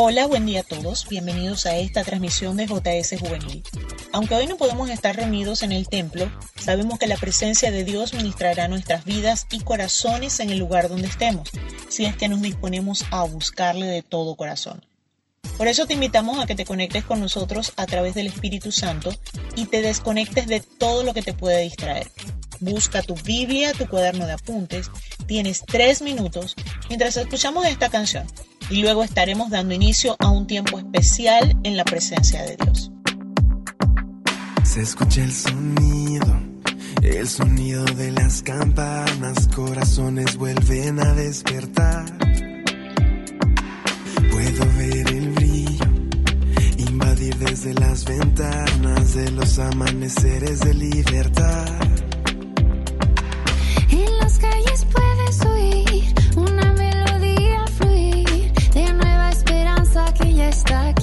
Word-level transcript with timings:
Hola, 0.00 0.26
buen 0.26 0.46
día 0.46 0.60
a 0.60 0.62
todos. 0.62 1.08
Bienvenidos 1.08 1.66
a 1.66 1.76
esta 1.76 2.04
transmisión 2.04 2.56
de 2.56 2.66
JS 2.66 3.18
Juvenil. 3.18 3.64
Aunque 4.12 4.36
hoy 4.36 4.46
no 4.46 4.56
podemos 4.56 4.88
estar 4.90 5.16
reunidos 5.16 5.64
en 5.64 5.72
el 5.72 5.88
templo, 5.88 6.30
sabemos 6.54 6.98
que 6.98 7.08
la 7.08 7.16
presencia 7.16 7.72
de 7.72 7.84
Dios 7.84 8.14
ministrará 8.14 8.68
nuestras 8.68 9.04
vidas 9.04 9.46
y 9.50 9.58
corazones 9.58 10.38
en 10.38 10.50
el 10.50 10.58
lugar 10.58 10.88
donde 10.88 11.08
estemos, 11.08 11.50
si 11.88 12.04
es 12.04 12.16
que 12.16 12.28
nos 12.28 12.42
disponemos 12.42 13.04
a 13.10 13.24
buscarle 13.24 13.86
de 13.86 14.02
todo 14.02 14.36
corazón. 14.36 14.87
Por 15.58 15.66
eso 15.66 15.86
te 15.86 15.94
invitamos 15.94 16.38
a 16.38 16.46
que 16.46 16.54
te 16.54 16.64
conectes 16.64 17.04
con 17.04 17.18
nosotros 17.18 17.72
a 17.76 17.84
través 17.86 18.14
del 18.14 18.28
Espíritu 18.28 18.70
Santo 18.70 19.10
y 19.56 19.66
te 19.66 19.82
desconectes 19.82 20.46
de 20.46 20.60
todo 20.60 21.02
lo 21.02 21.12
que 21.12 21.22
te 21.22 21.34
puede 21.34 21.62
distraer. 21.62 22.08
Busca 22.60 23.02
tu 23.02 23.16
Biblia, 23.16 23.72
tu 23.72 23.88
cuaderno 23.88 24.24
de 24.24 24.34
apuntes. 24.34 24.88
Tienes 25.26 25.64
tres 25.66 26.00
minutos 26.00 26.54
mientras 26.88 27.16
escuchamos 27.16 27.66
esta 27.66 27.88
canción 27.88 28.24
y 28.70 28.82
luego 28.82 29.02
estaremos 29.02 29.50
dando 29.50 29.74
inicio 29.74 30.14
a 30.20 30.30
un 30.30 30.46
tiempo 30.46 30.78
especial 30.78 31.56
en 31.64 31.76
la 31.76 31.84
presencia 31.84 32.44
de 32.44 32.56
Dios. 32.56 32.92
Se 34.62 34.82
escucha 34.82 35.24
el 35.24 35.32
sonido, 35.32 36.40
el 37.02 37.28
sonido 37.28 37.84
de 37.84 38.12
las 38.12 38.42
campanas, 38.42 39.48
corazones 39.48 40.36
vuelven 40.36 41.00
a 41.00 41.14
despertar. 41.14 42.47
Desde 47.38 47.72
las 47.74 48.04
ventanas 48.04 49.14
de 49.14 49.30
los 49.30 49.58
amaneceres 49.58 50.60
de 50.60 50.74
libertad. 50.74 51.66
En 53.90 54.18
las 54.18 54.38
calles 54.38 54.86
puedes 54.92 55.40
oír 55.46 56.14
una 56.36 56.72
melodía 56.72 57.64
fluir 57.76 58.52
de 58.74 58.92
nueva 58.92 59.30
esperanza 59.30 60.12
que 60.14 60.34
ya 60.34 60.48
está 60.48 60.88
aquí. 60.88 60.97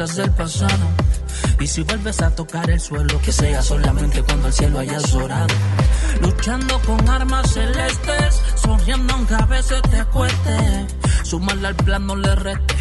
Amargas 0.00 0.16
del 0.16 0.30
pasado. 0.32 0.86
Y 1.60 1.66
si 1.66 1.82
vuelves 1.82 2.20
a 2.22 2.34
tocar 2.34 2.70
el 2.70 2.80
suelo, 2.80 3.20
que 3.20 3.32
sea 3.32 3.62
solamente 3.62 4.22
cuando 4.22 4.48
el 4.48 4.52
cielo 4.52 4.78
haya 4.78 4.98
llorado. 4.98 5.54
Luchando 6.22 6.80
con 6.80 7.08
armas 7.08 7.52
celestes, 7.52 8.40
sonriendo 8.56 9.14
aunque 9.14 9.34
a 9.34 9.46
veces 9.46 9.82
te 9.82 10.04
cueste. 10.06 10.86
Sumarle 11.22 11.68
al 11.68 11.76
plan 11.76 12.06
no 12.06 12.16
le 12.16 12.34
reste. 12.34 12.74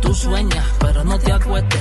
Tú 0.00 0.14
sueñas, 0.14 0.64
pero 0.78 1.04
no 1.04 1.18
te 1.18 1.32
acuestes. 1.32 1.80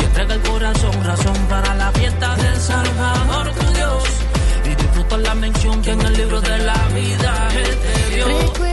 Y 0.00 0.04
entrega 0.04 0.34
el 0.34 0.42
corazón, 0.42 1.04
razón 1.04 1.36
para 1.48 1.74
la 1.74 1.90
fiesta 1.92 2.36
del 2.36 2.56
Salvador, 2.60 3.52
tu 3.52 3.66
Dios. 3.74 4.04
Y 4.64 4.74
disfruta 4.74 5.16
la 5.18 5.34
mención 5.34 5.82
que 5.82 5.90
en 5.92 6.00
el 6.00 6.12
libro 6.14 6.40
de 6.40 6.58
la 6.58 6.88
vida 6.88 7.48
te 7.50 8.16
dio. 8.16 8.65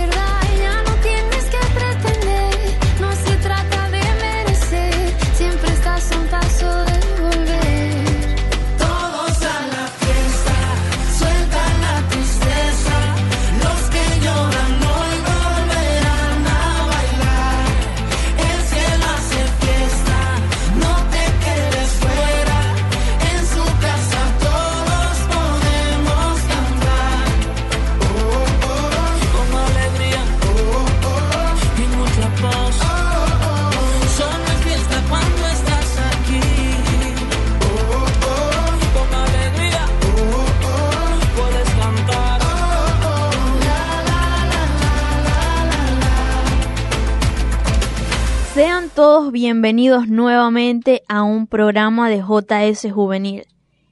Todos 48.95 49.31
bienvenidos 49.31 50.07
nuevamente 50.07 51.01
a 51.07 51.23
un 51.23 51.47
programa 51.47 52.09
de 52.09 52.19
JS 52.19 52.91
Juvenil. 52.91 53.47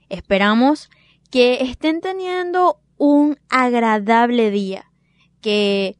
Esperamos 0.08 0.90
que 1.28 1.62
estén 1.62 2.00
teniendo 2.00 2.78
un 2.98 3.36
agradable 3.48 4.52
día, 4.52 4.92
que 5.40 5.96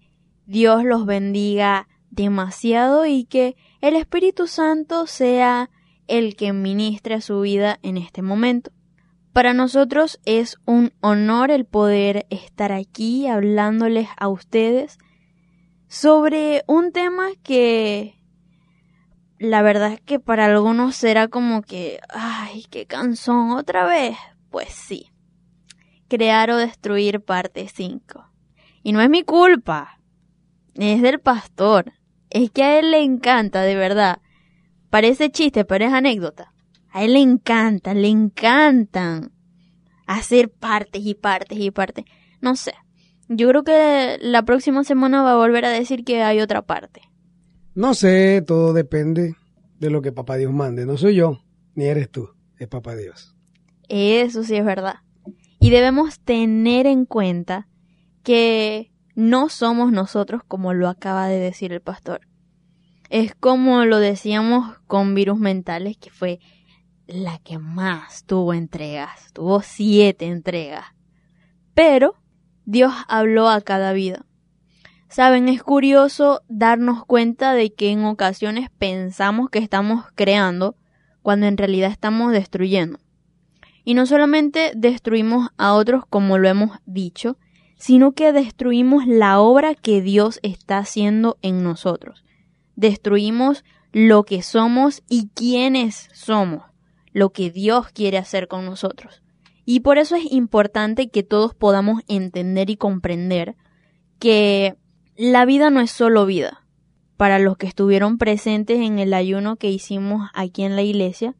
Dios 0.46 0.84
los 0.84 1.04
bendiga 1.04 1.88
demasiado 2.10 3.04
y 3.04 3.24
que 3.24 3.56
el 3.80 3.96
Espíritu 3.96 4.46
Santo 4.46 5.08
sea 5.08 5.68
el 6.06 6.36
que 6.36 6.52
ministre 6.52 7.20
su 7.22 7.40
vida 7.40 7.80
en 7.82 7.96
este 7.96 8.22
momento. 8.22 8.70
Para 9.32 9.52
nosotros 9.52 10.20
es 10.26 10.58
un 10.64 10.92
honor 11.00 11.50
el 11.50 11.64
poder 11.64 12.26
estar 12.30 12.70
aquí 12.70 13.26
hablándoles 13.26 14.06
a 14.16 14.28
ustedes 14.28 14.98
sobre 15.88 16.62
un 16.68 16.92
tema 16.92 17.30
que 17.42 18.21
la 19.42 19.60
verdad 19.62 19.92
es 19.92 20.00
que 20.00 20.20
para 20.20 20.46
algunos 20.46 20.94
será 20.94 21.26
como 21.26 21.62
que, 21.62 21.98
ay, 22.10 22.64
qué 22.70 22.86
cansón 22.86 23.50
otra 23.50 23.84
vez. 23.84 24.16
Pues 24.50 24.68
sí. 24.68 25.10
Crear 26.08 26.50
o 26.52 26.56
destruir 26.56 27.20
parte 27.20 27.66
5. 27.66 28.24
Y 28.84 28.92
no 28.92 29.00
es 29.00 29.10
mi 29.10 29.24
culpa. 29.24 29.98
Es 30.74 31.02
del 31.02 31.18
pastor. 31.18 31.92
Es 32.30 32.52
que 32.52 32.62
a 32.62 32.78
él 32.78 32.92
le 32.92 33.02
encanta, 33.02 33.62
de 33.62 33.74
verdad. 33.74 34.20
Parece 34.90 35.30
chiste, 35.30 35.64
pero 35.64 35.86
es 35.86 35.92
anécdota. 35.92 36.54
A 36.90 37.02
él 37.02 37.14
le 37.14 37.20
encanta, 37.20 37.94
le 37.94 38.08
encantan 38.08 39.32
hacer 40.06 40.52
partes 40.52 41.04
y 41.04 41.14
partes 41.14 41.58
y 41.58 41.72
partes. 41.72 42.04
No 42.40 42.54
sé. 42.54 42.74
Yo 43.28 43.48
creo 43.48 43.64
que 43.64 44.18
la 44.20 44.44
próxima 44.44 44.84
semana 44.84 45.22
va 45.22 45.32
a 45.32 45.36
volver 45.36 45.64
a 45.64 45.70
decir 45.70 46.04
que 46.04 46.22
hay 46.22 46.40
otra 46.40 46.62
parte. 46.62 47.11
No 47.74 47.94
sé, 47.94 48.42
todo 48.46 48.74
depende 48.74 49.34
de 49.78 49.90
lo 49.90 50.02
que 50.02 50.12
Papá 50.12 50.36
Dios 50.36 50.52
mande. 50.52 50.84
No 50.84 50.98
soy 50.98 51.14
yo, 51.14 51.40
ni 51.74 51.84
eres 51.86 52.10
tú, 52.10 52.28
es 52.58 52.68
Papá 52.68 52.94
Dios. 52.94 53.34
Eso 53.88 54.44
sí 54.44 54.56
es 54.56 54.64
verdad. 54.64 54.96
Y 55.58 55.70
debemos 55.70 56.20
tener 56.20 56.86
en 56.86 57.06
cuenta 57.06 57.68
que 58.22 58.92
no 59.14 59.48
somos 59.48 59.90
nosotros 59.90 60.42
como 60.46 60.74
lo 60.74 60.88
acaba 60.88 61.28
de 61.28 61.38
decir 61.38 61.72
el 61.72 61.80
pastor. 61.80 62.28
Es 63.08 63.34
como 63.34 63.84
lo 63.84 63.98
decíamos 63.98 64.78
con 64.86 65.14
virus 65.14 65.38
mentales, 65.38 65.96
que 65.96 66.10
fue 66.10 66.40
la 67.06 67.38
que 67.38 67.58
más 67.58 68.24
tuvo 68.24 68.54
entregas, 68.54 69.32
tuvo 69.32 69.62
siete 69.62 70.26
entregas. 70.26 70.86
Pero 71.74 72.16
Dios 72.64 72.92
habló 73.08 73.48
a 73.48 73.60
cada 73.60 73.92
vida. 73.92 74.26
Saben, 75.12 75.50
es 75.50 75.62
curioso 75.62 76.40
darnos 76.48 77.04
cuenta 77.04 77.52
de 77.52 77.74
que 77.74 77.90
en 77.90 78.06
ocasiones 78.06 78.70
pensamos 78.78 79.50
que 79.50 79.58
estamos 79.58 80.06
creando 80.14 80.74
cuando 81.20 81.44
en 81.44 81.58
realidad 81.58 81.90
estamos 81.90 82.32
destruyendo. 82.32 82.98
Y 83.84 83.92
no 83.92 84.06
solamente 84.06 84.72
destruimos 84.74 85.50
a 85.58 85.74
otros 85.74 86.06
como 86.08 86.38
lo 86.38 86.48
hemos 86.48 86.78
dicho, 86.86 87.36
sino 87.76 88.12
que 88.12 88.32
destruimos 88.32 89.06
la 89.06 89.38
obra 89.38 89.74
que 89.74 90.00
Dios 90.00 90.40
está 90.42 90.78
haciendo 90.78 91.36
en 91.42 91.62
nosotros. 91.62 92.24
Destruimos 92.74 93.64
lo 93.92 94.22
que 94.22 94.40
somos 94.40 95.02
y 95.10 95.28
quiénes 95.34 96.08
somos, 96.14 96.62
lo 97.12 97.34
que 97.34 97.50
Dios 97.50 97.88
quiere 97.88 98.16
hacer 98.16 98.48
con 98.48 98.64
nosotros. 98.64 99.22
Y 99.66 99.80
por 99.80 99.98
eso 99.98 100.16
es 100.16 100.32
importante 100.32 101.10
que 101.10 101.22
todos 101.22 101.54
podamos 101.54 102.00
entender 102.08 102.70
y 102.70 102.76
comprender 102.76 103.56
que 104.18 104.78
la 105.16 105.44
vida 105.44 105.70
no 105.70 105.80
es 105.80 105.90
solo 105.90 106.26
vida. 106.26 106.64
Para 107.16 107.38
los 107.38 107.56
que 107.56 107.66
estuvieron 107.66 108.18
presentes 108.18 108.80
en 108.80 108.98
el 108.98 109.14
ayuno 109.14 109.56
que 109.56 109.70
hicimos 109.70 110.30
aquí 110.34 110.64
en 110.64 110.76
la 110.76 110.82
iglesia, 110.82 111.34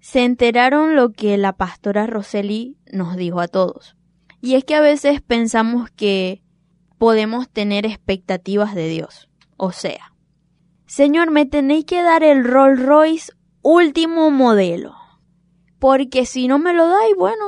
se 0.00 0.24
enteraron 0.24 0.96
lo 0.96 1.12
que 1.12 1.38
la 1.38 1.54
pastora 1.54 2.06
Roseli 2.06 2.76
nos 2.92 3.16
dijo 3.16 3.40
a 3.40 3.48
todos. 3.48 3.96
Y 4.40 4.54
es 4.56 4.64
que 4.64 4.74
a 4.74 4.82
veces 4.82 5.22
pensamos 5.22 5.90
que 5.90 6.42
podemos 6.98 7.48
tener 7.48 7.86
expectativas 7.86 8.74
de 8.74 8.88
Dios. 8.88 9.30
O 9.56 9.72
sea, 9.72 10.12
Señor, 10.86 11.30
me 11.30 11.46
tenéis 11.46 11.86
que 11.86 12.02
dar 12.02 12.22
el 12.22 12.44
Rolls 12.44 12.82
Royce 12.82 13.32
último 13.62 14.30
modelo. 14.30 14.94
Porque 15.78 16.26
si 16.26 16.48
no 16.48 16.58
me 16.58 16.74
lo 16.74 16.86
dais, 16.86 17.14
bueno, 17.16 17.44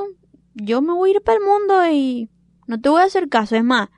yo 0.55 0.81
me 0.81 0.95
voy 0.95 1.11
a 1.11 1.13
ir 1.15 1.23
para 1.23 1.39
el 1.39 1.45
mundo 1.45 1.87
y 1.91 2.31
no 2.67 2.81
te 2.81 2.89
voy 2.89 3.03
a 3.03 3.05
hacer 3.05 3.29
caso. 3.29 3.57
Es 3.57 3.65
más, 3.65 3.91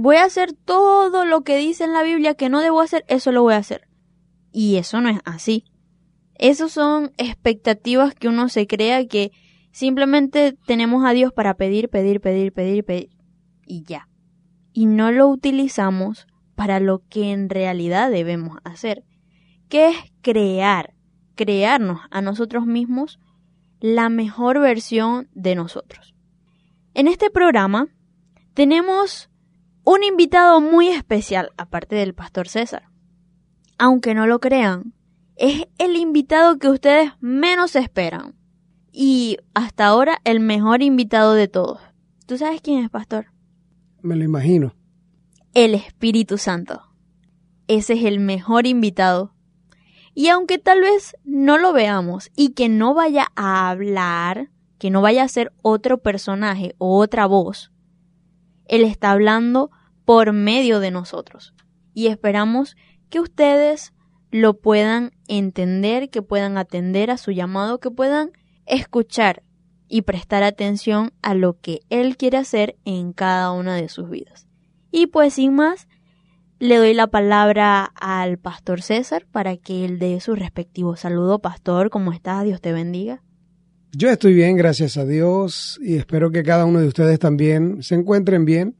voy 0.00 0.16
a 0.16 0.24
hacer 0.24 0.54
todo 0.54 1.26
lo 1.26 1.42
que 1.42 1.58
dice 1.58 1.84
en 1.84 1.92
la 1.92 2.02
Biblia 2.02 2.34
que 2.34 2.48
no 2.48 2.60
debo 2.60 2.80
hacer, 2.80 3.04
eso 3.06 3.32
lo 3.32 3.42
voy 3.42 3.52
a 3.52 3.58
hacer. 3.58 3.86
Y 4.50 4.76
eso 4.76 5.02
no 5.02 5.10
es 5.10 5.18
así. 5.26 5.66
Esas 6.36 6.72
son 6.72 7.12
expectativas 7.18 8.14
que 8.14 8.28
uno 8.28 8.48
se 8.48 8.66
crea 8.66 9.06
que 9.06 9.30
simplemente 9.72 10.56
tenemos 10.66 11.04
a 11.04 11.10
Dios 11.10 11.34
para 11.34 11.52
pedir, 11.52 11.90
pedir, 11.90 12.22
pedir, 12.22 12.50
pedir, 12.54 12.82
pedir. 12.82 13.10
Y 13.66 13.82
ya. 13.82 14.08
Y 14.72 14.86
no 14.86 15.12
lo 15.12 15.28
utilizamos 15.28 16.26
para 16.54 16.80
lo 16.80 17.02
que 17.10 17.30
en 17.30 17.50
realidad 17.50 18.10
debemos 18.10 18.56
hacer, 18.64 19.04
que 19.68 19.88
es 19.88 19.96
crear, 20.22 20.94
crearnos 21.34 22.00
a 22.10 22.22
nosotros 22.22 22.64
mismos 22.64 23.20
la 23.80 24.08
mejor 24.08 24.60
versión 24.60 25.28
de 25.34 25.56
nosotros. 25.56 26.14
En 26.94 27.06
este 27.06 27.28
programa 27.28 27.88
tenemos 28.54 29.29
un 29.92 30.04
invitado 30.04 30.60
muy 30.60 30.86
especial, 30.86 31.50
aparte 31.56 31.96
del 31.96 32.14
pastor 32.14 32.46
César. 32.46 32.84
Aunque 33.76 34.14
no 34.14 34.28
lo 34.28 34.38
crean, 34.38 34.94
es 35.34 35.66
el 35.78 35.96
invitado 35.96 36.60
que 36.60 36.68
ustedes 36.68 37.10
menos 37.18 37.74
esperan. 37.74 38.36
Y 38.92 39.38
hasta 39.52 39.86
ahora 39.86 40.20
el 40.22 40.38
mejor 40.38 40.84
invitado 40.84 41.34
de 41.34 41.48
todos. 41.48 41.80
¿Tú 42.26 42.38
sabes 42.38 42.60
quién 42.60 42.84
es, 42.84 42.90
pastor? 42.90 43.32
Me 44.00 44.14
lo 44.14 44.22
imagino. 44.22 44.76
El 45.54 45.74
Espíritu 45.74 46.38
Santo. 46.38 46.82
Ese 47.66 47.94
es 47.94 48.04
el 48.04 48.20
mejor 48.20 48.68
invitado. 48.68 49.34
Y 50.14 50.28
aunque 50.28 50.58
tal 50.58 50.82
vez 50.82 51.16
no 51.24 51.58
lo 51.58 51.72
veamos 51.72 52.30
y 52.36 52.50
que 52.50 52.68
no 52.68 52.94
vaya 52.94 53.32
a 53.34 53.68
hablar, 53.70 54.50
que 54.78 54.90
no 54.90 55.02
vaya 55.02 55.24
a 55.24 55.28
ser 55.28 55.52
otro 55.62 55.98
personaje 55.98 56.76
o 56.78 56.96
otra 56.96 57.26
voz, 57.26 57.72
Él 58.66 58.84
está 58.84 59.10
hablando 59.10 59.72
por 60.10 60.32
medio 60.32 60.80
de 60.80 60.90
nosotros. 60.90 61.54
Y 61.94 62.08
esperamos 62.08 62.74
que 63.10 63.20
ustedes 63.20 63.92
lo 64.32 64.54
puedan 64.54 65.12
entender, 65.28 66.10
que 66.10 66.20
puedan 66.20 66.58
atender 66.58 67.12
a 67.12 67.16
su 67.16 67.30
llamado, 67.30 67.78
que 67.78 67.92
puedan 67.92 68.32
escuchar 68.66 69.44
y 69.86 70.02
prestar 70.02 70.42
atención 70.42 71.12
a 71.22 71.34
lo 71.34 71.60
que 71.60 71.82
Él 71.90 72.16
quiere 72.16 72.38
hacer 72.38 72.74
en 72.84 73.12
cada 73.12 73.52
una 73.52 73.76
de 73.76 73.88
sus 73.88 74.10
vidas. 74.10 74.48
Y 74.90 75.06
pues 75.06 75.34
sin 75.34 75.54
más, 75.54 75.86
le 76.58 76.78
doy 76.78 76.92
la 76.92 77.06
palabra 77.06 77.84
al 77.84 78.36
pastor 78.36 78.82
César 78.82 79.28
para 79.30 79.58
que 79.58 79.84
él 79.84 80.00
dé 80.00 80.18
su 80.18 80.34
respectivo 80.34 80.96
saludo. 80.96 81.38
Pastor, 81.38 81.88
¿cómo 81.88 82.12
estás? 82.12 82.42
Dios 82.42 82.60
te 82.60 82.72
bendiga. 82.72 83.22
Yo 83.92 84.10
estoy 84.10 84.34
bien, 84.34 84.56
gracias 84.56 84.96
a 84.96 85.04
Dios, 85.04 85.78
y 85.80 85.94
espero 85.94 86.32
que 86.32 86.42
cada 86.42 86.64
uno 86.64 86.80
de 86.80 86.88
ustedes 86.88 87.20
también 87.20 87.84
se 87.84 87.94
encuentren 87.94 88.44
bien 88.44 88.74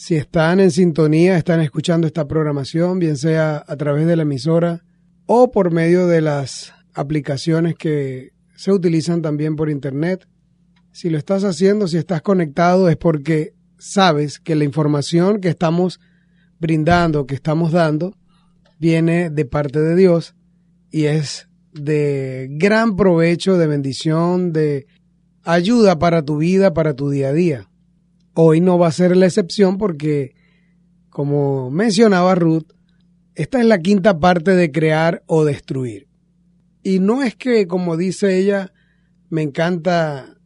si 0.00 0.16
están 0.16 0.60
en 0.60 0.70
sintonía, 0.70 1.36
están 1.36 1.60
escuchando 1.60 2.06
esta 2.06 2.26
programación, 2.26 2.98
bien 2.98 3.18
sea 3.18 3.62
a 3.68 3.76
través 3.76 4.06
de 4.06 4.16
la 4.16 4.22
emisora 4.22 4.82
o 5.26 5.50
por 5.50 5.72
medio 5.72 6.06
de 6.06 6.22
las 6.22 6.72
aplicaciones 6.94 7.74
que 7.74 8.32
se 8.56 8.72
utilizan 8.72 9.20
también 9.20 9.56
por 9.56 9.68
Internet. 9.68 10.26
Si 10.90 11.10
lo 11.10 11.18
estás 11.18 11.44
haciendo, 11.44 11.86
si 11.86 11.98
estás 11.98 12.22
conectado, 12.22 12.88
es 12.88 12.96
porque 12.96 13.52
sabes 13.76 14.40
que 14.40 14.54
la 14.54 14.64
información 14.64 15.38
que 15.38 15.50
estamos 15.50 16.00
brindando, 16.58 17.26
que 17.26 17.34
estamos 17.34 17.70
dando, 17.70 18.16
viene 18.78 19.28
de 19.28 19.44
parte 19.44 19.80
de 19.80 19.96
Dios 19.96 20.34
y 20.90 21.04
es 21.04 21.50
de 21.74 22.48
gran 22.52 22.96
provecho, 22.96 23.58
de 23.58 23.66
bendición, 23.66 24.54
de 24.54 24.86
ayuda 25.42 25.98
para 25.98 26.24
tu 26.24 26.38
vida, 26.38 26.72
para 26.72 26.94
tu 26.94 27.10
día 27.10 27.28
a 27.28 27.32
día. 27.34 27.69
Hoy 28.34 28.60
no 28.60 28.78
va 28.78 28.88
a 28.88 28.92
ser 28.92 29.16
la 29.16 29.26
excepción 29.26 29.78
porque, 29.78 30.34
como 31.08 31.70
mencionaba 31.70 32.34
Ruth, 32.34 32.72
esta 33.34 33.60
es 33.60 33.66
la 33.66 33.78
quinta 33.78 34.18
parte 34.18 34.54
de 34.54 34.70
crear 34.70 35.22
o 35.26 35.44
destruir. 35.44 36.08
Y 36.82 36.98
no 36.98 37.22
es 37.22 37.34
que, 37.34 37.66
como 37.66 37.96
dice 37.96 38.38
ella, 38.38 38.72
me 39.28 39.42
encanta 39.42 40.36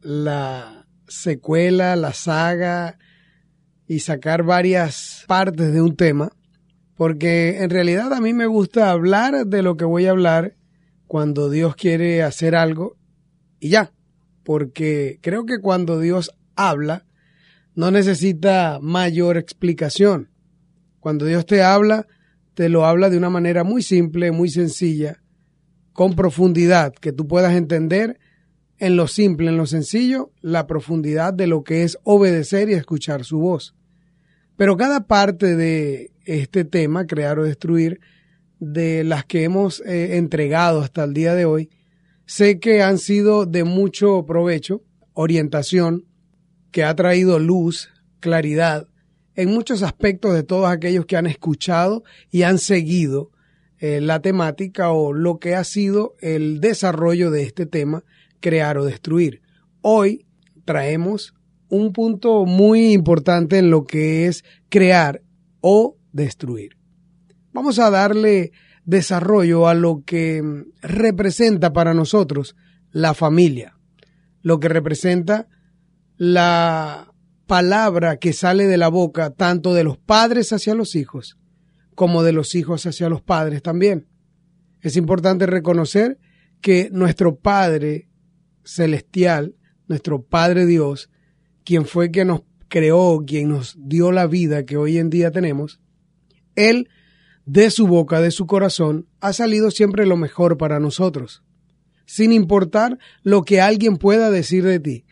la 0.00 0.86
secuela, 1.08 1.96
la 1.96 2.12
saga 2.12 2.98
y 3.86 4.00
sacar 4.00 4.42
varias 4.42 5.24
partes 5.26 5.72
de 5.72 5.80
un 5.80 5.96
tema, 5.96 6.32
porque 6.96 7.62
en 7.62 7.70
realidad 7.70 8.12
a 8.12 8.20
mí 8.20 8.32
me 8.32 8.46
gusta 8.46 8.90
hablar 8.90 9.46
de 9.46 9.62
lo 9.62 9.76
que 9.76 9.84
voy 9.84 10.06
a 10.06 10.10
hablar 10.10 10.56
cuando 11.06 11.50
Dios 11.50 11.76
quiere 11.76 12.22
hacer 12.22 12.54
algo 12.54 12.96
y 13.60 13.70
ya, 13.70 13.92
porque 14.42 15.18
creo 15.22 15.46
que 15.46 15.58
cuando 15.58 15.98
Dios 15.98 16.30
habla, 16.56 17.06
no 17.74 17.90
necesita 17.90 18.78
mayor 18.80 19.36
explicación. 19.36 20.30
Cuando 21.00 21.26
Dios 21.26 21.44
te 21.46 21.62
habla, 21.62 22.06
te 22.54 22.68
lo 22.68 22.86
habla 22.86 23.10
de 23.10 23.18
una 23.18 23.30
manera 23.30 23.64
muy 23.64 23.82
simple, 23.82 24.30
muy 24.30 24.48
sencilla, 24.48 25.22
con 25.92 26.14
profundidad, 26.14 26.92
que 26.92 27.12
tú 27.12 27.26
puedas 27.26 27.54
entender 27.54 28.18
en 28.78 28.96
lo 28.96 29.06
simple, 29.06 29.48
en 29.48 29.56
lo 29.56 29.66
sencillo, 29.66 30.32
la 30.40 30.66
profundidad 30.66 31.32
de 31.32 31.46
lo 31.46 31.62
que 31.62 31.82
es 31.84 31.98
obedecer 32.04 32.68
y 32.68 32.74
escuchar 32.74 33.24
su 33.24 33.38
voz. 33.38 33.74
Pero 34.56 34.76
cada 34.76 35.06
parte 35.06 35.56
de 35.56 36.12
este 36.24 36.64
tema, 36.64 37.06
crear 37.06 37.38
o 37.38 37.44
destruir, 37.44 38.00
de 38.60 39.04
las 39.04 39.24
que 39.24 39.44
hemos 39.44 39.80
eh, 39.80 40.16
entregado 40.16 40.80
hasta 40.80 41.04
el 41.04 41.12
día 41.12 41.34
de 41.34 41.44
hoy, 41.44 41.70
sé 42.24 42.58
que 42.60 42.82
han 42.82 42.98
sido 42.98 43.46
de 43.46 43.64
mucho 43.64 44.24
provecho, 44.26 44.82
orientación, 45.12 46.06
que 46.74 46.82
ha 46.82 46.96
traído 46.96 47.38
luz, 47.38 47.88
claridad 48.18 48.88
en 49.36 49.48
muchos 49.48 49.84
aspectos 49.84 50.34
de 50.34 50.42
todos 50.42 50.68
aquellos 50.68 51.06
que 51.06 51.16
han 51.16 51.28
escuchado 51.28 52.02
y 52.32 52.42
han 52.42 52.58
seguido 52.58 53.30
eh, 53.78 54.00
la 54.00 54.20
temática 54.20 54.90
o 54.90 55.12
lo 55.12 55.38
que 55.38 55.54
ha 55.54 55.62
sido 55.62 56.16
el 56.20 56.60
desarrollo 56.60 57.30
de 57.30 57.44
este 57.44 57.66
tema, 57.66 58.02
crear 58.40 58.76
o 58.76 58.84
destruir. 58.84 59.40
Hoy 59.82 60.26
traemos 60.64 61.32
un 61.68 61.92
punto 61.92 62.44
muy 62.44 62.92
importante 62.92 63.58
en 63.58 63.70
lo 63.70 63.84
que 63.84 64.26
es 64.26 64.44
crear 64.68 65.22
o 65.60 65.96
destruir. 66.10 66.76
Vamos 67.52 67.78
a 67.78 67.88
darle 67.88 68.50
desarrollo 68.84 69.68
a 69.68 69.74
lo 69.74 70.02
que 70.04 70.42
representa 70.82 71.72
para 71.72 71.94
nosotros 71.94 72.56
la 72.90 73.14
familia, 73.14 73.78
lo 74.42 74.58
que 74.58 74.68
representa 74.68 75.46
la 76.16 77.12
palabra 77.46 78.16
que 78.16 78.32
sale 78.32 78.66
de 78.66 78.76
la 78.76 78.88
boca 78.88 79.30
tanto 79.30 79.74
de 79.74 79.84
los 79.84 79.98
padres 79.98 80.52
hacia 80.52 80.74
los 80.74 80.94
hijos 80.94 81.38
como 81.94 82.22
de 82.22 82.32
los 82.32 82.54
hijos 82.54 82.86
hacia 82.86 83.08
los 83.08 83.22
padres 83.22 83.62
también. 83.62 84.08
Es 84.80 84.96
importante 84.96 85.46
reconocer 85.46 86.18
que 86.60 86.88
nuestro 86.92 87.36
Padre 87.36 88.08
celestial, 88.64 89.54
nuestro 89.86 90.22
Padre 90.22 90.66
Dios, 90.66 91.10
quien 91.64 91.86
fue 91.86 92.10
quien 92.10 92.28
nos 92.28 92.42
creó, 92.68 93.22
quien 93.26 93.50
nos 93.50 93.76
dio 93.78 94.12
la 94.12 94.26
vida 94.26 94.64
que 94.64 94.76
hoy 94.76 94.98
en 94.98 95.10
día 95.10 95.30
tenemos, 95.30 95.80
Él, 96.54 96.88
de 97.46 97.70
su 97.70 97.86
boca, 97.86 98.20
de 98.20 98.30
su 98.30 98.46
corazón, 98.46 99.08
ha 99.20 99.32
salido 99.32 99.70
siempre 99.70 100.06
lo 100.06 100.16
mejor 100.16 100.56
para 100.56 100.80
nosotros, 100.80 101.42
sin 102.06 102.32
importar 102.32 102.98
lo 103.22 103.42
que 103.44 103.60
alguien 103.60 103.96
pueda 103.96 104.30
decir 104.30 104.64
de 104.64 104.80
ti. 104.80 105.04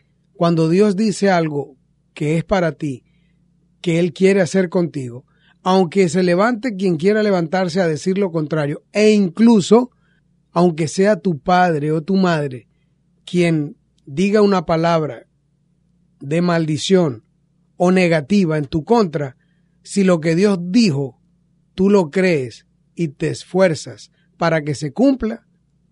Cuando 0.43 0.67
Dios 0.67 0.97
dice 0.97 1.29
algo 1.29 1.77
que 2.13 2.35
es 2.35 2.43
para 2.43 2.73
ti, 2.73 3.05
que 3.79 3.97
Él 3.99 4.11
quiere 4.11 4.41
hacer 4.41 4.67
contigo, 4.67 5.23
aunque 5.61 6.09
se 6.09 6.21
levante 6.21 6.75
quien 6.75 6.97
quiera 6.97 7.23
levantarse 7.23 7.79
a 7.79 7.87
decir 7.87 8.17
lo 8.17 8.29
contrario, 8.29 8.83
e 8.91 9.11
incluso, 9.11 9.91
aunque 10.51 10.89
sea 10.89 11.15
tu 11.15 11.39
padre 11.39 11.93
o 11.93 12.03
tu 12.03 12.17
madre 12.17 12.67
quien 13.23 13.77
diga 14.05 14.41
una 14.41 14.65
palabra 14.65 15.27
de 16.19 16.41
maldición 16.41 17.23
o 17.77 17.93
negativa 17.93 18.57
en 18.57 18.65
tu 18.65 18.83
contra, 18.83 19.37
si 19.81 20.03
lo 20.03 20.19
que 20.19 20.35
Dios 20.35 20.59
dijo 20.61 21.21
tú 21.73 21.89
lo 21.89 22.11
crees 22.11 22.67
y 22.95 23.07
te 23.07 23.29
esfuerzas 23.29 24.11
para 24.35 24.61
que 24.61 24.75
se 24.75 24.91
cumpla, 24.91 25.47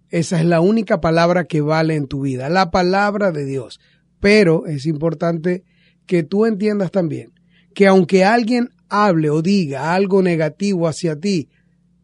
esa 0.09 0.41
es 0.41 0.45
la 0.45 0.59
única 0.59 0.99
palabra 0.99 1.45
que 1.45 1.61
vale 1.61 1.95
en 1.95 2.09
tu 2.09 2.23
vida, 2.23 2.49
la 2.49 2.69
palabra 2.69 3.31
de 3.31 3.45
Dios. 3.45 3.79
Pero 4.21 4.67
es 4.67 4.85
importante 4.85 5.65
que 6.05 6.23
tú 6.23 6.45
entiendas 6.45 6.91
también 6.91 7.33
que 7.73 7.87
aunque 7.87 8.23
alguien 8.23 8.69
hable 8.89 9.29
o 9.29 9.41
diga 9.41 9.93
algo 9.93 10.21
negativo 10.21 10.87
hacia 10.87 11.19
ti, 11.19 11.49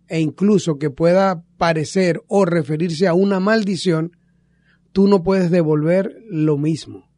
e 0.08 0.22
incluso 0.22 0.78
que 0.78 0.90
pueda 0.90 1.44
parecer 1.58 2.22
o 2.28 2.46
referirse 2.46 3.08
a 3.08 3.14
una 3.14 3.40
maldición, 3.40 4.16
tú 4.94 5.08
no 5.08 5.24
puedes 5.24 5.52
devolver 5.52 6.18
lo 6.30 6.58
mismo, 6.58 7.10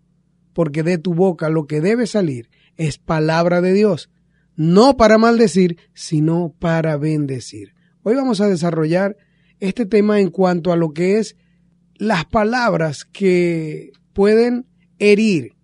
porque 0.53 0.81
de 0.83 0.97
tu 0.97 1.13
boca 1.13 1.49
lo 1.49 1.67
que 1.67 1.81
debe 1.81 2.07
salir 2.07 2.49
es 2.77 2.97
palabra 2.97 3.61
de 3.61 3.73
Dios, 3.73 4.09
no 4.55 4.97
para 4.97 5.17
maldecir, 5.17 5.77
sino 5.93 6.55
para 6.59 6.97
bendecir. 6.97 7.73
Hoy 8.01 8.15
vamos 8.15 8.41
a 8.41 8.47
desarrollar 8.47 9.15
este 9.59 9.85
tema 9.85 10.19
en 10.19 10.31
cuanto 10.31 10.71
a 10.71 10.75
lo 10.75 10.93
que 10.93 11.19
es 11.19 11.35
las 11.95 12.25
palabras 12.25 13.05
que 13.05 13.91
pueden 14.13 14.65
herir, 14.99 15.55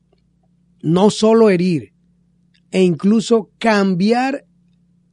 no 0.81 1.09
solo 1.09 1.49
herir, 1.49 1.93
e 2.71 2.81
incluso 2.81 3.51
cambiar 3.59 4.45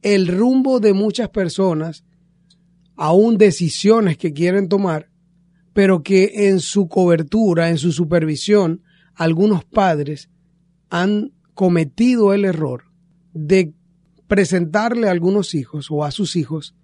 el 0.01 0.27
rumbo 0.27 0.79
de 0.79 0.93
muchas 0.93 1.29
personas, 1.29 2.03
aún 2.95 3.37
decisiones 3.37 4.17
que 4.17 4.33
quieren 4.33 4.67
tomar, 4.67 5.09
pero 5.73 6.03
que 6.03 6.49
en 6.49 6.59
su 6.59 6.87
cobertura, 6.87 7.69
en 7.69 7.77
su 7.77 7.91
supervisión, 7.91 8.83
algunos 9.15 9.63
padres 9.63 10.29
han 10.89 11.31
cometido 11.53 12.33
el 12.33 12.45
error 12.45 12.85
de 13.33 13.73
presentarle 14.27 15.07
a 15.07 15.11
algunos 15.11 15.53
hijos 15.55 15.87
o 15.89 16.03
a 16.03 16.11
sus 16.11 16.35
hijos 16.35 16.75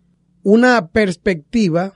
una 0.44 0.90
perspectiva 0.90 1.94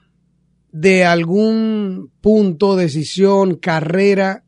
de 0.71 1.05
algún 1.05 2.11
punto, 2.21 2.75
decisión, 2.75 3.55
carrera, 3.55 4.43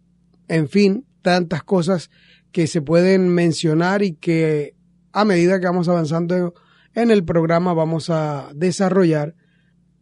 en 0.47 0.69
fin, 0.69 1.05
tantas 1.21 1.63
cosas 1.63 2.09
que 2.51 2.67
se 2.67 2.81
pueden 2.81 3.29
mencionar 3.29 4.03
y 4.03 4.13
que 4.13 4.75
a 5.11 5.25
medida 5.25 5.59
que 5.59 5.65
vamos 5.65 5.87
avanzando 5.87 6.53
en 6.93 7.11
el 7.11 7.25
programa 7.25 7.73
vamos 7.73 8.09
a 8.09 8.49
desarrollar 8.55 9.35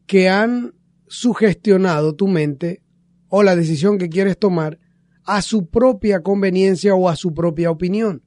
que 0.05 0.29
han 0.29 0.75
sugestionado 1.07 2.15
tu 2.15 2.27
mente 2.27 2.83
o 3.27 3.43
la 3.43 3.55
decisión 3.55 3.97
que 3.97 4.09
quieres 4.09 4.37
tomar 4.37 4.79
a 5.25 5.41
su 5.41 5.67
propia 5.69 6.21
conveniencia 6.21 6.95
o 6.95 7.09
a 7.09 7.15
su 7.15 7.33
propia 7.33 7.71
opinión. 7.71 8.23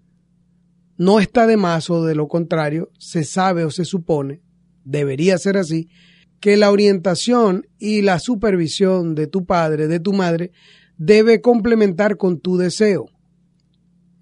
No 0.96 1.20
está 1.20 1.46
de 1.46 1.56
más 1.56 1.90
o 1.90 2.04
de 2.04 2.14
lo 2.14 2.26
contrario, 2.26 2.90
se 2.98 3.24
sabe 3.24 3.64
o 3.64 3.70
se 3.70 3.84
supone, 3.84 4.42
debería 4.84 5.36
ser 5.38 5.58
así, 5.58 5.88
que 6.40 6.56
la 6.56 6.70
orientación 6.70 7.66
y 7.78 8.02
la 8.02 8.18
supervisión 8.18 9.14
de 9.14 9.26
tu 9.26 9.44
padre, 9.44 9.88
de 9.88 10.00
tu 10.00 10.12
madre, 10.12 10.52
debe 10.98 11.40
complementar 11.40 12.16
con 12.16 12.40
tu 12.40 12.56
deseo. 12.56 13.06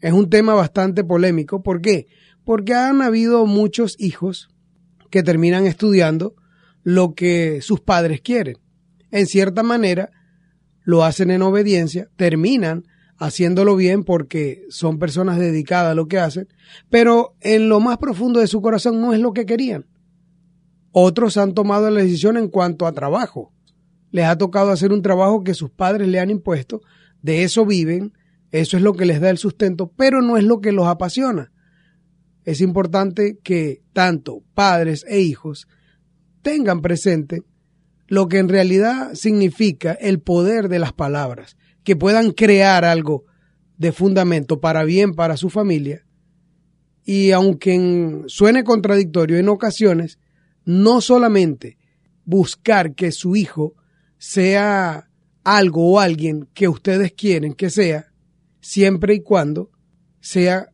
Es 0.01 0.13
un 0.13 0.29
tema 0.29 0.55
bastante 0.55 1.05
polémico. 1.05 1.63
¿Por 1.63 1.81
qué? 1.81 2.07
Porque 2.45 2.75
han 2.75 3.01
habido 3.01 3.47
muchos 3.47 3.97
hijos 3.99 4.51
que 5.11 5.23
terminan 5.23 5.67
estudiando 5.67 6.35
lo 6.83 7.15
que 7.15 7.61
sus 7.63 7.81
padres 7.81 8.21
quieren. 8.21 8.59
En 9.11 9.27
cierta 9.27 9.63
manera, 9.63 10.11
lo 10.83 11.05
hacen 11.05 11.31
en 11.31 11.43
obediencia, 11.43 12.11
terminan 12.17 12.85
haciéndolo 13.17 13.77
bien 13.77 14.05
porque 14.05 14.65
son 14.69 14.99
personas 14.99 15.39
dedicadas 15.39 15.93
a 15.93 15.95
lo 15.95 16.09
que 16.09 16.19
hacen, 16.19 16.49
pero 16.91 17.37
en 17.41 17.69
lo 17.69 17.81
más 17.81 17.99
profundo 17.99 18.41
de 18.41 18.49
su 18.49 18.61
corazón 18.61 19.01
no 19.01 19.15
es 19.15 19.21
lo 19.21 19.33
que 19.33 19.47
querían. 19.47 19.87
Otros 20.93 21.37
han 21.39 21.55
tomado 21.55 21.91
la 21.91 22.03
decisión 22.03 22.37
en 22.37 22.49
cuanto 22.49 22.87
a 22.87 22.93
trabajo. 22.93 23.54
Les 24.15 24.27
ha 24.27 24.39
tocado 24.39 24.71
hacer 24.71 24.93
un 24.93 25.03
trabajo 25.03 25.43
que 25.43 25.55
sus 25.55 25.71
padres 25.71 26.07
le 26.07 26.21
han 26.21 26.31
impuesto, 26.31 26.83
de 27.21 27.43
eso 27.43 27.67
viven, 27.67 28.13
eso 28.53 28.77
es 28.77 28.83
lo 28.85 28.93
que 28.93 29.07
les 29.07 29.21
da 29.21 29.29
el 29.29 29.39
sustento, 29.39 29.91
pero 29.97 30.23
no 30.23 30.37
es 30.37 30.45
lo 30.45 30.61
que 30.61 30.71
los 30.71 30.87
apasiona. 30.87 31.51
Es 32.45 32.61
importante 32.61 33.41
que 33.43 33.83
tanto 33.93 34.45
padres 34.55 35.05
e 35.09 35.19
hijos 35.19 35.67
tengan 36.43 36.81
presente 36.81 37.43
lo 38.07 38.29
que 38.29 38.39
en 38.39 38.49
realidad 38.49 39.15
significa 39.15 39.95
el 39.95 40.21
poder 40.21 40.69
de 40.69 40.79
las 40.79 40.93
palabras, 40.93 41.57
que 41.83 41.97
puedan 41.97 42.31
crear 42.31 42.85
algo 42.85 43.25
de 43.79 43.91
fundamento 43.91 44.61
para 44.61 44.85
bien 44.85 45.15
para 45.15 45.37
su 45.37 45.51
familia. 45.51 46.07
Y 47.05 47.33
aunque 47.33 48.23
suene 48.29 48.63
contradictorio 48.63 49.39
en 49.39 49.49
ocasiones, 49.49 50.21
no 50.65 51.01
solamente 51.01 51.79
buscar 52.25 52.95
que 52.95 53.11
su 53.11 53.35
hijo 53.35 53.75
sea 54.27 55.11
algo 55.45 55.93
o 55.93 56.01
alguien 56.01 56.49
que 56.55 56.67
ustedes 56.67 57.13
quieren 57.13 57.53
que 57.53 57.69
sea, 57.69 58.07
siempre 58.63 59.13
y 59.13 59.21
cuando 59.21 59.71
sea 60.19 60.71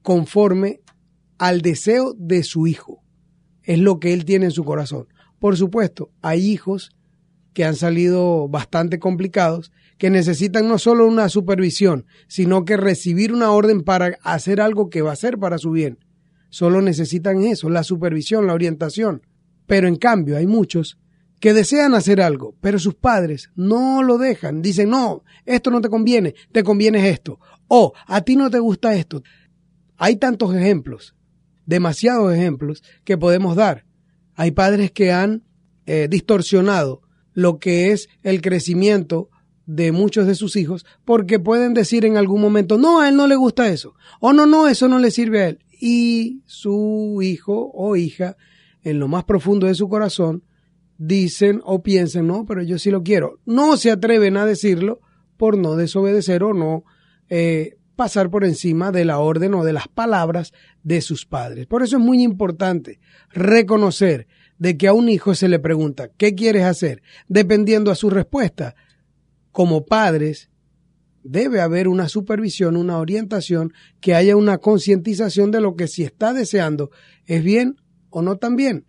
conforme 0.00 0.80
al 1.36 1.60
deseo 1.60 2.14
de 2.16 2.42
su 2.44 2.66
hijo. 2.66 3.04
Es 3.62 3.78
lo 3.78 4.00
que 4.00 4.14
él 4.14 4.24
tiene 4.24 4.46
en 4.46 4.52
su 4.52 4.64
corazón. 4.64 5.06
Por 5.38 5.58
supuesto, 5.58 6.12
hay 6.22 6.50
hijos 6.50 6.96
que 7.52 7.66
han 7.66 7.76
salido 7.76 8.48
bastante 8.48 8.98
complicados, 8.98 9.70
que 9.98 10.08
necesitan 10.08 10.66
no 10.66 10.78
solo 10.78 11.06
una 11.06 11.28
supervisión, 11.28 12.06
sino 12.26 12.64
que 12.64 12.78
recibir 12.78 13.34
una 13.34 13.50
orden 13.50 13.82
para 13.82 14.16
hacer 14.22 14.62
algo 14.62 14.88
que 14.88 15.02
va 15.02 15.12
a 15.12 15.16
ser 15.16 15.36
para 15.36 15.58
su 15.58 15.72
bien. 15.72 15.98
Solo 16.48 16.80
necesitan 16.80 17.44
eso, 17.44 17.68
la 17.68 17.84
supervisión, 17.84 18.46
la 18.46 18.54
orientación. 18.54 19.20
Pero 19.66 19.88
en 19.88 19.96
cambio 19.96 20.38
hay 20.38 20.46
muchos 20.46 20.98
que 21.44 21.52
desean 21.52 21.92
hacer 21.92 22.22
algo, 22.22 22.56
pero 22.62 22.78
sus 22.78 22.94
padres 22.94 23.50
no 23.54 24.02
lo 24.02 24.16
dejan. 24.16 24.62
Dicen, 24.62 24.88
no, 24.88 25.24
esto 25.44 25.70
no 25.70 25.82
te 25.82 25.90
conviene, 25.90 26.34
te 26.52 26.64
conviene 26.64 27.10
esto. 27.10 27.38
O 27.68 27.92
a 28.06 28.22
ti 28.22 28.34
no 28.34 28.48
te 28.48 28.60
gusta 28.60 28.94
esto. 28.94 29.22
Hay 29.98 30.16
tantos 30.16 30.54
ejemplos, 30.54 31.14
demasiados 31.66 32.32
ejemplos 32.32 32.82
que 33.04 33.18
podemos 33.18 33.56
dar. 33.56 33.84
Hay 34.34 34.52
padres 34.52 34.90
que 34.90 35.12
han 35.12 35.44
eh, 35.84 36.08
distorsionado 36.08 37.02
lo 37.34 37.58
que 37.58 37.92
es 37.92 38.08
el 38.22 38.40
crecimiento 38.40 39.28
de 39.66 39.92
muchos 39.92 40.26
de 40.26 40.36
sus 40.36 40.56
hijos 40.56 40.86
porque 41.04 41.38
pueden 41.38 41.74
decir 41.74 42.06
en 42.06 42.16
algún 42.16 42.40
momento, 42.40 42.78
no, 42.78 43.02
a 43.02 43.10
él 43.10 43.16
no 43.16 43.26
le 43.26 43.36
gusta 43.36 43.68
eso. 43.68 43.92
O 44.18 44.32
no, 44.32 44.46
no, 44.46 44.66
eso 44.66 44.88
no 44.88 44.98
le 44.98 45.10
sirve 45.10 45.42
a 45.42 45.48
él. 45.48 45.58
Y 45.78 46.40
su 46.46 47.20
hijo 47.22 47.70
o 47.74 47.96
hija, 47.96 48.38
en 48.82 48.98
lo 48.98 49.08
más 49.08 49.24
profundo 49.24 49.66
de 49.66 49.74
su 49.74 49.90
corazón, 49.90 50.42
dicen 50.98 51.60
o 51.64 51.82
piensen, 51.82 52.26
no, 52.26 52.44
pero 52.46 52.62
yo 52.62 52.78
sí 52.78 52.90
lo 52.90 53.02
quiero. 53.02 53.38
No 53.44 53.76
se 53.76 53.90
atreven 53.90 54.36
a 54.36 54.46
decirlo 54.46 55.00
por 55.36 55.58
no 55.58 55.76
desobedecer 55.76 56.42
o 56.42 56.54
no 56.54 56.84
eh, 57.28 57.76
pasar 57.96 58.30
por 58.30 58.44
encima 58.44 58.92
de 58.92 59.04
la 59.04 59.18
orden 59.18 59.54
o 59.54 59.64
de 59.64 59.72
las 59.72 59.88
palabras 59.88 60.52
de 60.82 61.00
sus 61.00 61.26
padres. 61.26 61.66
Por 61.66 61.82
eso 61.82 61.96
es 61.96 62.02
muy 62.02 62.22
importante 62.22 63.00
reconocer 63.30 64.26
de 64.58 64.76
que 64.76 64.88
a 64.88 64.92
un 64.92 65.08
hijo 65.08 65.34
se 65.34 65.48
le 65.48 65.58
pregunta, 65.58 66.08
¿qué 66.16 66.34
quieres 66.34 66.64
hacer? 66.64 67.02
Dependiendo 67.28 67.90
a 67.90 67.96
su 67.96 68.10
respuesta. 68.10 68.74
Como 69.50 69.84
padres, 69.86 70.50
debe 71.22 71.60
haber 71.60 71.88
una 71.88 72.08
supervisión, 72.08 72.76
una 72.76 72.98
orientación, 72.98 73.72
que 74.00 74.14
haya 74.14 74.36
una 74.36 74.58
concientización 74.58 75.50
de 75.50 75.60
lo 75.60 75.76
que 75.76 75.88
si 75.88 76.02
está 76.02 76.32
deseando 76.32 76.90
es 77.26 77.42
bien 77.42 77.76
o 78.10 78.22
no 78.22 78.36
tan 78.36 78.56
bien. 78.56 78.86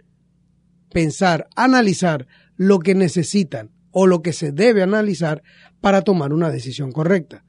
Pensar, 0.96 1.50
analizar 1.58 2.26
lo 2.56 2.80
que 2.80 2.96
necesitan 2.96 3.70
o 3.92 4.08
lo 4.08 4.22
que 4.22 4.32
se 4.32 4.54
debe 4.54 4.82
analizar 4.82 5.44
para 5.82 6.04
tomar 6.04 6.32
una 6.32 6.50
decisión 6.50 6.94
correcta. 6.94 7.44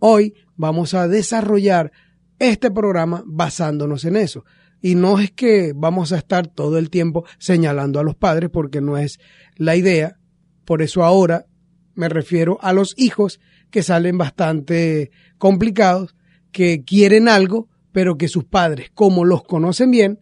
Hoy 0.00 0.34
vamos 0.56 0.94
a 0.94 1.06
desarrollar 1.06 1.92
este 2.40 2.72
programa 2.72 3.22
basándonos 3.24 4.04
en 4.04 4.16
eso. 4.16 4.44
Y 4.82 4.96
no 4.96 5.20
es 5.20 5.30
que 5.30 5.72
vamos 5.76 6.10
a 6.10 6.18
estar 6.18 6.48
todo 6.48 6.76
el 6.76 6.90
tiempo 6.90 7.24
señalando 7.38 8.00
a 8.00 8.02
los 8.02 8.16
padres 8.16 8.50
porque 8.50 8.80
no 8.80 8.98
es 8.98 9.20
la 9.54 9.76
idea. 9.76 10.18
Por 10.64 10.82
eso 10.82 11.04
ahora 11.04 11.46
me 11.94 12.08
refiero 12.08 12.58
a 12.62 12.72
los 12.72 12.94
hijos 12.96 13.38
que 13.70 13.84
salen 13.84 14.18
bastante 14.18 15.12
complicados, 15.38 16.16
que 16.50 16.82
quieren 16.82 17.28
algo, 17.28 17.68
pero 17.92 18.18
que 18.18 18.26
sus 18.26 18.42
padres, 18.42 18.90
como 18.92 19.24
los 19.24 19.44
conocen 19.44 19.92
bien, 19.92 20.18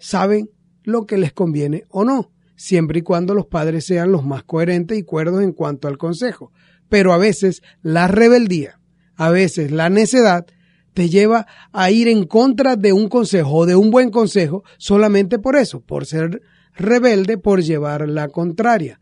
saben 0.00 0.50
lo 0.84 1.06
que 1.06 1.18
les 1.18 1.32
conviene 1.32 1.84
o 1.88 2.04
no, 2.04 2.32
siempre 2.56 3.00
y 3.00 3.02
cuando 3.02 3.34
los 3.34 3.46
padres 3.46 3.86
sean 3.86 4.12
los 4.12 4.24
más 4.24 4.42
coherentes 4.44 4.98
y 4.98 5.02
cuerdos 5.02 5.42
en 5.42 5.52
cuanto 5.52 5.88
al 5.88 5.98
consejo. 5.98 6.52
Pero 6.88 7.12
a 7.12 7.18
veces 7.18 7.62
la 7.82 8.08
rebeldía, 8.08 8.80
a 9.16 9.30
veces 9.30 9.70
la 9.70 9.88
necedad, 9.90 10.46
te 10.94 11.08
lleva 11.08 11.46
a 11.72 11.90
ir 11.90 12.08
en 12.08 12.24
contra 12.26 12.76
de 12.76 12.92
un 12.92 13.08
consejo 13.08 13.66
de 13.66 13.76
un 13.76 13.90
buen 13.90 14.10
consejo 14.10 14.62
solamente 14.78 15.38
por 15.38 15.56
eso, 15.56 15.80
por 15.80 16.06
ser 16.06 16.42
rebelde, 16.74 17.38
por 17.38 17.62
llevar 17.62 18.08
la 18.08 18.28
contraria. 18.28 19.00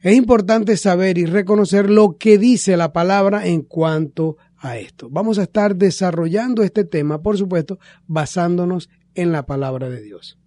Es 0.00 0.14
importante 0.14 0.76
saber 0.76 1.18
y 1.18 1.26
reconocer 1.26 1.90
lo 1.90 2.16
que 2.16 2.38
dice 2.38 2.76
la 2.76 2.92
palabra 2.92 3.46
en 3.46 3.62
cuanto 3.62 4.36
a 4.58 4.78
esto. 4.78 5.08
Vamos 5.10 5.38
a 5.38 5.44
estar 5.44 5.76
desarrollando 5.76 6.62
este 6.62 6.84
tema, 6.84 7.22
por 7.22 7.36
supuesto, 7.36 7.78
basándonos 8.06 8.88
en 9.14 9.32
la 9.32 9.46
palabra 9.46 9.88
de 9.88 10.02
Dios. 10.02 10.38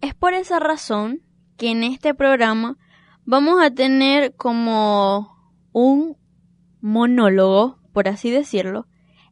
Es 0.00 0.14
por 0.14 0.34
esa 0.34 0.58
razón 0.58 1.22
que 1.56 1.70
en 1.70 1.84
este 1.84 2.14
programa 2.14 2.78
vamos 3.24 3.62
a 3.62 3.70
tener 3.70 4.34
como 4.34 5.36
un 5.72 6.16
monólogo, 6.80 7.78
por 7.92 8.08
así 8.08 8.30
decirlo, 8.30 8.86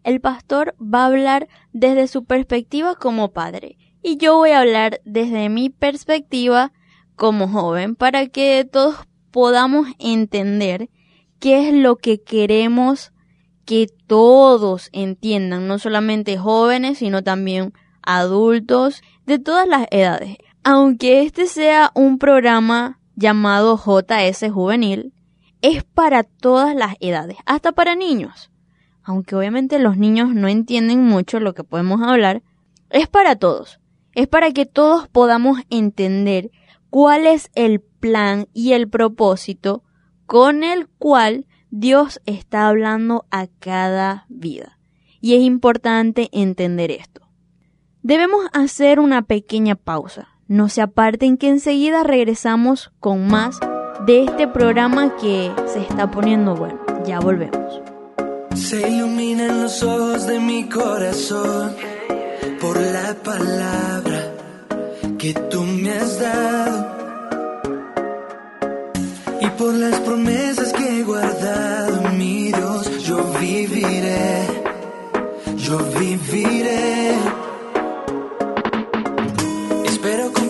el 0.04 0.20
pastor 0.20 0.74
va 0.78 1.02
a 1.02 1.06
hablar 1.06 1.48
desde 1.72 2.06
su 2.06 2.24
perspectiva 2.24 2.94
como 2.96 3.32
padre 3.32 3.78
y 4.02 4.16
yo 4.18 4.36
voy 4.36 4.50
a 4.50 4.60
hablar 4.60 5.00
desde 5.04 5.48
mi 5.48 5.70
perspectiva 5.70 6.72
como 7.16 7.48
joven 7.48 7.96
para 7.96 8.26
que 8.26 8.68
todos 8.70 8.96
podamos 9.30 9.88
entender 9.98 10.90
qué 11.40 11.68
es 11.68 11.74
lo 11.74 11.96
que 11.96 12.22
queremos 12.22 13.12
que 13.64 13.86
todos 14.06 14.88
entiendan, 14.92 15.66
no 15.66 15.78
solamente 15.78 16.38
jóvenes, 16.38 16.98
sino 16.98 17.22
también 17.22 17.74
adultos 18.02 19.02
de 19.26 19.38
todas 19.38 19.68
las 19.68 19.86
edades. 19.90 20.38
Aunque 20.64 21.22
este 21.22 21.46
sea 21.46 21.90
un 21.94 22.18
programa 22.18 23.00
llamado 23.14 23.76
JS 23.76 24.50
Juvenil, 24.50 25.12
es 25.62 25.84
para 25.84 26.22
todas 26.22 26.74
las 26.74 26.94
edades, 27.00 27.36
hasta 27.46 27.72
para 27.72 27.96
niños 27.96 28.50
aunque 29.08 29.34
obviamente 29.34 29.78
los 29.78 29.96
niños 29.96 30.34
no 30.34 30.48
entienden 30.48 31.02
mucho 31.02 31.40
lo 31.40 31.54
que 31.54 31.64
podemos 31.64 32.02
hablar, 32.02 32.42
es 32.90 33.08
para 33.08 33.36
todos. 33.36 33.80
Es 34.12 34.28
para 34.28 34.52
que 34.52 34.66
todos 34.66 35.08
podamos 35.08 35.60
entender 35.70 36.50
cuál 36.90 37.26
es 37.26 37.50
el 37.54 37.80
plan 37.80 38.48
y 38.52 38.74
el 38.74 38.86
propósito 38.86 39.82
con 40.26 40.62
el 40.62 40.88
cual 40.88 41.46
Dios 41.70 42.20
está 42.26 42.68
hablando 42.68 43.24
a 43.30 43.46
cada 43.46 44.26
vida. 44.28 44.78
Y 45.22 45.36
es 45.36 45.40
importante 45.40 46.28
entender 46.30 46.90
esto. 46.90 47.22
Debemos 48.02 48.44
hacer 48.52 49.00
una 49.00 49.22
pequeña 49.22 49.74
pausa. 49.74 50.28
No 50.48 50.70
se 50.70 50.80
aparten 50.80 51.36
que 51.36 51.50
enseguida 51.50 52.04
regresamos 52.04 52.90
con 53.00 53.28
más 53.28 53.60
de 54.06 54.24
este 54.24 54.48
programa 54.48 55.14
que 55.20 55.52
se 55.66 55.80
está 55.80 56.10
poniendo 56.10 56.54
bueno. 56.54 56.80
Ya 57.04 57.20
volvemos. 57.20 57.82
Se 58.54 58.88
iluminan 58.88 59.60
los 59.64 59.82
ojos 59.82 60.26
de 60.26 60.40
mi 60.40 60.66
corazón 60.70 61.76
por 62.62 62.80
la 62.80 63.14
palabra 63.22 64.32
que 65.18 65.34
tú 65.34 65.64
me 65.64 65.92
has 65.92 66.18
dado 66.18 66.96
y 69.42 69.46
por 69.50 69.74
las 69.74 70.00
promesas 70.00 70.72
que 70.72 71.00
he 71.00 71.02
guardado, 71.04 72.10
mi 72.12 72.52
Dios, 72.52 73.04
yo 73.04 73.22
viviré, 73.38 74.46
yo 75.58 75.78
viviré. 75.98 77.37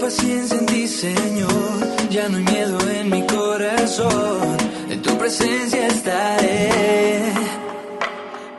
Paciencia 0.09 0.57
en 0.57 0.65
ti, 0.65 0.89
Señor, 0.89 2.09
ya 2.09 2.31
no 2.31 2.39
hay 2.39 2.45
miedo 2.45 2.79
en 2.99 3.11
mi 3.11 3.27
corazón, 3.27 4.57
en 4.89 5.03
tu 5.03 5.19
presencia 5.19 5.87
estaré 5.87 6.71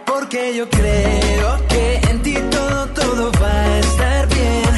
porque 0.06 0.54
yo 0.56 0.70
creo 0.70 1.68
que 1.68 1.96
en 2.12 2.22
ti 2.22 2.36
todo, 2.52 2.86
todo 2.90 3.32
va 3.42 3.64
a 3.64 3.80
estar 3.80 4.28
bien. 4.28 4.74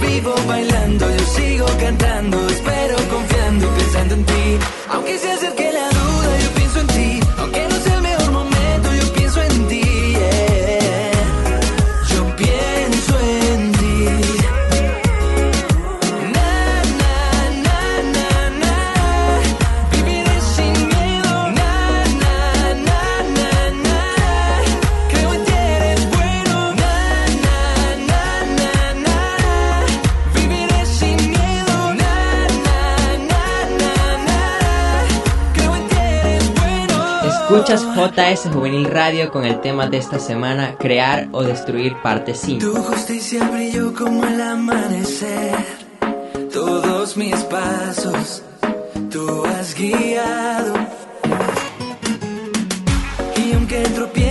Vivo 0.00 0.34
bailando, 0.48 1.04
yo 1.14 1.24
sigo 1.26 1.66
cantando, 1.78 2.48
espero 2.48 2.96
confiando 3.10 3.68
pensando 3.76 4.14
en 4.14 4.24
ti. 4.24 4.58
Aunque 4.88 5.18
se 5.18 5.30
acerque 5.30 5.73
Escuchas 37.54 37.86
JS 37.94 38.52
Juvenil 38.52 38.86
Radio 38.86 39.30
con 39.30 39.44
el 39.44 39.60
tema 39.60 39.86
de 39.86 39.98
esta 39.98 40.18
semana, 40.18 40.74
Crear 40.76 41.28
o 41.30 41.44
Destruir 41.44 41.94
parte 42.02 42.34
5. 42.34 42.58
Tu 42.58 42.82
justicia 42.82 43.48
brilló 43.48 43.94
como 43.94 44.24
el 44.24 44.40
amanecer. 44.40 45.54
Todos 46.52 47.16
mis 47.16 47.36
pasos 47.44 48.42
tú 49.08 49.44
has 49.44 49.72
guiado. 49.72 50.74
Y 53.36 53.52
aunque 53.54 53.82
tropiece, 53.82 54.23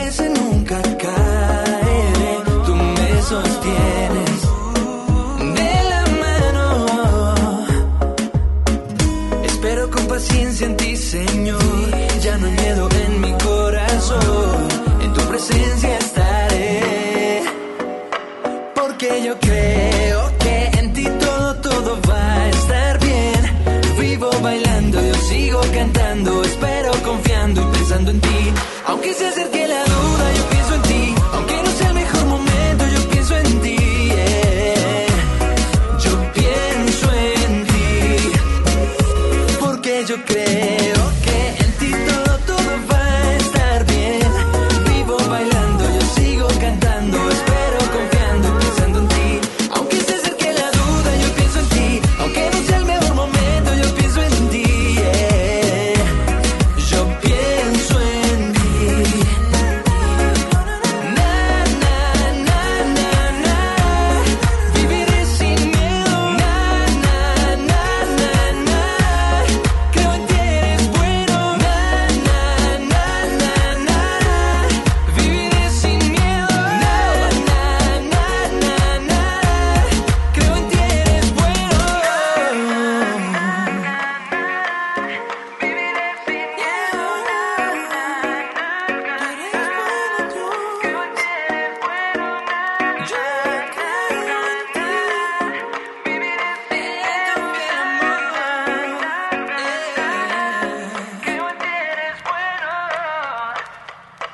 Aunque 29.03 29.17
se 29.19 29.27
acerque 29.27 29.52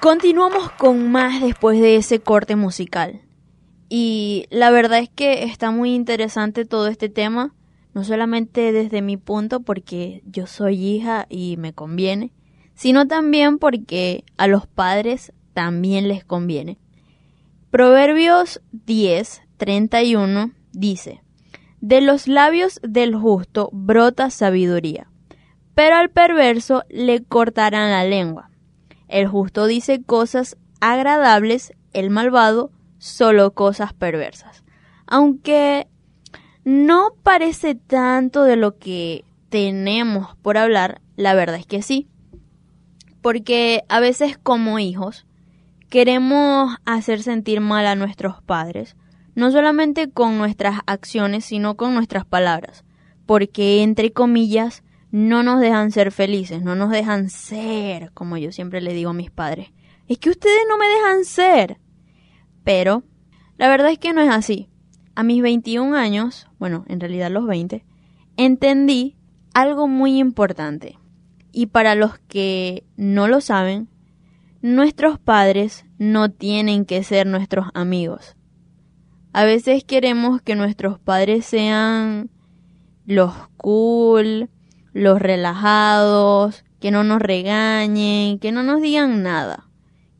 Continuamos 0.09 0.71
con 0.71 1.11
más 1.11 1.39
después 1.39 1.79
de 1.79 1.95
ese 1.95 2.19
corte 2.19 2.55
musical. 2.55 3.21
Y 3.89 4.47
la 4.49 4.71
verdad 4.71 4.97
es 4.97 5.09
que 5.09 5.43
está 5.43 5.69
muy 5.69 5.93
interesante 5.93 6.65
todo 6.65 6.87
este 6.87 7.09
tema, 7.09 7.53
no 7.93 8.03
solamente 8.03 8.71
desde 8.71 9.03
mi 9.03 9.17
punto 9.17 9.59
porque 9.59 10.23
yo 10.25 10.47
soy 10.47 10.83
hija 10.83 11.27
y 11.29 11.57
me 11.57 11.73
conviene, 11.73 12.33
sino 12.73 13.07
también 13.07 13.59
porque 13.59 14.23
a 14.37 14.47
los 14.47 14.65
padres 14.65 15.31
también 15.53 16.07
les 16.07 16.25
conviene. 16.25 16.79
Proverbios 17.69 18.63
10, 18.71 19.43
31 19.57 20.53
dice, 20.71 21.21
De 21.81 22.01
los 22.01 22.27
labios 22.27 22.79
del 22.81 23.15
justo 23.15 23.69
brota 23.71 24.31
sabiduría, 24.31 25.07
pero 25.75 25.97
al 25.97 26.09
perverso 26.09 26.83
le 26.89 27.23
cortarán 27.23 27.91
la 27.91 28.03
lengua. 28.05 28.48
El 29.09 29.27
justo 29.27 29.65
dice 29.65 30.03
cosas 30.03 30.55
agradables, 30.79 31.73
el 31.93 32.11
malvado 32.11 32.71
solo 32.99 33.51
cosas 33.53 33.91
perversas. 33.91 34.63
Aunque 35.07 35.87
no 36.63 37.09
parece 37.23 37.73
tanto 37.73 38.43
de 38.43 38.55
lo 38.55 38.77
que 38.77 39.25
tenemos 39.49 40.35
por 40.43 40.57
hablar, 40.57 41.01
la 41.15 41.33
verdad 41.33 41.57
es 41.57 41.65
que 41.65 41.81
sí. 41.81 42.07
Porque 43.21 43.83
a 43.89 43.99
veces 43.99 44.37
como 44.37 44.77
hijos 44.77 45.25
queremos 45.89 46.75
hacer 46.85 47.23
sentir 47.23 47.61
mal 47.61 47.87
a 47.87 47.95
nuestros 47.95 48.43
padres, 48.43 48.95
no 49.33 49.51
solamente 49.51 50.11
con 50.11 50.37
nuestras 50.37 50.81
acciones, 50.85 51.45
sino 51.45 51.75
con 51.75 51.95
nuestras 51.95 52.25
palabras. 52.25 52.85
Porque, 53.25 53.81
entre 53.81 54.11
comillas, 54.11 54.83
no 55.11 55.43
nos 55.43 55.59
dejan 55.59 55.91
ser 55.91 56.11
felices, 56.11 56.61
no 56.61 56.75
nos 56.75 56.91
dejan 56.91 57.29
ser, 57.29 58.11
como 58.13 58.37
yo 58.37 58.51
siempre 58.51 58.81
le 58.81 58.93
digo 58.93 59.09
a 59.09 59.13
mis 59.13 59.31
padres. 59.31 59.71
Es 60.07 60.17
que 60.17 60.29
ustedes 60.29 60.61
no 60.67 60.77
me 60.77 60.87
dejan 60.87 61.25
ser. 61.25 61.79
Pero 62.63 63.03
la 63.57 63.67
verdad 63.67 63.91
es 63.91 63.99
que 63.99 64.13
no 64.13 64.21
es 64.21 64.29
así. 64.29 64.69
A 65.15 65.23
mis 65.23 65.41
21 65.41 65.95
años, 65.95 66.47
bueno, 66.59 66.85
en 66.87 66.99
realidad 66.99 67.31
los 67.31 67.45
20, 67.45 67.83
entendí 68.37 69.17
algo 69.53 69.87
muy 69.87 70.17
importante. 70.19 70.97
Y 71.51 71.67
para 71.67 71.95
los 71.95 72.19
que 72.19 72.83
no 72.95 73.27
lo 73.27 73.41
saben, 73.41 73.89
nuestros 74.61 75.19
padres 75.19 75.85
no 75.97 76.29
tienen 76.29 76.85
que 76.85 77.03
ser 77.03 77.25
nuestros 77.27 77.67
amigos. 77.73 78.35
A 79.33 79.43
veces 79.43 79.83
queremos 79.83 80.41
que 80.41 80.55
nuestros 80.55 80.99
padres 80.99 81.45
sean 81.45 82.29
los 83.05 83.33
cool, 83.57 84.49
los 84.99 85.19
relajados, 85.19 86.63
que 86.79 86.91
no 86.91 87.03
nos 87.03 87.21
regañen, 87.21 88.39
que 88.39 88.51
no 88.51 88.63
nos 88.63 88.81
digan 88.81 89.23
nada 89.23 89.69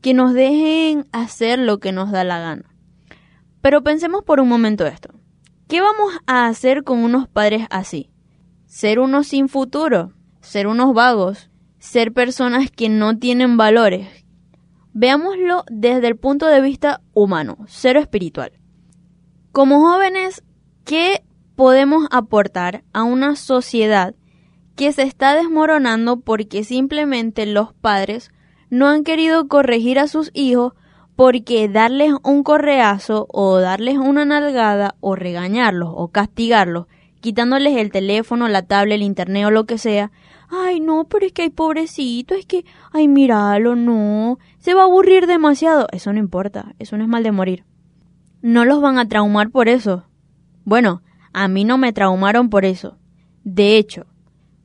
que 0.00 0.14
nos 0.14 0.32
dejen 0.32 1.06
hacer 1.12 1.58
lo 1.58 1.78
que 1.78 1.92
nos 1.92 2.10
da 2.10 2.24
la 2.24 2.38
gana. 2.38 2.74
Pero 3.60 3.82
pensemos 3.82 4.24
por 4.24 4.40
un 4.40 4.48
momento 4.48 4.86
esto. 4.86 5.10
¿Qué 5.68 5.80
vamos 5.80 6.14
a 6.26 6.46
hacer 6.46 6.82
con 6.84 6.98
unos 6.98 7.28
padres 7.28 7.66
así? 7.70 8.10
Ser 8.66 8.98
unos 8.98 9.28
sin 9.28 9.48
futuro, 9.48 10.12
ser 10.40 10.66
unos 10.66 10.94
vagos, 10.94 11.50
ser 11.78 12.12
personas 12.12 12.70
que 12.70 12.88
no 12.88 13.18
tienen 13.18 13.56
valores. 13.56 14.08
Veámoslo 14.92 15.64
desde 15.70 16.08
el 16.08 16.16
punto 16.16 16.46
de 16.46 16.60
vista 16.60 17.00
humano, 17.12 17.58
cero 17.68 18.00
espiritual. 18.00 18.52
Como 19.52 19.80
jóvenes, 19.80 20.42
¿qué 20.84 21.22
podemos 21.54 22.06
aportar 22.10 22.84
a 22.92 23.02
una 23.02 23.36
sociedad 23.36 24.14
que 24.80 24.92
se 24.92 25.02
está 25.02 25.34
desmoronando 25.34 26.20
porque 26.20 26.64
simplemente 26.64 27.44
los 27.44 27.74
padres 27.74 28.30
no 28.70 28.88
han 28.88 29.04
querido 29.04 29.46
corregir 29.46 29.98
a 29.98 30.08
sus 30.08 30.30
hijos 30.32 30.72
porque 31.16 31.68
darles 31.68 32.14
un 32.24 32.42
correazo 32.42 33.26
o 33.30 33.58
darles 33.58 33.98
una 33.98 34.24
nalgada 34.24 34.94
o 35.00 35.16
regañarlos 35.16 35.90
o 35.94 36.08
castigarlos, 36.08 36.86
quitándoles 37.20 37.76
el 37.76 37.92
teléfono, 37.92 38.48
la 38.48 38.62
tablet, 38.62 38.94
el 38.94 39.02
internet 39.02 39.44
o 39.44 39.50
lo 39.50 39.66
que 39.66 39.76
sea, 39.76 40.12
ay 40.48 40.80
no, 40.80 41.04
pero 41.04 41.26
es 41.26 41.34
que 41.34 41.42
hay 41.42 41.50
pobrecito, 41.50 42.34
es 42.34 42.46
que, 42.46 42.64
ay 42.90 43.06
míralo, 43.06 43.76
no, 43.76 44.38
se 44.60 44.72
va 44.72 44.80
a 44.80 44.84
aburrir 44.84 45.26
demasiado, 45.26 45.88
eso 45.92 46.10
no 46.10 46.18
importa, 46.18 46.74
eso 46.78 46.96
no 46.96 47.02
es 47.02 47.08
mal 47.10 47.22
de 47.22 47.32
morir. 47.32 47.66
No 48.40 48.64
los 48.64 48.80
van 48.80 48.98
a 48.98 49.06
traumar 49.06 49.50
por 49.50 49.68
eso. 49.68 50.04
Bueno, 50.64 51.02
a 51.34 51.48
mí 51.48 51.64
no 51.64 51.76
me 51.76 51.92
traumaron 51.92 52.48
por 52.48 52.64
eso. 52.64 52.96
De 53.44 53.76
hecho, 53.76 54.06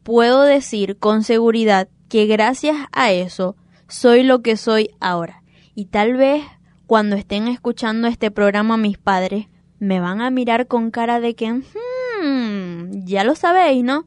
puedo 0.05 0.43
decir 0.43 0.97
con 0.99 1.23
seguridad 1.23 1.89
que 2.09 2.27
gracias 2.27 2.77
a 2.91 3.11
eso 3.11 3.55
soy 3.87 4.21
lo 4.21 4.43
que 4.43 4.55
soy 4.55 4.91
ahora. 4.99 5.41
Y 5.73 5.85
tal 5.85 6.13
vez 6.15 6.43
cuando 6.85 7.15
estén 7.15 7.47
escuchando 7.47 8.07
este 8.07 8.29
programa 8.29 8.77
mis 8.77 8.99
padres 8.99 9.47
me 9.79 9.99
van 9.99 10.21
a 10.21 10.29
mirar 10.29 10.67
con 10.67 10.91
cara 10.91 11.19
de 11.19 11.33
que, 11.33 11.51
hmm, 11.51 13.05
ya 13.05 13.23
lo 13.23 13.33
sabéis, 13.33 13.83
¿no? 13.83 14.05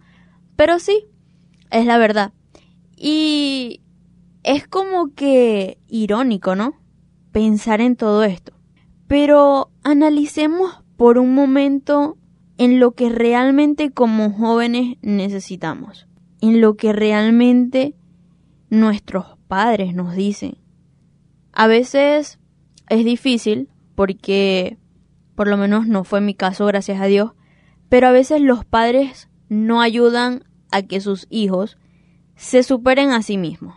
Pero 0.54 0.78
sí, 0.78 1.06
es 1.72 1.84
la 1.84 1.98
verdad. 1.98 2.32
Y 2.96 3.82
es 4.44 4.68
como 4.68 5.14
que 5.16 5.78
irónico, 5.88 6.54
¿no? 6.54 6.74
Pensar 7.32 7.80
en 7.80 7.96
todo 7.96 8.22
esto. 8.22 8.52
Pero 9.08 9.72
analicemos 9.82 10.84
por 10.96 11.18
un 11.18 11.34
momento 11.34 12.16
en 12.58 12.80
lo 12.80 12.92
que 12.92 13.08
realmente 13.08 13.90
como 13.90 14.30
jóvenes 14.30 14.96
necesitamos, 15.00 16.06
en 16.40 16.60
lo 16.60 16.76
que 16.76 16.92
realmente 16.92 17.94
nuestros 18.68 19.38
padres 19.48 19.94
nos 19.94 20.14
dicen. 20.14 20.58
A 21.52 21.66
veces 21.68 22.38
es 22.88 23.04
difícil 23.04 23.70
porque 23.94 24.76
por 25.38 25.46
lo 25.46 25.56
menos 25.56 25.86
no 25.86 26.02
fue 26.02 26.20
mi 26.20 26.34
caso, 26.34 26.66
gracias 26.66 27.00
a 27.00 27.06
Dios, 27.06 27.32
pero 27.88 28.08
a 28.08 28.12
veces 28.12 28.40
los 28.40 28.64
padres 28.64 29.28
no 29.48 29.80
ayudan 29.80 30.42
a 30.72 30.82
que 30.82 31.00
sus 31.00 31.28
hijos 31.30 31.78
se 32.34 32.64
superen 32.64 33.10
a 33.10 33.22
sí 33.22 33.38
mismos. 33.38 33.76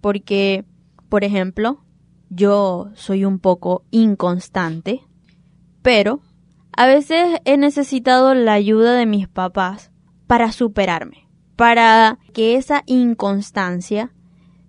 Porque, 0.00 0.64
por 1.08 1.24
ejemplo, 1.24 1.84
yo 2.30 2.90
soy 2.94 3.24
un 3.24 3.40
poco 3.40 3.84
inconstante, 3.90 5.02
pero 5.82 6.20
a 6.76 6.86
veces 6.86 7.38
he 7.44 7.56
necesitado 7.56 8.34
la 8.34 8.52
ayuda 8.52 8.94
de 8.94 9.06
mis 9.06 9.28
papás 9.28 9.90
para 10.26 10.52
superarme, 10.52 11.28
para 11.56 12.18
que 12.34 12.56
esa 12.56 12.82
inconstancia 12.84 14.12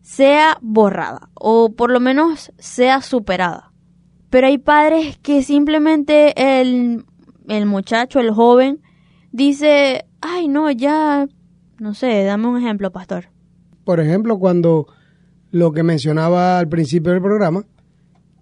sea 0.01 0.57
borrada 0.61 1.29
o 1.33 1.73
por 1.73 1.91
lo 1.91 1.99
menos 1.99 2.53
sea 2.57 3.01
superada. 3.01 3.73
Pero 4.29 4.47
hay 4.47 4.57
padres 4.57 5.17
que 5.17 5.43
simplemente 5.43 6.61
el, 6.61 7.03
el 7.49 7.65
muchacho, 7.65 8.21
el 8.21 8.31
joven, 8.31 8.81
dice, 9.33 10.05
ay 10.21 10.47
no, 10.47 10.71
ya, 10.71 11.27
no 11.77 11.93
sé, 11.93 12.23
dame 12.23 12.47
un 12.47 12.57
ejemplo, 12.57 12.91
pastor. 12.91 13.25
Por 13.83 13.99
ejemplo, 13.99 14.39
cuando 14.39 14.87
lo 15.51 15.73
que 15.73 15.83
mencionaba 15.83 16.57
al 16.57 16.69
principio 16.69 17.11
del 17.11 17.21
programa, 17.21 17.65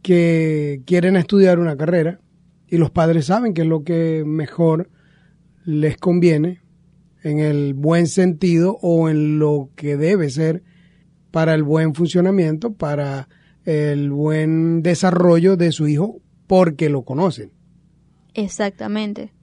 que 0.03 0.83
quieren 0.85 1.15
estudiar 1.15 1.57
una 1.57 1.75
carrera 1.75 2.19
y 2.67 2.77
los 2.77 2.91
padres 2.91 3.25
saben 3.25 3.53
que 3.53 3.61
es 3.61 3.67
lo 3.67 3.83
que 3.83 4.23
mejor 4.25 4.89
les 5.63 5.97
conviene 5.97 6.61
en 7.23 7.39
el 7.39 7.73
buen 7.73 8.07
sentido 8.07 8.77
o 8.81 9.09
en 9.09 9.39
lo 9.39 9.69
que 9.75 9.97
debe 9.97 10.29
ser 10.29 10.63
para 11.31 11.53
el 11.53 11.63
buen 11.63 11.95
funcionamiento, 11.95 12.73
para 12.73 13.27
el 13.65 14.11
buen 14.11 14.83
desarrollo 14.83 15.57
de 15.57 15.71
su 15.71 15.87
hijo, 15.87 16.21
porque 16.47 16.89
lo 16.89 17.03
conocen. 17.03 17.51
Exactamente. 18.35 19.33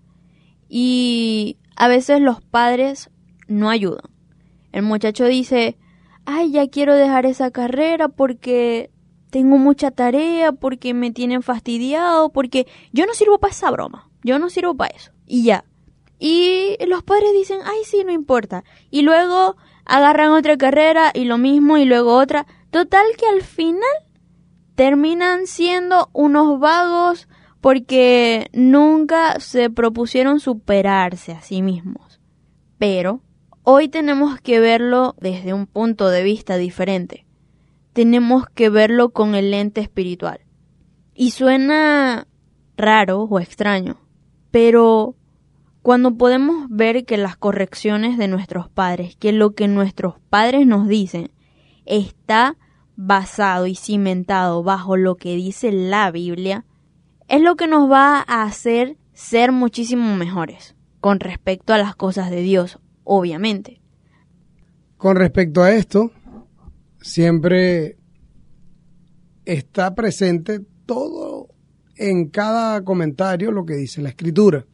Y 0.69 1.59
a 1.77 1.89
veces 1.89 2.21
los 2.21 2.41
padres 2.41 3.11
no 3.49 3.69
ayudan. 3.69 4.11
El 4.71 4.83
muchacho 4.83 5.27
dice, 5.27 5.77
ay, 6.25 6.53
ya 6.53 6.69
quiero 6.69 6.95
dejar 6.95 7.27
esa 7.27 7.51
carrera 7.51 8.09
porque 8.09 8.91
tengo 9.33 9.57
mucha 9.57 9.90
tarea, 9.90 10.53
porque 10.53 10.92
me 10.92 11.11
tienen 11.11 11.42
fastidiado, 11.42 12.29
porque 12.29 12.66
yo 12.92 13.07
no 13.07 13.14
sirvo 13.14 13.38
para 13.38 13.53
esa 13.53 13.71
broma, 13.71 14.11
yo 14.23 14.38
no 14.38 14.51
sirvo 14.51 14.77
para 14.77 14.95
eso. 14.95 15.11
Y 15.27 15.45
ya. 15.45 15.64
Y 16.18 16.77
los 16.87 17.03
padres 17.03 17.33
dicen, 17.33 17.61
ay, 17.64 17.79
sí, 17.87 18.03
no 18.05 18.12
importa. 18.12 18.62
Y 18.90 19.01
luego 19.01 19.57
agarran 19.87 20.33
otra 20.33 20.59
carrera 20.59 21.12
y 21.14 21.25
lo 21.25 21.38
mismo 21.38 21.79
y 21.79 21.87
luego 21.87 22.14
otra. 22.14 22.47
Total 22.71 23.07
que 23.16 23.27
al 23.27 23.40
final 23.40 23.81
terminan 24.75 25.47
siendo 25.47 26.11
unos 26.12 26.61
vagos 26.61 27.27
porque 27.62 28.51
nunca 28.53 29.40
se 29.40 29.71
propusieron 29.71 30.40
superarse 30.40 31.33
a 31.33 31.40
sí 31.40 31.62
mismos. 31.62 32.21
Pero 32.77 33.23
hoy 33.62 33.88
tenemos 33.88 34.38
que 34.42 34.61
verlo 34.61 35.14
desde 35.18 35.55
un 35.55 35.66
punto 35.66 36.11
de 36.11 36.23
vista 36.23 36.59
diferente. 36.59 37.25
Tenemos 37.93 38.47
que 38.47 38.71
verlo 38.71 39.11
con 39.11 39.35
el 39.35 39.51
lente 39.51 39.81
espiritual. 39.81 40.41
Y 41.15 41.33
suena 41.33 42.27
raro 42.77 43.23
o 43.23 43.39
extraño, 43.39 44.01
pero 44.51 45.17
cuando 45.83 46.17
podemos 46.17 46.67
ver 46.71 47.05
que 47.05 47.17
las 47.17 47.37
correcciones 47.37 48.17
de 48.17 48.29
nuestros 48.29 48.69
padres, 48.69 49.17
que 49.17 49.33
lo 49.33 49.55
que 49.55 49.69
nuestros 49.69 50.15
padres 50.31 50.67
nos 50.67 50.87
dicen 50.89 51.33
está 51.85 52.57
basado 52.97 53.67
y 53.67 53.75
cimentado 53.75 54.63
bajo 54.63 54.97
lo 54.97 55.17
que 55.17 55.35
dice 55.35 55.73
la 55.73 56.11
Biblia, 56.11 56.65
es 57.29 57.41
lo 57.41 57.57
que 57.57 57.67
nos 57.67 57.91
va 57.91 58.25
a 58.27 58.45
hacer 58.45 58.97
ser 59.13 59.53
muchísimo 59.53 60.17
mejores 60.17 60.77
con 61.01 61.19
respecto 61.19 61.75
a 61.75 61.79
las 61.79 61.97
cosas 61.97 62.31
de 62.31 62.43
Dios, 62.43 62.79
obviamente. 63.03 63.81
Con 64.97 65.17
respecto 65.17 65.63
a 65.63 65.73
esto, 65.73 66.13
siempre 67.03 67.97
está 69.45 69.95
presente 69.95 70.61
todo 70.87 71.49
en 71.97 72.29
cada 72.29 72.83
comentario 72.85 73.51
lo 73.51 73.67
que 73.67 73.75
dice 73.75 74.03
la 74.03 74.11
escritura. 74.11 74.67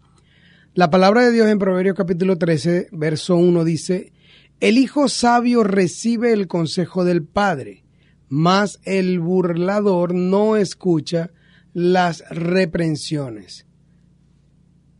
La 0.74 0.90
palabra 0.90 1.24
de 1.24 1.32
Dios 1.32 1.48
en 1.48 1.58
Proverbios 1.58 1.96
capítulo 1.96 2.38
13, 2.38 2.88
verso 2.92 3.36
1 3.36 3.64
dice, 3.64 4.12
el 4.60 4.78
hijo 4.78 5.08
sabio 5.08 5.64
recibe 5.64 6.32
el 6.32 6.46
consejo 6.46 7.04
del 7.04 7.24
padre, 7.24 7.84
mas 8.28 8.80
el 8.84 9.18
burlador 9.20 10.14
no 10.14 10.56
escucha 10.56 11.30
las 11.72 12.24
reprensiones. 12.30 13.66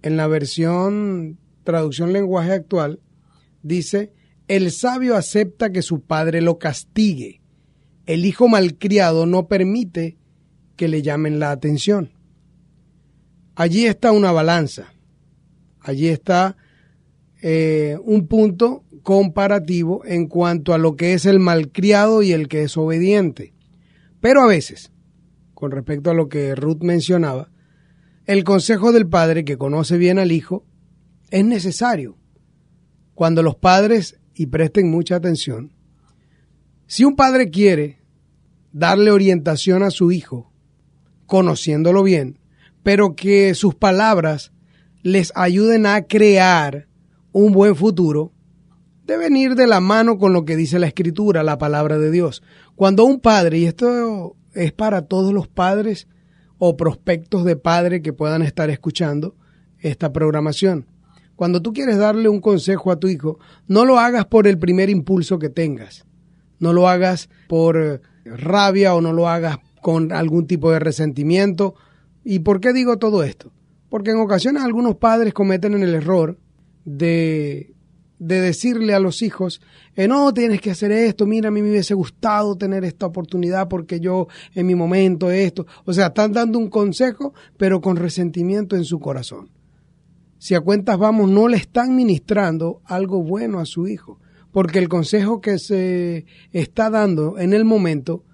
En 0.02 0.16
la 0.16 0.26
versión 0.26 1.38
traducción 1.64 2.12
lenguaje 2.12 2.52
actual 2.52 3.00
dice, 3.62 4.12
el 4.48 4.72
sabio 4.72 5.16
acepta 5.16 5.70
que 5.70 5.82
su 5.82 6.00
padre 6.00 6.40
lo 6.40 6.58
castigue. 6.58 7.42
El 8.06 8.24
hijo 8.24 8.48
malcriado 8.48 9.26
no 9.26 9.46
permite 9.46 10.16
que 10.76 10.88
le 10.88 11.02
llamen 11.02 11.38
la 11.38 11.50
atención. 11.50 12.12
Allí 13.54 13.86
está 13.86 14.12
una 14.12 14.32
balanza. 14.32 14.94
Allí 15.80 16.08
está 16.08 16.56
eh, 17.42 17.98
un 18.02 18.26
punto 18.26 18.84
comparativo 19.02 20.04
en 20.04 20.26
cuanto 20.26 20.72
a 20.72 20.78
lo 20.78 20.96
que 20.96 21.12
es 21.12 21.26
el 21.26 21.38
malcriado 21.38 22.22
y 22.22 22.32
el 22.32 22.48
que 22.48 22.62
es 22.62 22.76
obediente. 22.76 23.52
Pero 24.20 24.42
a 24.42 24.46
veces, 24.46 24.92
con 25.54 25.70
respecto 25.70 26.10
a 26.10 26.14
lo 26.14 26.28
que 26.28 26.54
Ruth 26.54 26.80
mencionaba, 26.80 27.50
el 28.26 28.44
consejo 28.44 28.92
del 28.92 29.08
padre 29.08 29.44
que 29.44 29.58
conoce 29.58 29.98
bien 29.98 30.18
al 30.18 30.32
hijo 30.32 30.64
es 31.30 31.44
necesario. 31.44 32.16
Cuando 33.14 33.42
los 33.42 33.56
padres 33.56 34.17
y 34.38 34.46
presten 34.46 34.88
mucha 34.88 35.16
atención. 35.16 35.72
Si 36.86 37.04
un 37.04 37.16
padre 37.16 37.50
quiere 37.50 37.98
darle 38.72 39.10
orientación 39.10 39.82
a 39.82 39.90
su 39.90 40.12
hijo, 40.12 40.52
conociéndolo 41.26 42.04
bien, 42.04 42.38
pero 42.84 43.16
que 43.16 43.54
sus 43.54 43.74
palabras 43.74 44.52
les 45.02 45.32
ayuden 45.34 45.86
a 45.86 46.02
crear 46.02 46.86
un 47.32 47.52
buen 47.52 47.74
futuro, 47.74 48.32
deben 49.04 49.36
ir 49.36 49.56
de 49.56 49.66
la 49.66 49.80
mano 49.80 50.18
con 50.18 50.32
lo 50.32 50.44
que 50.44 50.54
dice 50.54 50.78
la 50.78 50.86
escritura, 50.86 51.42
la 51.42 51.58
palabra 51.58 51.98
de 51.98 52.12
Dios. 52.12 52.42
Cuando 52.76 53.04
un 53.04 53.18
padre, 53.18 53.58
y 53.58 53.64
esto 53.64 54.36
es 54.54 54.72
para 54.72 55.02
todos 55.02 55.32
los 55.32 55.48
padres 55.48 56.06
o 56.58 56.76
prospectos 56.76 57.44
de 57.44 57.56
padre 57.56 58.02
que 58.02 58.12
puedan 58.12 58.42
estar 58.42 58.70
escuchando 58.70 59.34
esta 59.80 60.12
programación, 60.12 60.86
cuando 61.38 61.62
tú 61.62 61.72
quieres 61.72 61.98
darle 61.98 62.28
un 62.28 62.40
consejo 62.40 62.90
a 62.90 62.98
tu 62.98 63.06
hijo, 63.06 63.38
no 63.68 63.84
lo 63.84 64.00
hagas 64.00 64.26
por 64.26 64.48
el 64.48 64.58
primer 64.58 64.90
impulso 64.90 65.38
que 65.38 65.48
tengas. 65.48 66.04
No 66.58 66.72
lo 66.72 66.88
hagas 66.88 67.30
por 67.46 68.02
rabia 68.24 68.92
o 68.96 69.00
no 69.00 69.12
lo 69.12 69.28
hagas 69.28 69.58
con 69.80 70.10
algún 70.10 70.48
tipo 70.48 70.72
de 70.72 70.80
resentimiento. 70.80 71.76
¿Y 72.24 72.40
por 72.40 72.58
qué 72.58 72.72
digo 72.72 72.98
todo 72.98 73.22
esto? 73.22 73.52
Porque 73.88 74.10
en 74.10 74.18
ocasiones 74.18 74.64
algunos 74.64 74.96
padres 74.96 75.32
cometen 75.32 75.80
el 75.80 75.94
error 75.94 76.40
de, 76.84 77.72
de 78.18 78.40
decirle 78.40 78.92
a 78.92 78.98
los 78.98 79.22
hijos, 79.22 79.60
eh, 79.94 80.08
no, 80.08 80.34
tienes 80.34 80.60
que 80.60 80.72
hacer 80.72 80.90
esto, 80.90 81.24
mira, 81.24 81.50
a 81.50 81.52
mí 81.52 81.62
me 81.62 81.70
hubiese 81.70 81.94
gustado 81.94 82.58
tener 82.58 82.84
esta 82.84 83.06
oportunidad 83.06 83.68
porque 83.68 84.00
yo 84.00 84.26
en 84.56 84.66
mi 84.66 84.74
momento 84.74 85.30
esto. 85.30 85.68
O 85.84 85.92
sea, 85.92 86.08
están 86.08 86.32
dando 86.32 86.58
un 86.58 86.68
consejo, 86.68 87.32
pero 87.56 87.80
con 87.80 87.94
resentimiento 87.96 88.74
en 88.74 88.82
su 88.82 88.98
corazón 88.98 89.56
si 90.38 90.54
a 90.54 90.60
cuentas 90.60 90.98
vamos, 90.98 91.30
no 91.30 91.48
le 91.48 91.56
están 91.56 91.94
ministrando 91.94 92.80
algo 92.84 93.22
bueno 93.22 93.58
a 93.58 93.66
su 93.66 93.88
hijo, 93.88 94.20
porque 94.52 94.78
el 94.78 94.88
consejo 94.88 95.40
que 95.40 95.58
se 95.58 96.26
está 96.52 96.90
dando 96.90 97.38
en 97.38 97.52
el 97.52 97.64
momento, 97.64 98.24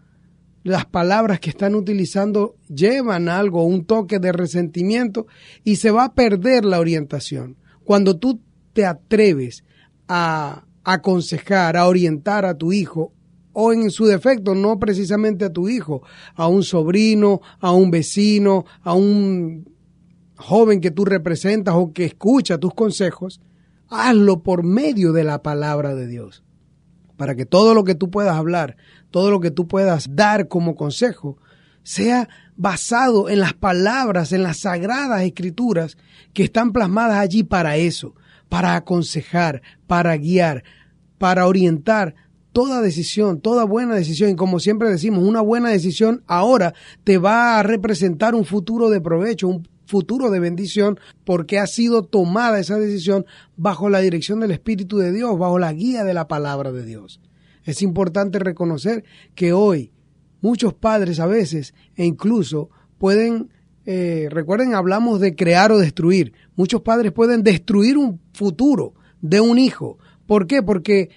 las 0.62 0.86
palabras 0.86 1.40
que 1.40 1.50
están 1.50 1.74
utilizando 1.74 2.56
llevan 2.68 3.28
algo, 3.28 3.64
un 3.64 3.84
toque 3.84 4.18
de 4.18 4.32
resentimiento 4.32 5.26
y 5.62 5.76
se 5.76 5.90
va 5.90 6.04
a 6.04 6.14
perder 6.14 6.64
la 6.64 6.80
orientación. 6.80 7.56
Cuando 7.84 8.16
tú 8.16 8.40
te 8.72 8.86
atreves 8.86 9.64
a 10.08 10.64
aconsejar, 10.84 11.76
a 11.76 11.86
orientar 11.86 12.44
a 12.46 12.56
tu 12.56 12.72
hijo, 12.72 13.12
o 13.54 13.72
en 13.72 13.90
su 13.90 14.06
defecto, 14.06 14.54
no 14.54 14.78
precisamente 14.78 15.44
a 15.44 15.52
tu 15.52 15.68
hijo, 15.68 16.02
a 16.34 16.48
un 16.48 16.62
sobrino, 16.64 17.40
a 17.60 17.70
un 17.72 17.90
vecino, 17.90 18.64
a 18.82 18.94
un 18.94 19.73
joven 20.44 20.80
que 20.80 20.90
tú 20.90 21.06
representas 21.06 21.74
o 21.74 21.92
que 21.92 22.04
escucha 22.04 22.58
tus 22.58 22.74
consejos, 22.74 23.40
hazlo 23.88 24.42
por 24.42 24.62
medio 24.62 25.12
de 25.12 25.24
la 25.24 25.42
palabra 25.42 25.94
de 25.94 26.06
Dios. 26.06 26.44
Para 27.16 27.34
que 27.34 27.46
todo 27.46 27.72
lo 27.72 27.84
que 27.84 27.94
tú 27.94 28.10
puedas 28.10 28.36
hablar, 28.36 28.76
todo 29.10 29.30
lo 29.30 29.40
que 29.40 29.50
tú 29.50 29.66
puedas 29.66 30.14
dar 30.14 30.48
como 30.48 30.74
consejo, 30.74 31.38
sea 31.82 32.28
basado 32.56 33.30
en 33.30 33.40
las 33.40 33.54
palabras, 33.54 34.32
en 34.32 34.42
las 34.42 34.58
sagradas 34.58 35.22
escrituras 35.22 35.96
que 36.34 36.44
están 36.44 36.72
plasmadas 36.72 37.18
allí 37.18 37.42
para 37.42 37.76
eso, 37.76 38.14
para 38.50 38.76
aconsejar, 38.76 39.62
para 39.86 40.14
guiar, 40.16 40.62
para 41.16 41.46
orientar 41.46 42.16
toda 42.52 42.82
decisión, 42.82 43.40
toda 43.40 43.64
buena 43.64 43.94
decisión, 43.94 44.30
y 44.30 44.36
como 44.36 44.60
siempre 44.60 44.90
decimos, 44.90 45.24
una 45.24 45.40
buena 45.40 45.70
decisión 45.70 46.22
ahora 46.26 46.74
te 47.02 47.16
va 47.18 47.58
a 47.58 47.62
representar 47.62 48.34
un 48.34 48.44
futuro 48.44 48.90
de 48.90 49.00
provecho, 49.00 49.48
un 49.48 49.66
futuro 49.86 50.30
de 50.30 50.40
bendición 50.40 50.98
porque 51.24 51.58
ha 51.58 51.66
sido 51.66 52.04
tomada 52.04 52.58
esa 52.60 52.78
decisión 52.78 53.26
bajo 53.56 53.88
la 53.88 54.00
dirección 54.00 54.40
del 54.40 54.50
Espíritu 54.50 54.98
de 54.98 55.12
Dios, 55.12 55.38
bajo 55.38 55.58
la 55.58 55.72
guía 55.72 56.04
de 56.04 56.14
la 56.14 56.28
palabra 56.28 56.72
de 56.72 56.84
Dios. 56.84 57.20
Es 57.64 57.82
importante 57.82 58.38
reconocer 58.38 59.04
que 59.34 59.52
hoy 59.52 59.92
muchos 60.40 60.74
padres 60.74 61.20
a 61.20 61.26
veces 61.26 61.74
e 61.96 62.04
incluso 62.04 62.70
pueden, 62.98 63.50
eh, 63.86 64.28
recuerden, 64.30 64.74
hablamos 64.74 65.20
de 65.20 65.34
crear 65.34 65.72
o 65.72 65.78
destruir. 65.78 66.32
Muchos 66.56 66.82
padres 66.82 67.12
pueden 67.12 67.42
destruir 67.42 67.96
un 67.96 68.20
futuro 68.32 68.94
de 69.22 69.40
un 69.40 69.58
hijo. 69.58 69.98
¿Por 70.26 70.46
qué? 70.46 70.62
Porque 70.62 71.10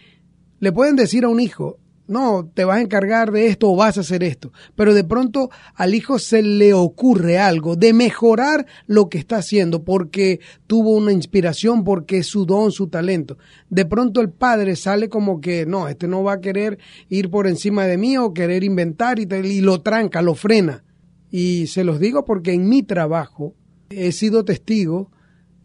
le 0.59 0.71
pueden 0.71 0.95
decir 0.95 1.25
a 1.25 1.29
un 1.29 1.39
hijo, 1.39 1.77
no, 2.07 2.49
te 2.53 2.63
vas 2.63 2.77
a 2.77 2.81
encargar 2.81 3.31
de 3.31 3.47
esto 3.47 3.69
o 3.69 3.75
vas 3.75 3.97
a 3.97 4.01
hacer 4.01 4.23
esto. 4.23 4.51
Pero 4.75 4.93
de 4.93 5.03
pronto 5.03 5.49
al 5.75 5.93
hijo 5.93 6.19
se 6.19 6.41
le 6.41 6.73
ocurre 6.73 7.37
algo 7.37 7.75
de 7.75 7.93
mejorar 7.93 8.65
lo 8.85 9.09
que 9.09 9.17
está 9.17 9.37
haciendo 9.37 9.83
porque 9.83 10.39
tuvo 10.67 10.91
una 10.91 11.11
inspiración, 11.11 11.83
porque 11.83 12.19
es 12.19 12.27
su 12.27 12.45
don, 12.45 12.71
su 12.71 12.87
talento. 12.87 13.37
De 13.69 13.85
pronto 13.85 14.21
el 14.21 14.29
padre 14.29 14.75
sale 14.75 15.09
como 15.09 15.41
que 15.41 15.65
no, 15.65 15.87
este 15.87 16.07
no 16.07 16.23
va 16.23 16.33
a 16.33 16.41
querer 16.41 16.79
ir 17.09 17.29
por 17.29 17.47
encima 17.47 17.85
de 17.85 17.97
mí 17.97 18.17
o 18.17 18.33
querer 18.33 18.63
inventar 18.63 19.19
y, 19.19 19.27
y 19.31 19.61
lo 19.61 19.81
tranca, 19.81 20.21
lo 20.21 20.33
frena. 20.33 20.83
Y 21.29 21.67
se 21.67 21.83
los 21.83 21.99
digo 21.99 22.23
porque 22.23 22.53
en 22.53 22.69
mi 22.69 22.83
trabajo 22.83 23.53
he 23.89 24.13
sido 24.13 24.45
testigo 24.45 25.11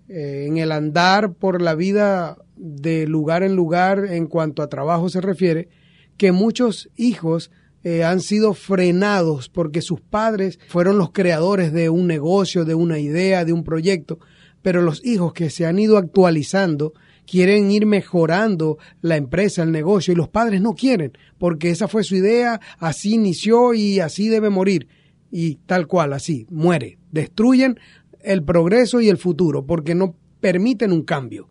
eh, 0.09 0.46
en 0.48 0.57
el 0.59 0.72
andar 0.72 1.35
por 1.35 1.62
la 1.62 1.74
vida 1.74 2.37
de 2.57 3.07
lugar 3.07 3.42
en 3.42 3.55
lugar 3.55 4.07
en 4.11 4.26
cuanto 4.26 4.62
a 4.62 4.68
trabajo 4.68 5.09
se 5.09 5.20
refiere 5.20 5.68
que 6.16 6.33
muchos 6.33 6.90
hijos 6.96 7.51
eh, 7.85 8.05
han 8.05 8.20
sido 8.20 8.55
frenados 8.55 9.48
porque 9.48 9.83
sus 9.83 10.01
padres 10.01 10.61
fueron 10.68 10.98
los 10.98 11.11
creadores 11.11 11.72
de 11.72 11.88
un 11.88 12.07
negocio, 12.07 12.64
de 12.64 12.75
una 12.75 12.98
idea, 12.98 13.44
de 13.44 13.53
un 13.53 13.64
proyecto, 13.64 14.20
pero 14.62 14.83
los 14.83 15.05
hijos 15.05 15.33
que 15.33 15.51
se 15.51 15.66
han 15.66 15.79
ido 15.79 15.98
actualizando 15.98 16.92
quieren 17.27 17.70
ir 17.70 17.87
mejorando 17.87 18.79
la 19.01 19.16
empresa, 19.16 19.62
el 19.62 19.72
negocio, 19.72 20.12
y 20.12 20.16
los 20.16 20.29
padres 20.29 20.61
no 20.61 20.75
quieren, 20.75 21.12
porque 21.38 21.70
esa 21.70 21.88
fue 21.88 22.05
su 22.05 22.16
idea, 22.16 22.61
así 22.79 23.14
inició 23.14 23.75
y 23.75 24.01
así 24.01 24.29
debe 24.29 24.51
morir. 24.51 24.88
Y 25.31 25.57
tal 25.66 25.87
cual, 25.87 26.12
así, 26.12 26.46
muere. 26.51 26.98
Destruyen 27.11 27.79
el 28.20 28.44
progreso 28.44 29.01
y 29.01 29.09
el 29.09 29.18
futuro, 29.18 29.66
porque 29.66 29.94
no 29.94 30.14
permiten 30.40 30.92
un 30.92 31.03
cambio. 31.03 31.48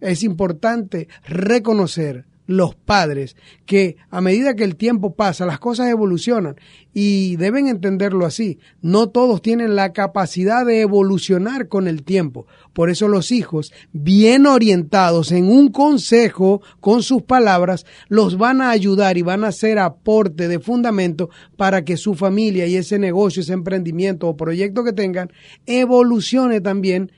Es 0.00 0.22
importante 0.22 1.08
reconocer 1.24 2.26
los 2.52 2.74
padres, 2.74 3.36
que 3.66 3.96
a 4.10 4.20
medida 4.20 4.54
que 4.54 4.64
el 4.64 4.76
tiempo 4.76 5.14
pasa, 5.14 5.46
las 5.46 5.58
cosas 5.58 5.88
evolucionan 5.88 6.56
y 6.94 7.36
deben 7.36 7.68
entenderlo 7.68 8.26
así. 8.26 8.58
No 8.80 9.08
todos 9.08 9.42
tienen 9.42 9.74
la 9.74 9.92
capacidad 9.92 10.64
de 10.64 10.82
evolucionar 10.82 11.68
con 11.68 11.88
el 11.88 12.02
tiempo. 12.02 12.46
Por 12.72 12.90
eso 12.90 13.08
los 13.08 13.32
hijos, 13.32 13.72
bien 13.92 14.46
orientados 14.46 15.32
en 15.32 15.46
un 15.46 15.70
consejo 15.70 16.62
con 16.80 17.02
sus 17.02 17.22
palabras, 17.22 17.86
los 18.08 18.38
van 18.38 18.60
a 18.60 18.70
ayudar 18.70 19.16
y 19.16 19.22
van 19.22 19.44
a 19.44 19.48
hacer 19.48 19.78
aporte 19.78 20.48
de 20.48 20.60
fundamento 20.60 21.30
para 21.56 21.84
que 21.84 21.96
su 21.96 22.14
familia 22.14 22.66
y 22.66 22.76
ese 22.76 22.98
negocio, 22.98 23.42
ese 23.42 23.52
emprendimiento 23.52 24.28
o 24.28 24.36
proyecto 24.36 24.84
que 24.84 24.92
tengan 24.92 25.30
evolucione 25.66 26.60
también 26.60 27.10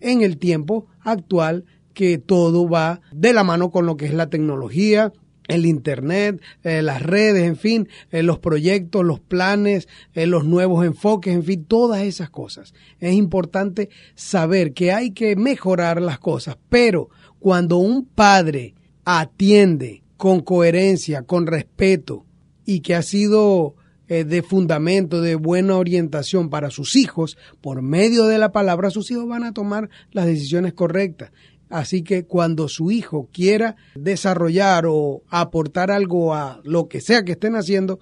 en 0.00 0.22
el 0.22 0.38
tiempo 0.38 0.86
actual 1.00 1.64
que 1.92 2.18
todo 2.18 2.68
va 2.68 3.00
de 3.12 3.32
la 3.32 3.44
mano 3.44 3.70
con 3.70 3.86
lo 3.86 3.96
que 3.96 4.06
es 4.06 4.14
la 4.14 4.28
tecnología, 4.28 5.12
el 5.48 5.66
Internet, 5.66 6.40
eh, 6.62 6.82
las 6.82 7.02
redes, 7.02 7.44
en 7.44 7.56
fin, 7.56 7.88
eh, 8.10 8.22
los 8.22 8.38
proyectos, 8.38 9.04
los 9.04 9.20
planes, 9.20 9.88
eh, 10.14 10.26
los 10.26 10.44
nuevos 10.44 10.84
enfoques, 10.84 11.34
en 11.34 11.44
fin, 11.44 11.64
todas 11.64 12.02
esas 12.02 12.30
cosas. 12.30 12.74
Es 13.00 13.14
importante 13.14 13.90
saber 14.14 14.72
que 14.72 14.92
hay 14.92 15.12
que 15.12 15.36
mejorar 15.36 16.00
las 16.00 16.18
cosas, 16.18 16.56
pero 16.68 17.08
cuando 17.38 17.76
un 17.76 18.04
padre 18.04 18.74
atiende 19.04 20.02
con 20.16 20.40
coherencia, 20.40 21.22
con 21.22 21.46
respeto 21.46 22.24
y 22.64 22.80
que 22.80 22.94
ha 22.94 23.02
sido 23.02 23.74
de 24.08 24.42
fundamento, 24.42 25.22
de 25.22 25.36
buena 25.36 25.76
orientación 25.76 26.50
para 26.50 26.68
sus 26.68 26.96
hijos, 26.96 27.38
por 27.62 27.80
medio 27.80 28.26
de 28.26 28.36
la 28.36 28.52
palabra, 28.52 28.90
sus 28.90 29.10
hijos 29.10 29.26
van 29.26 29.42
a 29.42 29.54
tomar 29.54 29.88
las 30.10 30.26
decisiones 30.26 30.74
correctas. 30.74 31.32
Así 31.72 32.02
que 32.04 32.26
cuando 32.26 32.68
su 32.68 32.90
hijo 32.90 33.30
quiera 33.32 33.76
desarrollar 33.94 34.84
o 34.86 35.22
aportar 35.30 35.90
algo 35.90 36.34
a 36.34 36.60
lo 36.64 36.86
que 36.86 37.00
sea 37.00 37.24
que 37.24 37.32
estén 37.32 37.56
haciendo, 37.56 37.98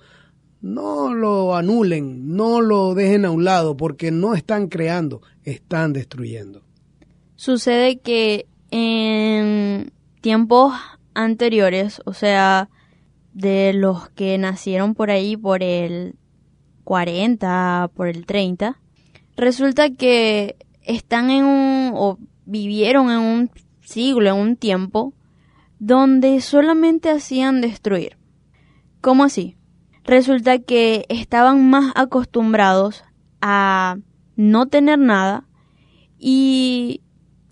no 0.61 1.15
lo 1.15 1.55
anulen, 1.55 2.35
no 2.35 2.61
lo 2.61 2.95
dejen 2.97 3.25
a 3.25 3.31
un 3.31 3.45
lado, 3.45 3.77
porque 3.77 4.11
no 4.11 4.35
están 4.35 4.67
creando, 4.67 5.23
están 5.45 5.93
destruyendo. 5.93 6.65
Sucede 7.37 8.01
que 8.01 8.49
en 8.73 9.93
tiempos 10.21 10.75
anteriores, 11.15 12.03
o 12.07 12.13
sea, 12.13 12.71
de 13.35 13.73
los 13.73 14.09
que 14.11 14.37
nacieron 14.37 14.97
por 14.97 15.13
ahí 15.13 15.37
por 15.37 15.63
el 15.63 16.17
40, 16.83 17.93
por 17.95 18.09
el 18.09 18.27
30, 18.27 18.81
resulta 19.37 19.91
que 19.91 20.57
están 20.83 21.31
en 21.31 21.45
un, 21.45 22.30
vivieron 22.51 23.11
en 23.11 23.19
un 23.19 23.51
siglo, 23.81 24.29
en 24.29 24.37
un 24.37 24.57
tiempo, 24.57 25.15
donde 25.79 26.41
solamente 26.41 27.11
hacían 27.11 27.61
destruir. 27.61 28.19
¿Cómo 29.01 29.25
así? 29.25 29.57
Resulta 30.05 30.59
que 30.59 31.07
estaban 31.09 31.71
más 31.71 31.93
acostumbrados 31.95 33.05
a 33.41 33.97
no 34.37 34.67
tener 34.67 34.99
nada 34.99 35.47
y 36.19 37.03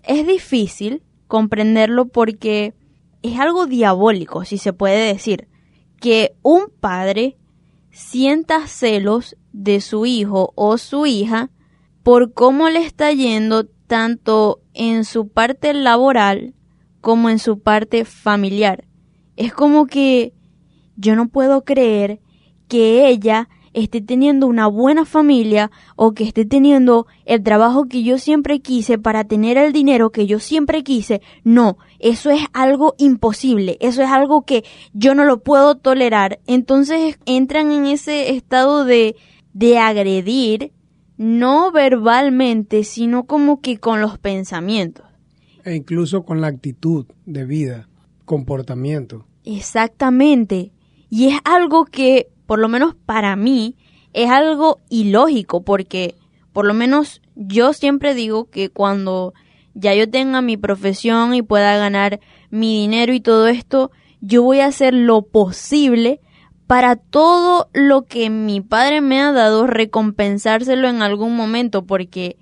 es 0.03 0.27
difícil 0.27 1.01
comprenderlo 1.27 2.07
porque 2.07 2.73
es 3.21 3.39
algo 3.39 3.65
diabólico, 3.65 4.45
si 4.45 4.57
se 4.57 4.73
puede 4.73 5.13
decir, 5.13 5.47
que 5.99 6.35
un 6.41 6.69
padre 6.79 7.37
sienta 7.91 8.67
celos 8.67 9.35
de 9.53 9.81
su 9.81 10.05
hijo 10.05 10.51
o 10.55 10.77
su 10.77 11.05
hija 11.05 11.49
por 12.03 12.33
cómo 12.33 12.69
le 12.69 12.79
está 12.79 13.11
yendo 13.11 13.65
tanto 13.65 14.61
en 14.79 15.03
su 15.03 15.27
parte 15.27 15.73
laboral 15.73 16.53
como 17.01 17.29
en 17.29 17.37
su 17.37 17.59
parte 17.59 18.05
familiar. 18.05 18.85
Es 19.35 19.53
como 19.53 19.85
que 19.85 20.33
yo 20.95 21.17
no 21.17 21.27
puedo 21.27 21.65
creer 21.65 22.21
que 22.69 23.09
ella 23.09 23.49
esté 23.73 23.99
teniendo 23.99 24.47
una 24.47 24.67
buena 24.67 25.03
familia 25.03 25.69
o 25.97 26.13
que 26.13 26.23
esté 26.23 26.45
teniendo 26.45 27.07
el 27.25 27.43
trabajo 27.43 27.89
que 27.89 28.03
yo 28.03 28.17
siempre 28.17 28.61
quise 28.61 28.97
para 28.97 29.25
tener 29.25 29.57
el 29.57 29.73
dinero 29.73 30.11
que 30.11 30.27
yo 30.27 30.39
siempre 30.39 30.81
quise. 30.81 31.21
No, 31.43 31.77
eso 31.99 32.29
es 32.29 32.41
algo 32.53 32.95
imposible, 32.97 33.77
eso 33.81 34.01
es 34.01 34.09
algo 34.09 34.43
que 34.43 34.63
yo 34.93 35.13
no 35.13 35.25
lo 35.25 35.43
puedo 35.43 35.75
tolerar. 35.75 36.39
Entonces 36.47 37.19
entran 37.25 37.73
en 37.73 37.85
ese 37.85 38.31
estado 38.31 38.85
de, 38.85 39.17
de 39.51 39.77
agredir, 39.77 40.71
no 41.19 41.71
verbalmente, 41.71 42.83
sino 42.83 43.25
como 43.25 43.61
que 43.61 43.77
con 43.77 43.99
los 43.99 44.17
pensamientos. 44.17 45.05
E 45.65 45.75
incluso 45.75 46.23
con 46.23 46.39
la 46.39 46.47
actitud 46.47 47.05
de 47.25 47.45
vida, 47.45 47.89
comportamiento. 48.25 49.27
Exactamente. 49.43 50.71
Y 51.09 51.27
es 51.27 51.39
algo 51.43 51.83
que 51.83 52.29
por 52.49 52.57
lo 52.57 52.67
menos 52.67 52.95
para 53.05 53.35
mí, 53.35 53.75
es 54.11 54.31
algo 54.31 54.79
ilógico 54.89 55.61
porque 55.61 56.15
por 56.51 56.65
lo 56.65 56.73
menos 56.73 57.21
yo 57.35 57.73
siempre 57.73 58.15
digo 58.15 58.49
que 58.49 58.69
cuando 58.69 59.35
ya 59.75 59.93
yo 59.93 60.09
tenga 60.09 60.41
mi 60.41 60.57
profesión 60.57 61.35
y 61.35 61.43
pueda 61.43 61.77
ganar 61.77 62.19
mi 62.49 62.79
dinero 62.81 63.13
y 63.13 63.19
todo 63.19 63.47
esto, 63.49 63.91
yo 64.19 64.41
voy 64.41 64.61
a 64.61 64.65
hacer 64.65 64.95
lo 64.95 65.21
posible 65.21 66.21
para 66.69 66.97
todo 66.97 67.67
lo 67.73 68.05
que 68.05 68.29
mi 68.29 68.61
padre 68.61 69.01
me 69.01 69.19
ha 69.19 69.31
dado, 69.31 69.65
recompensárselo 69.65 70.87
en 70.87 71.01
algún 71.01 71.35
momento, 71.35 71.87
porque 71.87 72.37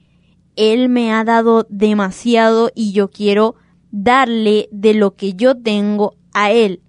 él 0.58 0.90
me 0.90 1.14
ha 1.14 1.24
dado 1.24 1.66
demasiado 1.70 2.70
y 2.76 2.92
yo 2.92 3.10
quiero 3.10 3.56
darle 3.90 4.68
de 4.74 4.96
lo 4.96 5.16
que 5.16 5.36
yo 5.36 5.56
tengo 5.56 6.16
a 6.34 6.52
él. 6.52 6.82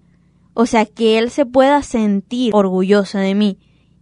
O 0.53 0.65
sea, 0.65 0.85
que 0.85 1.17
él 1.17 1.29
se 1.29 1.45
pueda 1.45 1.81
sentir 1.81 2.53
orgulloso 2.53 3.19
de 3.19 3.35
mí. 3.35 3.57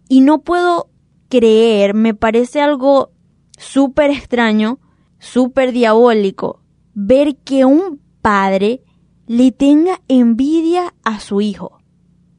Y 0.09 0.21
no 0.21 0.39
puedo 0.39 0.89
creer, 1.29 1.93
me 1.93 2.15
parece 2.15 2.59
algo 2.59 3.11
súper 3.55 4.09
extraño, 4.09 4.79
súper 5.19 5.73
diabólico, 5.73 6.63
ver 6.95 7.35
que 7.35 7.65
un 7.65 8.01
padre 8.23 8.81
le 9.27 9.51
tenga 9.51 10.01
envidia 10.07 10.95
a 11.03 11.19
su 11.19 11.39
hijo. 11.39 11.76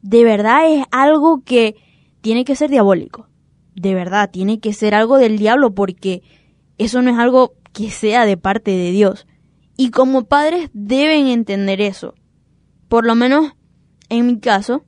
De 0.03 0.25
verdad 0.25 0.71
es 0.71 0.85
algo 0.91 1.43
que 1.45 1.77
tiene 2.21 2.45
que 2.45 2.57
ser 2.57 2.71
diabólico. 2.71 3.29
De 3.75 3.95
verdad, 3.95 4.31
tiene 4.31 4.61
que 4.61 4.73
ser 4.73 4.95
algo 4.95 5.19
del 5.19 5.39
diablo 5.39 5.75
porque 5.75 6.23
eso 6.79 7.03
no 7.03 7.11
es 7.11 7.19
algo 7.19 7.55
que 7.73 7.91
sea 7.91 8.27
de 8.27 8.37
parte 8.37 8.71
de 8.73 8.91
Dios. 8.91 9.27
Y 9.77 9.91
como 9.91 10.25
padres 10.25 10.71
deben 10.73 11.29
entender 11.29 11.81
eso. 11.81 12.15
Por 12.89 13.05
lo 13.07 13.15
menos 13.15 13.53
en 14.09 14.27
mi 14.27 14.41
caso, 14.41 14.85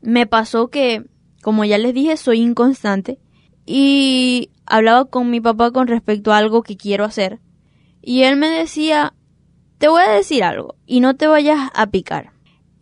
me 0.00 0.26
pasó 0.26 0.68
que, 0.68 1.04
como 1.42 1.64
ya 1.64 1.78
les 1.78 1.94
dije, 1.94 2.16
soy 2.16 2.40
inconstante 2.40 3.18
y 3.66 4.50
hablaba 4.66 5.06
con 5.06 5.30
mi 5.30 5.40
papá 5.40 5.70
con 5.70 5.86
respecto 5.86 6.32
a 6.32 6.38
algo 6.38 6.62
que 6.62 6.76
quiero 6.76 7.04
hacer. 7.04 7.40
Y 8.02 8.22
él 8.22 8.36
me 8.36 8.48
decía, 8.48 9.14
te 9.78 9.88
voy 9.88 10.02
a 10.02 10.10
decir 10.10 10.44
algo 10.44 10.76
y 10.86 11.00
no 11.00 11.14
te 11.14 11.26
vayas 11.26 11.70
a 11.74 11.86
picar. 11.86 12.33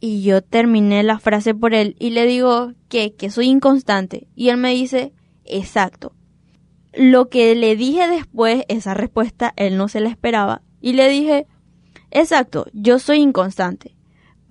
Y 0.02 0.22
yo 0.22 0.42
terminé 0.42 1.02
la 1.02 1.18
frase 1.18 1.54
por 1.54 1.72
él 1.72 1.96
y 1.98 2.10
le 2.10 2.26
digo 2.26 2.72
que, 2.90 3.14
que 3.14 3.30
soy 3.30 3.46
inconstante. 3.46 4.26
Y 4.34 4.50
él 4.50 4.58
me 4.58 4.74
dice, 4.74 5.14
exacto. 5.46 6.12
Lo 6.92 7.30
que 7.30 7.54
le 7.54 7.76
dije 7.76 8.06
después, 8.08 8.64
esa 8.68 8.92
respuesta, 8.92 9.54
él 9.56 9.78
no 9.78 9.88
se 9.88 10.00
la 10.00 10.10
esperaba. 10.10 10.60
Y 10.80 10.92
le 10.92 11.08
dije, 11.08 11.46
exacto, 12.10 12.66
yo 12.74 12.98
soy 12.98 13.20
inconstante 13.20 13.96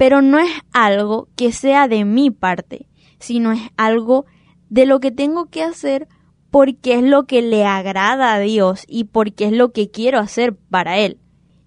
pero 0.01 0.23
no 0.23 0.39
es 0.39 0.49
algo 0.73 1.27
que 1.35 1.51
sea 1.51 1.87
de 1.87 2.05
mi 2.05 2.31
parte, 2.31 2.87
sino 3.19 3.51
es 3.51 3.61
algo 3.77 4.25
de 4.67 4.87
lo 4.87 4.99
que 4.99 5.11
tengo 5.11 5.51
que 5.51 5.61
hacer 5.61 6.07
porque 6.49 6.95
es 6.95 7.03
lo 7.03 7.27
que 7.27 7.43
le 7.43 7.65
agrada 7.65 8.33
a 8.33 8.39
Dios 8.39 8.83
y 8.87 9.03
porque 9.03 9.45
es 9.45 9.51
lo 9.51 9.71
que 9.71 9.91
quiero 9.91 10.17
hacer 10.17 10.55
para 10.55 10.97
Él. 10.97 11.19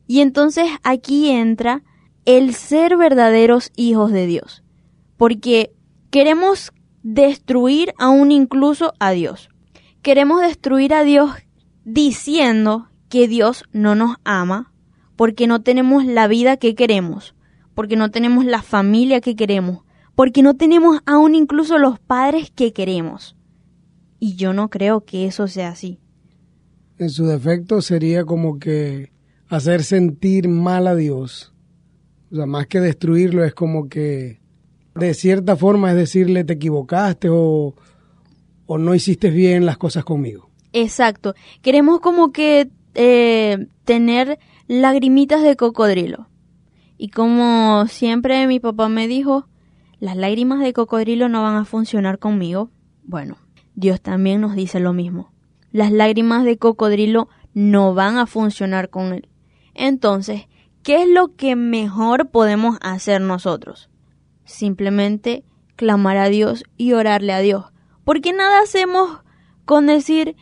Y 0.08 0.18
entonces 0.18 0.68
aquí 0.82 1.30
entra 1.30 1.84
el 2.24 2.54
ser 2.54 2.96
verdaderos 2.96 3.70
hijos 3.76 4.12
de 4.12 4.26
Dios, 4.26 4.62
porque 5.16 5.72
queremos 6.10 6.72
destruir 7.02 7.92
aún 7.98 8.32
incluso 8.32 8.94
a 8.98 9.10
Dios. 9.12 9.50
Queremos 10.02 10.40
destruir 10.40 10.94
a 10.94 11.04
Dios 11.04 11.30
diciendo 11.84 12.88
que 13.08 13.28
Dios 13.28 13.64
no 13.72 13.94
nos 13.94 14.16
ama, 14.24 14.72
porque 15.16 15.46
no 15.46 15.62
tenemos 15.62 16.04
la 16.04 16.26
vida 16.26 16.56
que 16.56 16.74
queremos, 16.74 17.34
porque 17.74 17.96
no 17.96 18.10
tenemos 18.10 18.44
la 18.44 18.62
familia 18.62 19.20
que 19.20 19.36
queremos, 19.36 19.84
porque 20.14 20.42
no 20.42 20.54
tenemos 20.54 21.00
aún 21.06 21.34
incluso 21.34 21.78
los 21.78 21.98
padres 21.98 22.50
que 22.50 22.72
queremos. 22.72 23.36
Y 24.18 24.36
yo 24.36 24.52
no 24.52 24.70
creo 24.70 25.02
que 25.02 25.26
eso 25.26 25.46
sea 25.48 25.70
así. 25.70 26.00
En 26.98 27.10
su 27.10 27.26
defecto 27.26 27.82
sería 27.82 28.24
como 28.24 28.58
que 28.58 29.12
hacer 29.48 29.82
sentir 29.82 30.48
mal 30.48 30.86
a 30.86 30.94
Dios. 30.94 31.53
O 32.34 32.36
sea, 32.36 32.46
más 32.46 32.66
que 32.66 32.80
destruirlo 32.80 33.44
es 33.44 33.54
como 33.54 33.88
que 33.88 34.40
de 34.96 35.14
cierta 35.14 35.54
forma 35.54 35.90
es 35.90 35.96
decirle 35.96 36.42
te 36.42 36.54
equivocaste 36.54 37.28
o, 37.30 37.76
o 38.66 38.78
no 38.78 38.92
hiciste 38.92 39.30
bien 39.30 39.64
las 39.64 39.78
cosas 39.78 40.04
conmigo. 40.04 40.50
Exacto. 40.72 41.34
Queremos 41.62 42.00
como 42.00 42.32
que 42.32 42.70
eh, 42.96 43.68
tener 43.84 44.40
lagrimitas 44.66 45.44
de 45.44 45.54
cocodrilo. 45.54 46.26
Y 46.98 47.10
como 47.10 47.86
siempre 47.86 48.48
mi 48.48 48.58
papá 48.58 48.88
me 48.88 49.06
dijo, 49.06 49.46
las 50.00 50.16
lágrimas 50.16 50.58
de 50.58 50.72
cocodrilo 50.72 51.28
no 51.28 51.40
van 51.44 51.54
a 51.54 51.64
funcionar 51.64 52.18
conmigo. 52.18 52.68
Bueno, 53.04 53.36
Dios 53.76 54.00
también 54.00 54.40
nos 54.40 54.56
dice 54.56 54.80
lo 54.80 54.92
mismo. 54.92 55.32
Las 55.70 55.92
lágrimas 55.92 56.44
de 56.44 56.58
cocodrilo 56.58 57.28
no 57.52 57.94
van 57.94 58.18
a 58.18 58.26
funcionar 58.26 58.90
con 58.90 59.12
él. 59.12 59.28
Entonces, 59.72 60.48
¿qué 60.84 61.02
es 61.02 61.08
lo 61.08 61.34
que 61.34 61.56
mejor 61.56 62.28
podemos 62.28 62.78
hacer 62.80 63.20
nosotros? 63.20 63.90
Simplemente 64.44 65.42
clamar 65.74 66.16
a 66.18 66.28
Dios 66.28 66.62
y 66.76 66.92
orarle 66.92 67.32
a 67.32 67.40
Dios. 67.40 67.64
Porque 68.04 68.32
nada 68.32 68.60
hacemos 68.60 69.22
con 69.64 69.86
decir, 69.86 70.36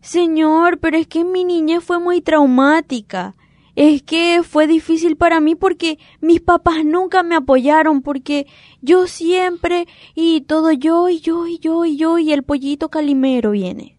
Señor, 0.00 0.78
pero 0.78 0.96
es 0.96 1.06
que 1.06 1.24
mi 1.24 1.44
niñez 1.44 1.84
fue 1.84 1.98
muy 1.98 2.22
traumática 2.22 3.34
es 3.78 4.02
que 4.02 4.42
fue 4.42 4.66
difícil 4.66 5.14
para 5.14 5.38
mí 5.38 5.54
porque 5.54 6.00
mis 6.20 6.40
papás 6.40 6.84
nunca 6.84 7.22
me 7.22 7.36
apoyaron, 7.36 8.02
porque 8.02 8.48
yo 8.82 9.06
siempre 9.06 9.86
y 10.16 10.40
todo 10.40 10.72
yo 10.72 11.08
y 11.08 11.20
yo 11.20 11.46
y 11.46 11.60
yo 11.60 11.84
y 11.84 11.96
yo 11.96 12.18
y 12.18 12.32
el 12.32 12.42
pollito 12.42 12.88
calimero 12.88 13.52
viene. 13.52 13.96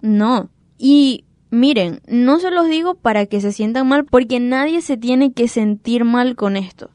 No. 0.00 0.50
Y 0.76 1.24
miren, 1.52 2.00
no 2.08 2.40
se 2.40 2.50
los 2.50 2.66
digo 2.66 2.94
para 2.94 3.26
que 3.26 3.40
se 3.40 3.52
sientan 3.52 3.86
mal, 3.86 4.06
porque 4.06 4.40
nadie 4.40 4.80
se 4.80 4.96
tiene 4.96 5.32
que 5.32 5.46
sentir 5.46 6.04
mal 6.04 6.34
con 6.34 6.56
esto. 6.56 6.90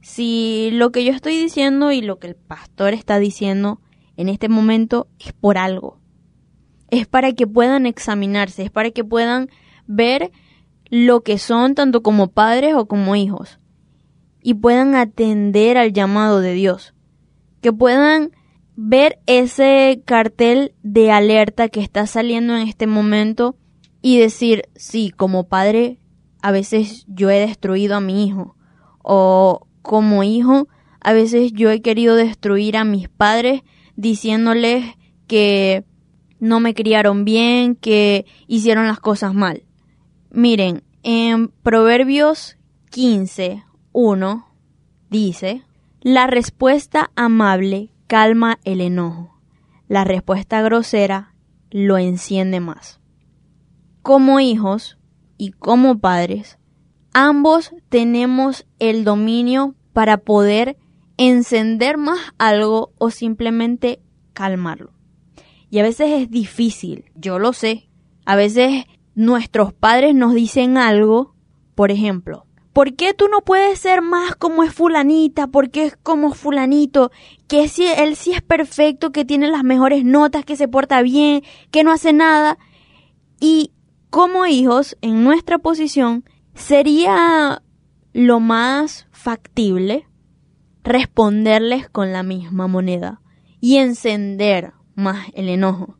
Si 0.00 0.70
lo 0.72 0.90
que 0.90 1.04
yo 1.04 1.12
estoy 1.12 1.38
diciendo 1.38 1.92
y 1.92 2.02
lo 2.02 2.18
que 2.18 2.26
el 2.26 2.34
pastor 2.34 2.92
está 2.92 3.20
diciendo 3.20 3.80
en 4.16 4.28
este 4.28 4.48
momento 4.48 5.06
es 5.20 5.32
por 5.32 5.56
algo. 5.56 6.00
Es 6.90 7.06
para 7.06 7.32
que 7.32 7.46
puedan 7.46 7.86
examinarse, 7.86 8.64
es 8.64 8.70
para 8.70 8.90
que 8.90 9.04
puedan 9.04 9.48
ver 9.86 10.32
lo 10.90 11.22
que 11.22 11.38
son 11.38 11.76
tanto 11.76 12.02
como 12.02 12.26
padres 12.26 12.74
o 12.74 12.86
como 12.86 13.14
hijos 13.14 13.60
y 14.42 14.54
puedan 14.54 14.96
atender 14.96 15.78
al 15.78 15.92
llamado 15.92 16.40
de 16.40 16.54
Dios. 16.54 16.92
Que 17.60 17.72
puedan 17.72 18.32
ver 18.74 19.20
ese 19.26 20.02
cartel 20.04 20.74
de 20.82 21.12
alerta 21.12 21.68
que 21.68 21.80
está 21.80 22.08
saliendo 22.08 22.56
en 22.56 22.66
este 22.66 22.88
momento 22.88 23.56
y 24.02 24.18
decir, 24.18 24.68
sí, 24.74 25.10
como 25.16 25.48
padre 25.48 25.98
a 26.42 26.50
veces 26.50 27.06
yo 27.06 27.30
he 27.30 27.38
destruido 27.38 27.96
a 27.96 28.00
mi 28.00 28.26
hijo 28.26 28.56
o 29.02 29.66
como 29.80 30.22
hijo 30.22 30.68
a 31.04 31.12
veces 31.12 31.52
yo 31.52 31.70
he 31.70 31.82
querido 31.82 32.14
destruir 32.14 32.76
a 32.76 32.84
mis 32.84 33.08
padres 33.08 33.62
diciéndoles 33.96 34.94
que 35.26 35.84
no 36.38 36.60
me 36.60 36.74
criaron 36.74 37.24
bien, 37.24 37.74
que 37.74 38.26
hicieron 38.46 38.86
las 38.86 39.00
cosas 39.00 39.34
mal. 39.34 39.64
Miren, 40.30 40.82
en 41.02 41.48
Proverbios 41.48 42.56
15, 42.90 43.64
1 43.92 44.46
dice, 45.10 45.62
la 46.00 46.26
respuesta 46.26 47.10
amable 47.16 47.90
calma 48.06 48.58
el 48.64 48.80
enojo, 48.80 49.40
la 49.88 50.04
respuesta 50.04 50.62
grosera 50.62 51.34
lo 51.70 51.98
enciende 51.98 52.60
más. 52.60 53.01
Como 54.02 54.40
hijos 54.40 54.98
y 55.38 55.52
como 55.52 55.98
padres, 55.98 56.58
ambos 57.12 57.72
tenemos 57.88 58.66
el 58.78 59.04
dominio 59.04 59.74
para 59.92 60.18
poder 60.18 60.76
encender 61.16 61.98
más 61.98 62.18
algo 62.38 62.92
o 62.98 63.10
simplemente 63.10 64.00
calmarlo. 64.32 64.92
Y 65.70 65.78
a 65.78 65.82
veces 65.82 66.10
es 66.10 66.30
difícil, 66.30 67.04
yo 67.14 67.38
lo 67.38 67.52
sé. 67.52 67.88
A 68.24 68.36
veces 68.36 68.84
nuestros 69.14 69.72
padres 69.72 70.14
nos 70.14 70.34
dicen 70.34 70.76
algo, 70.78 71.34
por 71.74 71.90
ejemplo, 71.90 72.46
¿por 72.72 72.94
qué 72.94 73.14
tú 73.14 73.28
no 73.28 73.42
puedes 73.42 73.78
ser 73.78 74.02
más 74.02 74.34
como 74.34 74.64
es 74.64 74.74
fulanita? 74.74 75.46
¿Por 75.46 75.70
qué 75.70 75.84
es 75.84 75.96
como 75.96 76.32
fulanito? 76.32 77.10
Que 77.46 77.68
si 77.68 77.86
él 77.86 78.16
sí 78.16 78.32
es 78.32 78.42
perfecto, 78.42 79.12
que 79.12 79.24
tiene 79.24 79.48
las 79.48 79.64
mejores 79.64 80.04
notas, 80.04 80.44
que 80.44 80.56
se 80.56 80.68
porta 80.68 81.02
bien, 81.02 81.42
que 81.70 81.84
no 81.84 81.92
hace 81.92 82.12
nada. 82.12 82.58
Y 83.40 83.72
como 84.12 84.44
hijos, 84.44 84.98
en 85.00 85.24
nuestra 85.24 85.56
posición, 85.56 86.26
sería 86.52 87.62
lo 88.12 88.40
más 88.40 89.08
factible 89.10 90.06
responderles 90.84 91.88
con 91.88 92.12
la 92.12 92.22
misma 92.22 92.66
moneda 92.66 93.22
y 93.58 93.78
encender 93.78 94.74
más 94.94 95.28
el 95.32 95.48
enojo. 95.48 95.96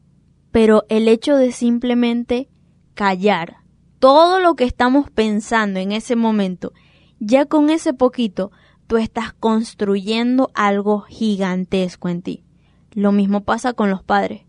Pero 0.51 0.85
el 0.91 1.09
hecho 1.09 1.37
de 1.37 1.53
simplemente 1.53 2.51
callar 2.93 3.63
todo 3.99 4.41
lo 4.41 4.57
que 4.57 4.65
estamos 4.65 5.11
pensando 5.11 5.81
en 5.81 5.91
ese 5.91 6.15
momento, 6.15 6.75
ya 7.19 7.47
con 7.47 7.71
ese 7.71 7.95
poquito, 7.95 8.53
tú 8.89 8.99
estás 8.99 9.33
construyendo 9.33 10.51
algo 10.53 11.01
gigantesco 11.01 12.11
en 12.11 12.21
ti. 12.21 12.45
Lo 12.91 13.11
mismo 13.11 13.43
pasa 13.45 13.73
con 13.73 13.89
los 13.89 14.03
padres. 14.03 14.43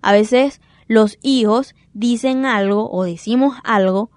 A 0.00 0.12
veces 0.12 0.62
los 0.90 1.20
hijos 1.22 1.76
dicen 1.94 2.44
algo 2.44 2.90
o 2.90 3.04
decimos 3.04 3.54
algo 3.62 4.10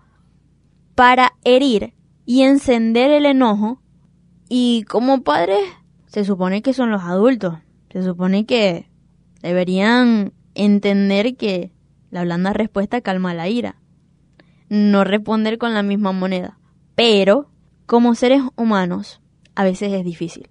para 0.96 1.34
herir 1.44 1.94
y 2.26 2.42
encender 2.42 3.12
el 3.12 3.28
enojo 3.28 3.80
y 4.50 4.82
como 4.90 5.22
padres 5.22 5.60
se 6.08 6.26
supone 6.26 6.64
que 6.64 6.74
son 6.74 6.90
los 6.90 7.04
adultos. 7.04 7.60
Se 7.92 8.02
supone 8.02 8.48
que 8.48 8.90
deberían 9.44 10.34
entender 10.56 11.38
que 11.38 11.72
la 12.10 12.24
blanda 12.24 12.54
respuesta 12.54 13.02
calma 13.02 13.36
la 13.36 13.48
ira. 13.48 13.76
No 14.68 15.04
responder 15.04 15.60
con 15.60 15.76
la 15.76 15.84
misma 15.84 16.12
moneda. 16.12 16.58
Pero, 16.96 17.52
como 17.86 18.16
seres 18.16 18.42
humanos, 18.56 19.22
a 19.54 19.64
veces 19.64 19.94
es 19.94 20.04
difícil. 20.04 20.50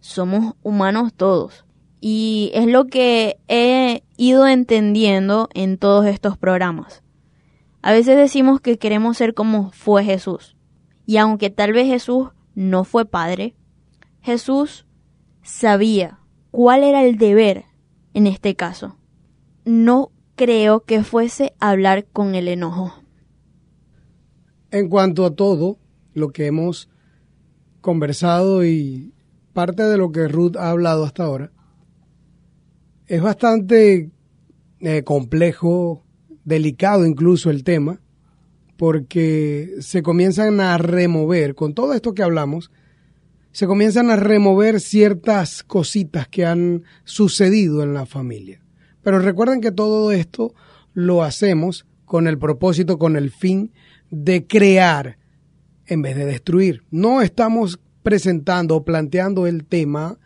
Somos 0.00 0.54
humanos 0.62 1.12
todos. 1.12 1.65
Y 2.00 2.50
es 2.54 2.66
lo 2.66 2.86
que 2.86 3.38
he 3.48 4.02
ido 4.16 4.46
entendiendo 4.46 5.48
en 5.54 5.78
todos 5.78 6.06
estos 6.06 6.36
programas. 6.36 7.02
A 7.82 7.92
veces 7.92 8.16
decimos 8.16 8.60
que 8.60 8.78
queremos 8.78 9.16
ser 9.16 9.34
como 9.34 9.70
fue 9.72 10.04
Jesús. 10.04 10.56
Y 11.06 11.16
aunque 11.18 11.50
tal 11.50 11.72
vez 11.72 11.86
Jesús 11.86 12.28
no 12.54 12.84
fue 12.84 13.04
padre, 13.04 13.54
Jesús 14.20 14.86
sabía 15.42 16.18
cuál 16.50 16.82
era 16.82 17.04
el 17.04 17.16
deber 17.16 17.64
en 18.12 18.26
este 18.26 18.56
caso 18.56 18.96
no 19.66 20.12
creo 20.36 20.84
que 20.84 21.02
fuese 21.02 21.54
hablar 21.58 22.06
con 22.06 22.34
el 22.34 22.48
enojo. 22.48 22.94
En 24.70 24.88
cuanto 24.88 25.26
a 25.26 25.34
todo 25.34 25.78
lo 26.14 26.30
que 26.30 26.46
hemos 26.46 26.88
conversado 27.80 28.64
y 28.64 29.12
parte 29.52 29.82
de 29.82 29.98
lo 29.98 30.12
que 30.12 30.28
Ruth 30.28 30.56
ha 30.56 30.70
hablado 30.70 31.04
hasta 31.04 31.24
ahora, 31.24 31.52
es 33.06 33.22
bastante 33.22 34.10
eh, 34.80 35.02
complejo, 35.04 36.04
delicado 36.44 37.06
incluso 37.06 37.50
el 37.50 37.64
tema, 37.64 38.00
porque 38.76 39.74
se 39.80 40.02
comienzan 40.02 40.60
a 40.60 40.76
remover, 40.78 41.54
con 41.54 41.74
todo 41.74 41.94
esto 41.94 42.14
que 42.14 42.22
hablamos, 42.22 42.70
se 43.52 43.66
comienzan 43.66 44.10
a 44.10 44.16
remover 44.16 44.80
ciertas 44.80 45.62
cositas 45.62 46.28
que 46.28 46.44
han 46.44 46.84
sucedido 47.04 47.82
en 47.82 47.94
la 47.94 48.04
familia. 48.04 48.60
Pero 49.02 49.18
recuerden 49.18 49.60
que 49.60 49.72
todo 49.72 50.12
esto 50.12 50.54
lo 50.92 51.22
hacemos 51.22 51.86
con 52.04 52.26
el 52.26 52.38
propósito, 52.38 52.98
con 52.98 53.16
el 53.16 53.30
fin 53.30 53.72
de 54.10 54.46
crear 54.46 55.18
en 55.86 56.02
vez 56.02 56.16
de 56.16 56.26
destruir. 56.26 56.82
No 56.90 57.22
estamos 57.22 57.80
presentando 58.02 58.76
o 58.76 58.84
planteando 58.84 59.46
el 59.46 59.64
tema 59.64 60.18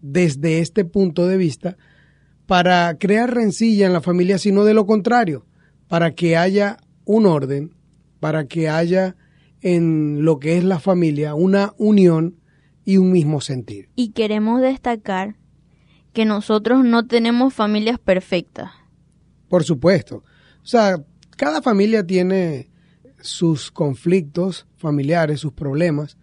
desde 0.00 0.60
este 0.60 0.84
punto 0.84 1.26
de 1.26 1.36
vista 1.36 1.76
para 2.48 2.96
crear 2.96 3.34
rencilla 3.34 3.86
en 3.86 3.92
la 3.92 4.00
familia, 4.00 4.38
sino 4.38 4.64
de 4.64 4.72
lo 4.72 4.86
contrario, 4.86 5.44
para 5.86 6.14
que 6.14 6.38
haya 6.38 6.78
un 7.04 7.26
orden, 7.26 7.74
para 8.20 8.46
que 8.46 8.70
haya 8.70 9.16
en 9.60 10.24
lo 10.24 10.38
que 10.38 10.56
es 10.56 10.64
la 10.64 10.80
familia 10.80 11.34
una 11.34 11.74
unión 11.76 12.36
y 12.86 12.96
un 12.96 13.12
mismo 13.12 13.42
sentir. 13.42 13.90
Y 13.96 14.12
queremos 14.12 14.62
destacar 14.62 15.36
que 16.14 16.24
nosotros 16.24 16.86
no 16.86 17.06
tenemos 17.06 17.52
familias 17.52 17.98
perfectas. 17.98 18.70
Por 19.50 19.62
supuesto. 19.62 20.24
O 20.62 20.66
sea, 20.66 21.04
cada 21.36 21.60
familia 21.60 22.06
tiene 22.06 22.70
sus 23.20 23.70
conflictos 23.70 24.66
familiares, 24.78 25.40
sus 25.40 25.52
problemas, 25.52 26.16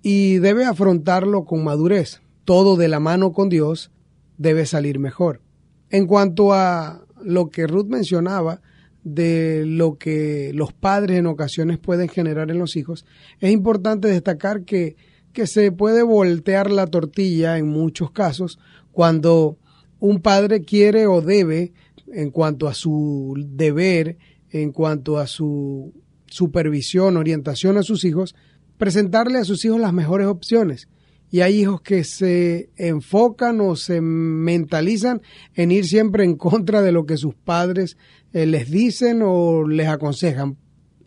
y 0.00 0.38
debe 0.38 0.64
afrontarlo 0.64 1.44
con 1.44 1.62
madurez. 1.62 2.22
Todo 2.46 2.76
de 2.76 2.88
la 2.88 3.00
mano 3.00 3.32
con 3.32 3.50
Dios 3.50 3.90
debe 4.38 4.64
salir 4.64 4.98
mejor. 4.98 5.42
En 5.90 6.06
cuanto 6.06 6.52
a 6.52 7.04
lo 7.22 7.50
que 7.50 7.66
Ruth 7.66 7.86
mencionaba, 7.86 8.60
de 9.04 9.64
lo 9.66 9.96
que 9.96 10.52
los 10.54 10.72
padres 10.72 11.18
en 11.18 11.26
ocasiones 11.26 11.78
pueden 11.78 12.08
generar 12.08 12.50
en 12.50 12.58
los 12.58 12.76
hijos, 12.76 13.06
es 13.40 13.50
importante 13.50 14.08
destacar 14.08 14.64
que, 14.64 14.96
que 15.32 15.46
se 15.46 15.72
puede 15.72 16.02
voltear 16.02 16.70
la 16.70 16.86
tortilla 16.86 17.58
en 17.58 17.68
muchos 17.68 18.10
casos 18.10 18.58
cuando 18.92 19.58
un 20.00 20.20
padre 20.20 20.62
quiere 20.62 21.06
o 21.06 21.22
debe, 21.22 21.72
en 22.12 22.30
cuanto 22.30 22.68
a 22.68 22.74
su 22.74 23.34
deber, 23.36 24.16
en 24.50 24.72
cuanto 24.72 25.18
a 25.18 25.26
su 25.26 25.92
supervisión, 26.26 27.16
orientación 27.16 27.76
a 27.78 27.82
sus 27.82 28.04
hijos, 28.04 28.34
presentarle 28.76 29.38
a 29.38 29.44
sus 29.44 29.64
hijos 29.64 29.80
las 29.80 29.92
mejores 29.92 30.26
opciones. 30.26 30.88
Y 31.30 31.40
hay 31.40 31.60
hijos 31.60 31.82
que 31.82 32.04
se 32.04 32.70
enfocan 32.76 33.60
o 33.60 33.76
se 33.76 34.00
mentalizan 34.00 35.20
en 35.54 35.70
ir 35.70 35.86
siempre 35.86 36.24
en 36.24 36.36
contra 36.36 36.80
de 36.80 36.92
lo 36.92 37.04
que 37.04 37.16
sus 37.16 37.34
padres 37.34 37.96
eh, 38.32 38.46
les 38.46 38.70
dicen 38.70 39.20
o 39.22 39.68
les 39.68 39.88
aconsejan. 39.88 40.56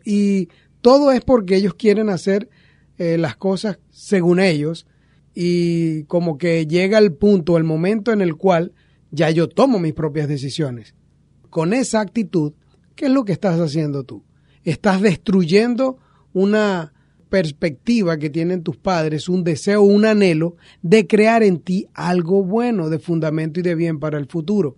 Y 0.04 0.48
todo 0.80 1.12
es 1.12 1.22
porque 1.22 1.56
ellos 1.56 1.74
quieren 1.74 2.08
hacer 2.08 2.48
eh, 2.98 3.18
las 3.18 3.36
cosas 3.36 3.78
según 3.90 4.38
ellos 4.38 4.86
y 5.34 6.04
como 6.04 6.38
que 6.38 6.66
llega 6.66 6.98
el 6.98 7.14
punto, 7.14 7.56
el 7.56 7.64
momento 7.64 8.12
en 8.12 8.20
el 8.20 8.36
cual 8.36 8.72
ya 9.10 9.30
yo 9.30 9.48
tomo 9.48 9.78
mis 9.78 9.94
propias 9.94 10.28
decisiones. 10.28 10.94
Con 11.50 11.72
esa 11.72 12.00
actitud, 12.00 12.52
¿qué 12.94 13.06
es 13.06 13.12
lo 13.12 13.24
que 13.24 13.32
estás 13.32 13.58
haciendo 13.60 14.04
tú? 14.04 14.24
Estás 14.64 15.00
destruyendo 15.00 15.98
una 16.32 16.92
perspectiva 17.32 18.18
que 18.18 18.28
tienen 18.28 18.62
tus 18.62 18.76
padres, 18.76 19.26
un 19.26 19.42
deseo, 19.42 19.80
un 19.80 20.04
anhelo 20.04 20.56
de 20.82 21.06
crear 21.06 21.42
en 21.42 21.60
ti 21.60 21.86
algo 21.94 22.44
bueno, 22.44 22.90
de 22.90 22.98
fundamento 22.98 23.58
y 23.58 23.62
de 23.62 23.74
bien 23.74 23.98
para 23.98 24.18
el 24.18 24.26
futuro. 24.26 24.76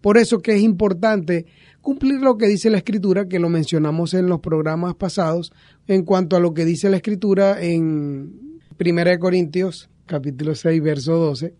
Por 0.00 0.16
eso 0.16 0.38
que 0.38 0.54
es 0.54 0.62
importante 0.62 1.46
cumplir 1.80 2.20
lo 2.20 2.38
que 2.38 2.46
dice 2.46 2.70
la 2.70 2.78
escritura, 2.78 3.26
que 3.26 3.40
lo 3.40 3.48
mencionamos 3.48 4.14
en 4.14 4.28
los 4.28 4.38
programas 4.38 4.94
pasados, 4.94 5.52
en 5.88 6.04
cuanto 6.04 6.36
a 6.36 6.40
lo 6.40 6.54
que 6.54 6.64
dice 6.64 6.88
la 6.90 6.98
escritura 6.98 7.60
en 7.60 8.60
1 8.78 9.18
Corintios 9.18 9.90
capítulo 10.06 10.54
6, 10.54 10.80
verso 10.80 11.16
12. 11.16 11.54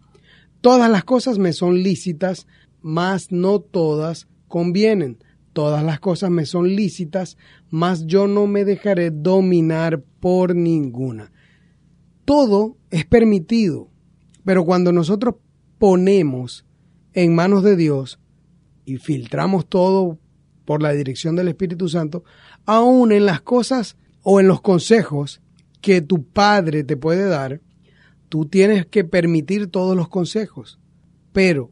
Todas 0.61 0.89
las 0.89 1.03
cosas 1.03 1.41
me 1.41 1.53
son 1.55 1.83
lícitas, 1.83 2.47
mas 2.83 3.33
no 3.33 3.59
todas 3.59 4.29
convienen. 4.47 5.19
Todas 5.57 5.83
las 5.83 6.01
cosas 6.01 6.29
me 6.29 6.45
son 6.45 6.77
lícitas, 6.77 7.39
mas 7.71 8.07
yo 8.07 8.27
no 8.27 8.47
me 8.47 8.67
dejaré 8.67 9.11
dominar 9.11 10.03
por 10.21 10.55
ninguna. 10.55 11.33
Todo 12.27 12.77
es 12.91 13.07
permitido, 13.07 13.89
pero 14.45 14.67
cuando 14.67 14.93
nosotros 14.93 15.37
ponemos 15.79 16.67
en 17.15 17.35
manos 17.35 17.63
de 17.63 17.75
Dios 17.75 18.21
y 18.85 18.99
filtramos 18.99 19.67
todo 19.67 20.19
por 20.67 20.83
la 20.83 20.93
dirección 20.93 21.37
del 21.37 21.49
Espíritu 21.49 21.89
Santo, 21.89 22.23
aún 22.67 23.11
en 23.11 23.25
las 23.25 23.41
cosas 23.41 23.97
o 24.23 24.41
en 24.41 24.49
los 24.49 24.61
consejos 24.61 25.41
que 25.81 26.03
tu 26.03 26.23
padre 26.23 26.85
te 26.85 26.99
puede 26.99 27.29
dar, 27.29 27.63
tú 28.29 28.45
tienes 28.45 28.85
que 28.85 29.05
permitir 29.05 29.69
todos 29.69 29.97
los 29.97 30.11
consejos. 30.11 30.79
Pero 31.33 31.71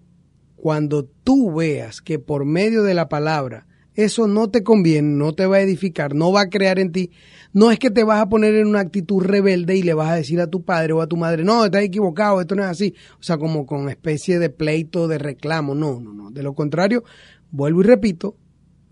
cuando 0.56 1.04
tú 1.04 1.52
veas 1.52 2.00
que 2.00 2.18
por 2.18 2.46
medio 2.46 2.82
de 2.82 2.94
la 2.94 3.10
palabra 3.10 3.66
eso 3.94 4.26
no 4.26 4.50
te 4.50 4.62
conviene, 4.62 5.16
no 5.16 5.34
te 5.34 5.46
va 5.46 5.56
a 5.56 5.60
edificar, 5.60 6.14
no 6.14 6.32
va 6.32 6.42
a 6.42 6.48
crear 6.48 6.78
en 6.78 6.92
ti. 6.92 7.10
No 7.52 7.70
es 7.70 7.78
que 7.78 7.90
te 7.90 8.02
vas 8.02 8.20
a 8.20 8.28
poner 8.28 8.54
en 8.56 8.66
una 8.66 8.80
actitud 8.80 9.22
rebelde 9.22 9.76
y 9.76 9.82
le 9.82 9.94
vas 9.94 10.10
a 10.10 10.16
decir 10.16 10.40
a 10.40 10.50
tu 10.50 10.64
padre 10.64 10.92
o 10.92 11.00
a 11.00 11.06
tu 11.06 11.16
madre, 11.16 11.44
no, 11.44 11.64
estás 11.64 11.82
equivocado, 11.82 12.40
esto 12.40 12.56
no 12.56 12.64
es 12.64 12.68
así. 12.68 12.94
O 13.20 13.22
sea, 13.22 13.38
como 13.38 13.66
con 13.66 13.88
especie 13.88 14.38
de 14.40 14.50
pleito, 14.50 15.06
de 15.06 15.18
reclamo. 15.18 15.74
No, 15.74 16.00
no, 16.00 16.12
no. 16.12 16.30
De 16.30 16.42
lo 16.42 16.54
contrario, 16.54 17.04
vuelvo 17.50 17.82
y 17.82 17.84
repito, 17.84 18.36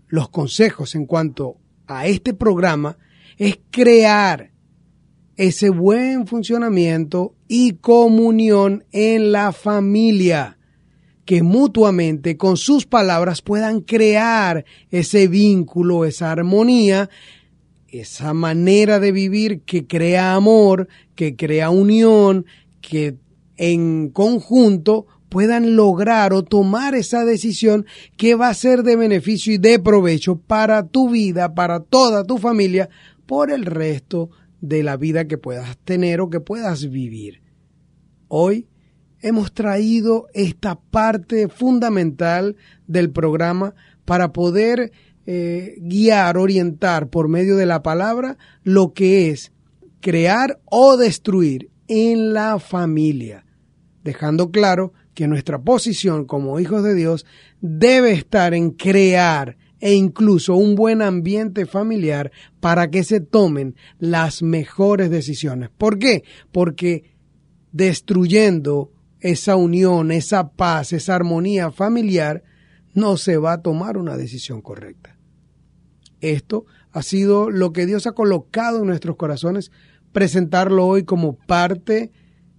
los 0.07 0.29
consejos 0.29 0.95
en 0.95 1.05
cuanto 1.05 1.57
a 1.87 2.07
este 2.07 2.33
programa 2.33 2.97
es 3.37 3.59
crear 3.71 4.51
ese 5.35 5.69
buen 5.69 6.27
funcionamiento 6.27 7.35
y 7.47 7.73
comunión 7.73 8.85
en 8.91 9.31
la 9.31 9.51
familia 9.51 10.57
que 11.25 11.41
mutuamente 11.43 12.37
con 12.37 12.57
sus 12.57 12.85
palabras 12.85 13.41
puedan 13.41 13.81
crear 13.81 14.65
ese 14.91 15.27
vínculo, 15.27 16.05
esa 16.05 16.31
armonía, 16.31 17.09
esa 17.87 18.33
manera 18.33 18.99
de 18.99 19.11
vivir 19.11 19.61
que 19.61 19.87
crea 19.87 20.33
amor, 20.33 20.87
que 21.15 21.35
crea 21.35 21.69
unión, 21.69 22.45
que 22.81 23.15
en 23.55 24.09
conjunto 24.09 25.05
puedan 25.29 25.75
lograr 25.75 26.33
o 26.33 26.43
tomar 26.43 26.93
esa 26.95 27.25
decisión 27.25 27.85
que 28.17 28.35
va 28.35 28.49
a 28.49 28.53
ser 28.53 28.83
de 28.83 28.95
beneficio 28.95 29.53
y 29.53 29.57
de 29.57 29.79
provecho 29.79 30.35
para 30.35 30.87
tu 30.87 31.09
vida, 31.09 31.55
para 31.55 31.79
toda 31.79 32.23
tu 32.23 32.37
familia, 32.37 32.89
por 33.25 33.51
el 33.51 33.65
resto 33.65 34.29
de 34.61 34.83
la 34.83 34.97
vida 34.97 35.27
que 35.27 35.37
puedas 35.37 35.77
tener 35.77 36.21
o 36.21 36.29
que 36.29 36.39
puedas 36.39 36.89
vivir. 36.89 37.41
Hoy 38.27 38.67
hemos 39.23 39.53
traído 39.53 40.27
esta 40.33 40.75
parte 40.75 41.47
fundamental 41.47 42.57
del 42.87 43.09
programa 43.09 43.73
para 44.05 44.33
poder 44.33 44.91
eh, 45.25 45.75
guiar, 45.79 46.37
orientar 46.37 47.09
por 47.09 47.29
medio 47.29 47.55
de 47.55 47.65
la 47.65 47.81
palabra 47.81 48.37
lo 48.63 48.93
que 48.93 49.29
es 49.29 49.53
crear 50.01 50.59
o 50.65 50.97
destruir 50.97 51.69
en 51.87 52.33
la 52.33 52.59
familia, 52.59 53.45
dejando 54.03 54.51
claro 54.51 54.91
que 55.13 55.27
nuestra 55.27 55.61
posición 55.61 56.25
como 56.25 56.59
hijos 56.59 56.83
de 56.83 56.93
Dios 56.93 57.25
debe 57.61 58.11
estar 58.11 58.53
en 58.53 58.71
crear 58.71 59.57
e 59.79 59.93
incluso 59.93 60.55
un 60.55 60.75
buen 60.75 61.01
ambiente 61.01 61.65
familiar 61.65 62.31
para 62.59 62.89
que 62.89 63.03
se 63.03 63.21
tomen 63.21 63.75
las 63.99 64.41
mejores 64.41 65.09
decisiones. 65.09 65.69
¿Por 65.77 65.99
qué? 65.99 66.23
Porque 66.51 67.13
destruyendo 67.71 68.92
esa 69.23 69.55
unión, 69.55 70.11
esa 70.11 70.49
paz, 70.49 70.91
esa 70.91 71.15
armonía 71.15 71.71
familiar, 71.71 72.43
no 72.93 73.15
se 73.17 73.37
va 73.37 73.53
a 73.53 73.61
tomar 73.61 73.97
una 73.97 74.17
decisión 74.17 74.61
correcta. 74.61 75.17
Esto 76.19 76.65
ha 76.91 77.01
sido 77.01 77.49
lo 77.49 77.71
que 77.71 77.85
Dios 77.85 78.05
ha 78.05 78.11
colocado 78.11 78.81
en 78.81 78.87
nuestros 78.87 79.15
corazones, 79.15 79.71
presentarlo 80.11 80.85
hoy 80.85 81.05
como 81.05 81.37
parte 81.37 82.11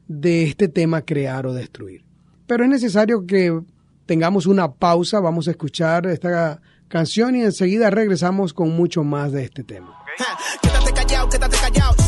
de 0.09 0.45
este 0.45 0.69
tema 0.69 1.03
crear 1.03 1.47
o 1.47 1.53
destruir. 1.53 2.05
Pero 2.47 2.65
es 2.65 2.71
necesario 2.71 3.27
que 3.27 3.61
tengamos 4.07 4.47
una 4.47 4.73
pausa, 4.73 5.21
vamos 5.21 5.49
a 5.49 5.53
escuchar 5.53 6.07
esta 6.07 6.63
canción 6.89 7.37
y 7.37 7.43
enseguida 7.43 7.91
regresamos 7.91 8.55
con 8.55 8.71
mucho 8.71 9.05
más 9.05 9.33
de 9.33 9.45
este 9.45 9.65
tema. 9.65 9.95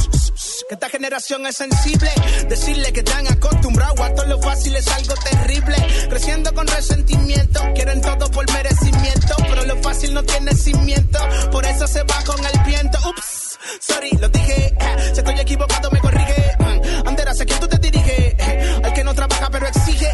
que 0.68 0.74
esta 0.74 0.88
generación 0.88 1.46
es 1.46 1.56
sensible. 1.56 2.10
Decirle 2.48 2.92
que 2.92 3.00
están 3.00 3.26
acostumbrados 3.28 4.00
a 4.00 4.14
todo 4.14 4.26
lo 4.26 4.40
fácil 4.40 4.74
es 4.76 4.86
algo 4.88 5.14
terrible. 5.14 5.76
Creciendo 6.08 6.52
con 6.54 6.66
resentimiento, 6.66 7.60
quieren 7.74 8.00
todo 8.00 8.30
por 8.30 8.50
merecimiento. 8.52 9.34
Pero 9.48 9.64
lo 9.64 9.76
fácil 9.82 10.14
no 10.14 10.22
tiene 10.22 10.54
cimiento, 10.54 11.18
por 11.50 11.64
eso 11.66 11.86
se 11.86 12.02
va 12.02 12.22
con 12.24 12.44
el 12.44 12.60
viento. 12.64 12.98
Ups, 13.08 13.58
sorry, 13.80 14.10
lo 14.18 14.28
dije. 14.28 14.74
Si 15.12 15.18
estoy 15.20 15.38
equivocado, 15.40 15.90
me 15.90 16.00
corrige. 16.00 16.56
Andera, 17.06 17.34
sé 17.34 17.46
que 17.46 17.54
tú 17.54 17.68
te 17.68 17.78
diriges. 17.78 18.34
Al 18.82 18.92
que 18.92 19.04
no 19.04 19.14
trabaja, 19.14 19.48
pero 19.50 19.66
exige. 19.66 20.10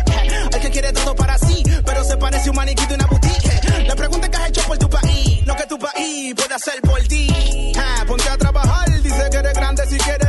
Al 0.52 0.60
que 0.60 0.70
quiere 0.70 0.92
todo 0.92 1.14
para 1.14 1.38
sí, 1.38 1.62
pero 1.84 2.04
se 2.04 2.16
parece 2.16 2.50
un 2.50 2.56
maniquí 2.56 2.84
de 2.86 2.94
una 2.94 3.06
boutique. 3.06 3.86
La 3.86 3.96
pregunta 3.96 4.28
que 4.28 4.36
has 4.36 4.48
hecho 4.48 4.62
por 4.62 4.78
tu 4.78 4.88
país, 4.88 5.46
lo 5.46 5.56
que 5.56 5.66
tu 5.66 5.78
país 5.78 6.34
puede 6.34 6.54
hacer 6.54 6.80
por 6.82 7.00
ti. 7.04 7.72
Ponte 8.06 8.28
a 8.28 8.36
trabajar, 8.36 9.00
dice 9.00 9.28
que 9.30 9.36
eres 9.38 9.54
grande 9.54 9.86
si 9.88 9.96
quieres 9.96 10.21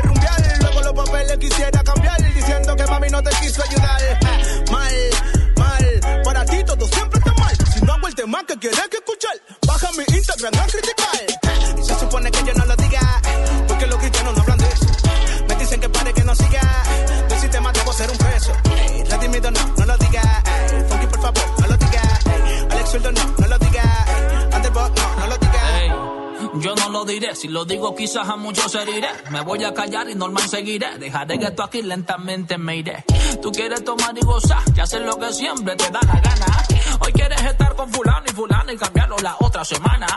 que 8.45 8.57
quieres 8.57 8.87
que 8.89 8.97
escuchar, 8.97 9.31
baja 9.65 9.89
mi 9.93 10.03
Instagram 10.15 10.53
a 10.59 10.67
criticar. 10.67 11.83
Se 11.83 11.99
supone 11.99 12.31
que 12.31 12.43
yo 12.45 12.53
no 12.53 12.65
lo 12.65 12.75
diga, 12.75 13.21
porque 13.67 13.87
los 13.87 13.97
cristianos 13.99 14.35
no 14.35 14.41
hablan 14.41 14.57
de 14.57 14.67
eso. 14.67 14.85
Me 15.47 15.55
dicen 15.55 15.79
que 15.79 15.89
pare 15.89 16.13
que 16.13 16.23
no 16.23 16.35
siga, 16.35 16.83
del 17.29 17.39
sistema 17.39 17.71
debo 17.71 17.93
ser 17.93 18.09
un 18.09 18.17
preso. 18.17 18.53
Redimido 19.09 19.51
no, 19.51 19.67
no 19.77 19.85
lo 19.85 19.97
diga. 19.97 20.43
Funky 20.89 21.07
por 21.07 21.21
favor, 21.21 21.61
no 21.61 21.67
lo 21.67 21.77
diga. 21.77 22.19
Alex 22.71 22.89
Zurdo 22.91 23.11
no, 23.11 23.35
no 23.37 23.47
lo 23.47 23.57
diga. 23.59 24.05
Underbot 24.55 24.99
no, 24.99 25.15
no 25.15 25.27
lo 25.27 25.37
diga. 25.37 25.53
Yo 26.55 26.75
no 26.75 26.89
lo 26.89 27.05
diré, 27.05 27.35
si 27.35 27.47
lo 27.47 27.65
digo 27.65 27.95
quizás 27.95 28.29
a 28.29 28.35
muchos 28.35 28.75
heriré. 28.75 29.09
Me 29.31 29.41
voy 29.41 29.63
a 29.63 29.73
callar 29.73 30.09
y 30.09 30.15
normal 30.15 30.47
seguiré. 30.47 30.97
Dejaré 30.99 31.39
que 31.39 31.45
esto 31.45 31.63
aquí 31.63 31.81
lentamente 31.81 32.57
me 32.57 32.77
iré. 32.77 33.03
Tú 33.41 33.51
quieres 33.51 33.83
tomar 33.83 34.15
y 34.17 34.21
gozar 34.21 34.61
y 34.75 34.79
hacer 34.79 35.01
lo 35.01 35.17
que 35.17 35.33
siempre 35.33 35.75
te 35.75 35.89
da 35.89 35.99
la 36.01 36.19
gana. 36.19 36.45
Hoy 37.05 37.11
quieres 37.11 37.41
estar 37.43 37.75
con 37.75 37.91
fulano 37.91 38.23
y 38.27 38.31
fulano 38.31 38.71
y 38.71 38.77
cambiarlo 38.77 39.15
la 39.21 39.35
otra 39.39 39.65
semana. 39.65 40.07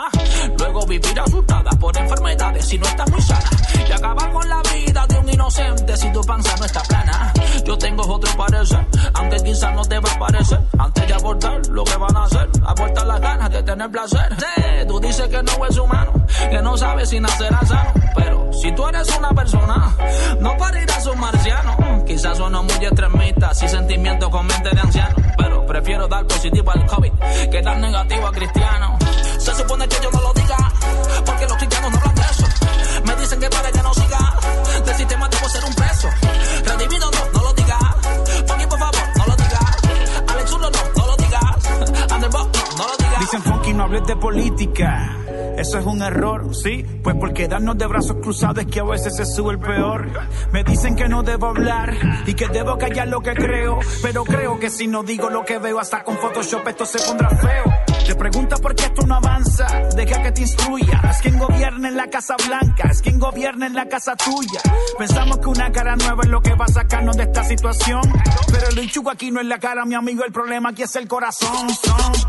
Luego 0.59 0.87
vivir 0.87 1.19
asustada 1.19 1.71
por 1.81 1.97
enfermedades 1.97 2.65
si 2.65 2.79
no 2.79 2.87
estás 2.87 3.11
muy 3.11 3.21
sana. 3.23 3.51
Y 3.89 3.93
acabar 3.93 4.31
con 4.33 4.49
la 4.49 4.63
vida 4.73 5.07
de 5.09 5.19
un 5.19 5.29
inocente 5.29 5.97
si 5.97 6.13
tu 6.13 6.21
panza 6.23 6.57
no 6.57 6.65
está 6.65 6.83
plana. 6.83 7.33
Yo 7.65 7.77
tengo 7.77 8.03
otro 8.07 8.37
parecer, 8.37 8.87
aunque 9.15 9.37
quizás 9.39 9.75
no 9.75 9.83
te 9.85 9.99
va 9.99 10.13
a 10.13 10.19
parecer. 10.19 10.61
Antes 10.79 11.09
de 11.09 11.15
abortar 11.15 11.67
lo 11.69 11.85
que 11.85 11.97
van 11.97 12.17
a 12.17 12.25
hacer, 12.25 12.49
abortar 12.65 13.07
las 13.07 13.21
ganas 13.21 13.51
de 13.51 13.63
tener 13.63 13.91
placer. 13.91 14.37
Sí, 14.39 14.87
tú 14.87 15.01
dices 15.01 15.29
que 15.29 15.43
no 15.43 15.67
es 15.67 15.79
humano 15.79 16.27
que 16.51 16.63
no 16.63 16.77
sabe 16.77 17.07
si 17.07 17.21
nacerá 17.21 17.61
sano. 17.67 17.93
Pero 18.15 18.53
si 18.53 18.73
tú 18.73 18.87
eres 18.89 19.17
una 19.17 19.31
persona, 19.31 19.97
no 20.41 20.57
parirás 20.57 21.07
un 21.07 21.19
marciano. 21.19 21.77
Quizás 22.07 22.37
sueno 22.39 22.63
muy 22.63 22.85
extremista, 22.85 23.53
si 23.53 23.69
sentimiento 23.69 24.31
con 24.31 24.47
mente 24.47 24.71
de 24.71 24.81
anciano. 24.81 25.17
Pero 25.37 25.67
prefiero 25.67 26.07
dar 26.07 26.25
positivo 26.27 26.71
al 26.71 26.87
COVID 26.87 27.13
que 27.51 27.63
dar 27.63 27.79
negativo 27.79 28.27
a 28.29 28.33
cristiano. 28.33 28.97
Se 29.39 29.53
supone 29.55 29.89
que 29.89 29.97
yo 30.03 30.11
no 30.13 30.21
lo 30.21 30.33
diga, 30.33 30.57
porque 31.25 31.47
los 31.47 31.57
cristianos 31.57 31.91
no 31.91 31.99
hablan 31.99 32.15
de 32.15 32.23
eso. 32.23 32.47
Me 33.05 33.17
dicen 33.17 33.41
que 33.41 33.51
para 33.51 33.73
que 33.73 33.83
no 33.83 33.93
siga, 33.93 34.39
del 34.85 34.95
sistema 34.95 35.29
debo 35.29 35.49
ser 35.49 35.65
un 35.65 35.75
preso. 35.75 36.09
Redimido 36.65 37.11
no, 37.11 37.33
no 37.33 37.43
lo 37.43 37.53
diga. 37.55 37.79
Funky, 38.47 38.67
por 38.67 38.79
favor, 38.79 39.03
no 39.19 39.27
lo 39.27 39.37
diga. 39.37 39.61
Alex 40.29 40.51
Zurdo, 40.51 40.71
no, 40.71 40.79
no 40.97 41.07
lo 41.07 41.17
digas. 41.17 42.13
Underbox, 42.15 42.59
no, 42.59 42.77
no 42.79 42.89
lo 42.89 42.97
diga. 42.97 43.19
Dicen 43.21 43.43
funky, 43.43 43.73
no 43.73 43.83
hables 43.83 44.07
de 44.07 44.17
política. 44.17 45.17
Eso 45.57 45.79
es 45.79 45.87
un 45.87 46.03
error, 46.03 46.55
sí, 46.55 46.85
pues 47.03 47.17
porque 47.17 47.49
darnos 47.49 47.79
de 47.79 47.87
brazos 47.87 48.17
cruzados 48.23 48.59
es 48.59 48.67
que 48.67 48.81
a 48.81 48.85
veces 48.85 49.17
se 49.17 49.25
sube 49.25 49.53
el 49.53 49.59
peor. 49.59 50.07
Me 50.53 50.63
dicen 50.65 50.95
que 50.95 51.09
no 51.09 51.23
debo 51.23 51.47
hablar 51.47 51.95
y 52.27 52.35
que 52.35 52.49
debo 52.49 52.77
callar 52.77 53.09
lo 53.09 53.21
que 53.21 53.35
creo, 53.35 53.79
pero 54.03 54.25
creo 54.25 54.59
que 54.59 54.69
si 54.69 54.87
no 54.87 55.03
digo 55.03 55.31
lo 55.31 55.45
que 55.45 55.59
veo 55.59 55.79
hasta 55.79 56.05
con 56.05 56.17
Photoshop 56.19 56.69
esto 56.69 56.85
se 56.85 56.99
pondrá 57.07 57.31
feo. 57.31 57.86
Te 58.07 58.15
pregunta 58.15 58.57
por 58.59 58.73
qué 58.77 58.85
esto 58.85 59.05
no 59.05 59.17
avanza, 59.17 59.67
deja 59.97 60.23
que 60.23 60.31
te 60.31 60.43
instruya. 60.43 61.01
Es 61.11 61.19
quien 61.23 61.39
gobierna 61.39 61.89
en 61.89 61.97
la 61.97 62.09
Casa 62.09 62.37
Blanca, 62.47 62.89
es 62.89 63.03
quien 63.03 63.19
gobierna 63.19 63.67
en 63.67 63.75
la 63.75 63.89
casa 63.89 64.15
tuya. 64.15 64.61
Pensamos 64.97 65.39
que 65.39 65.49
una 65.49 65.73
cara 65.73 65.97
nueva 65.97 66.23
es 66.23 66.29
lo 66.29 66.41
que 66.41 66.55
va 66.55 66.67
a 66.67 66.69
sacarnos 66.69 67.17
de 67.17 67.25
esta 67.25 67.43
situación. 67.43 68.03
Pero 68.53 68.69
el 68.69 68.79
enchugo 68.79 69.11
aquí 69.11 69.33
no 69.33 69.41
es 69.41 69.47
la 69.47 69.59
cara, 69.59 69.85
mi 69.85 69.97
amigo, 69.97 70.25
el 70.25 70.33
problema 70.33 70.71
aquí 70.71 70.85
es 70.85 70.95
el 70.95 71.09
corazón. 71.09 71.67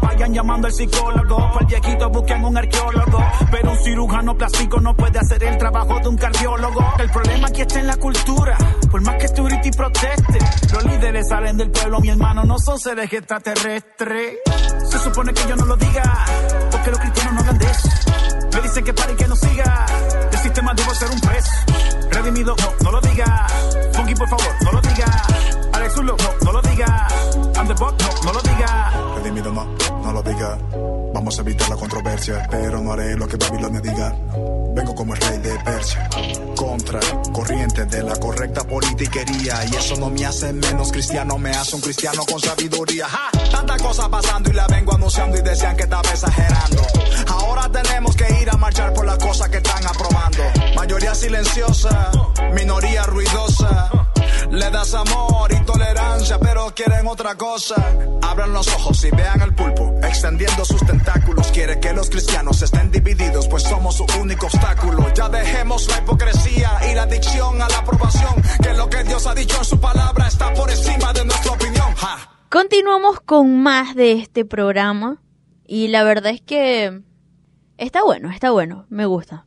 Vayan 0.02 0.34
llamando 0.34 0.66
al 0.66 0.74
psicólogo, 0.74 1.38
para 1.38 1.60
el 1.60 1.66
viejito 1.68 2.10
busquen 2.10 2.44
un 2.44 2.58
arqueólogo. 2.58 3.24
Pero 3.52 3.72
un 3.72 3.78
cirujano 3.78 4.36
plástico 4.36 4.80
no 4.82 4.96
puede 4.96 5.20
hacer 5.20 5.44
el 5.44 5.58
trabajo 5.60 6.00
de 6.00 6.08
un 6.08 6.18
cardiólogo. 6.18 6.94
El 6.98 7.10
problema 7.12 7.48
aquí 7.50 7.62
está 7.62 7.80
en 7.80 7.88
la 7.88 7.98
cultura, 7.98 8.58
por 8.90 9.02
más 9.02 9.16
que 9.16 9.28
tú 9.30 9.44
grites 9.44 9.68
y 9.68 9.72
protestes. 9.72 10.72
Los 10.74 10.84
líderes 10.86 11.28
salen 11.28 11.58
del 11.58 11.72
pueblo, 11.72 12.00
mi 12.00 12.10
hermano, 12.10 12.44
no 12.44 12.58
son 12.60 12.80
seres 12.80 13.12
extraterrestres. 13.12 14.38
Se 14.90 15.00
supone 15.00 15.34
que 15.34 15.48
yo 15.48 15.56
no 15.56 15.66
lo 15.66 15.76
diga, 15.76 16.26
porque 16.72 16.92
los 16.92 17.00
cristianos 17.00 17.34
no 17.34 17.40
hablan 17.40 17.58
de 17.58 17.66
eso. 17.66 17.90
Me 18.54 18.62
dicen 18.62 18.84
que 18.84 18.94
pare 18.94 19.14
y 19.14 19.16
que 19.16 19.28
no 19.28 19.36
siga, 19.36 19.86
el 20.32 20.38
sistema 20.40 20.74
debo 20.74 20.96
ser 20.96 21.10
un 21.12 21.20
preso. 21.20 21.52
Redimido, 22.12 22.56
no, 22.58 22.74
no 22.84 22.92
lo 22.92 23.02
diga. 23.02 23.48
Funky, 23.94 24.16
por 24.16 24.30
favor, 24.30 24.56
Vamos 31.28 31.40
a 31.40 31.42
evitar 31.42 31.68
la 31.68 31.76
controversia, 31.76 32.48
pero 32.50 32.80
no 32.80 32.94
haré 32.94 33.18
lo 33.18 33.28
que 33.28 33.36
Babilonia 33.36 33.82
diga. 33.82 34.16
Vengo 34.74 34.96
como 34.96 35.14
el 35.14 35.20
rey 35.20 35.38
de 35.40 35.60
Persia, 35.60 36.10
contra 36.56 37.02
corriente 37.34 37.84
de 37.84 38.02
la 38.02 38.16
correcta 38.16 38.64
politiquería. 38.64 39.66
Y 39.66 39.76
eso 39.76 39.98
no 39.98 40.10
me 40.10 40.26
hace 40.26 40.54
menos 40.54 40.90
cristiano, 40.90 41.38
me 41.38 41.50
hace 41.50 41.76
un 41.76 41.82
cristiano 41.82 42.24
con 42.26 42.40
sabiduría. 42.40 43.10
¡Ja! 43.10 43.30
Tanta 43.52 43.76
cosa 43.76 44.08
pasando 44.08 44.50
y 44.52 44.54
la 44.54 44.68
vengo 44.68 44.96
anunciando 44.96 45.38
y 45.38 45.42
decían 45.42 45.76
que 45.76 45.84
estaba 45.84 46.10
exagerando. 46.10 46.82
Ahora 47.28 47.70
tenemos 47.74 48.16
que 48.16 48.42
ir 48.42 48.50
a 48.50 48.56
marchar 48.56 48.94
por 48.94 49.06
las 49.06 49.18
cosas 49.18 49.50
que 49.50 49.58
están 49.58 49.86
aprobando. 49.86 50.44
Mayoría 50.78 51.14
silenciosa, 51.14 52.10
minoría 52.54 53.04
ruidosa. 53.04 53.90
Le 54.50 54.70
das 54.72 54.94
amor 54.94 55.52
y 55.52 55.60
tolerancia, 55.66 56.40
pero 56.40 56.74
quieren 56.74 57.06
otra 57.06 57.36
cosa. 57.36 57.76
Abran 58.22 58.54
los 58.54 58.68
ojos 58.70 59.04
y 59.04 59.12
vean 59.12 59.42
el 59.42 59.54
pulpo, 59.54 59.94
extendiendo 60.08 60.66
sus 60.66 60.86
tentáculos. 60.86 61.52
Quiere 61.52 61.80
que 61.80 61.94
los 61.94 62.10
cristianos 62.10 62.62
estén 62.62 62.92
divididos, 62.92 63.48
pues 63.48 63.64
somos 63.64 63.96
su 63.96 64.06
único 64.22 64.48
obstáculo. 64.48 65.14
Ya 65.14 65.30
dejemos 65.30 65.88
la 65.88 66.00
hipocresía 66.00 66.72
y 66.90 66.96
la 66.96 67.04
adicción 67.04 67.62
a 67.62 67.70
la 67.70 67.78
aprobación. 67.78 68.34
Que 68.62 68.74
lo 68.74 68.90
que 68.90 69.04
Dios 69.04 69.28
ha 69.28 69.36
dicho 69.36 69.58
en 69.58 69.66
su 69.66 69.80
palabra 69.80 70.28
está 70.28 70.54
por 70.54 70.70
encima 70.70 71.14
de 71.14 71.26
nuestra 71.26 71.52
opinión. 71.52 71.94
Ja. 71.96 72.30
Continuamos 72.50 73.20
con 73.20 73.62
más 73.62 73.96
de 73.96 74.14
este 74.14 74.46
programa 74.46 75.22
y 75.66 75.90
la 75.90 76.04
verdad 76.04 76.32
es 76.32 76.42
que 76.42 77.02
está 77.78 78.04
bueno, 78.04 78.32
está 78.32 78.52
bueno, 78.52 78.86
me 78.90 79.06
gusta. 79.06 79.46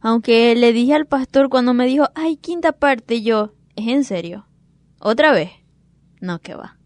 Aunque 0.00 0.54
le 0.54 0.74
dije 0.74 0.94
al 0.94 1.06
pastor 1.06 1.48
cuando 1.48 1.72
me 1.72 1.86
dijo, 1.86 2.10
ay, 2.14 2.36
quinta 2.36 2.72
parte, 2.72 3.22
yo, 3.22 3.54
¿es 3.74 3.88
en 3.88 4.04
serio? 4.04 4.46
¿Otra 5.00 5.32
vez? 5.32 5.50
No, 6.20 6.40
que 6.40 6.54
va. 6.54 6.76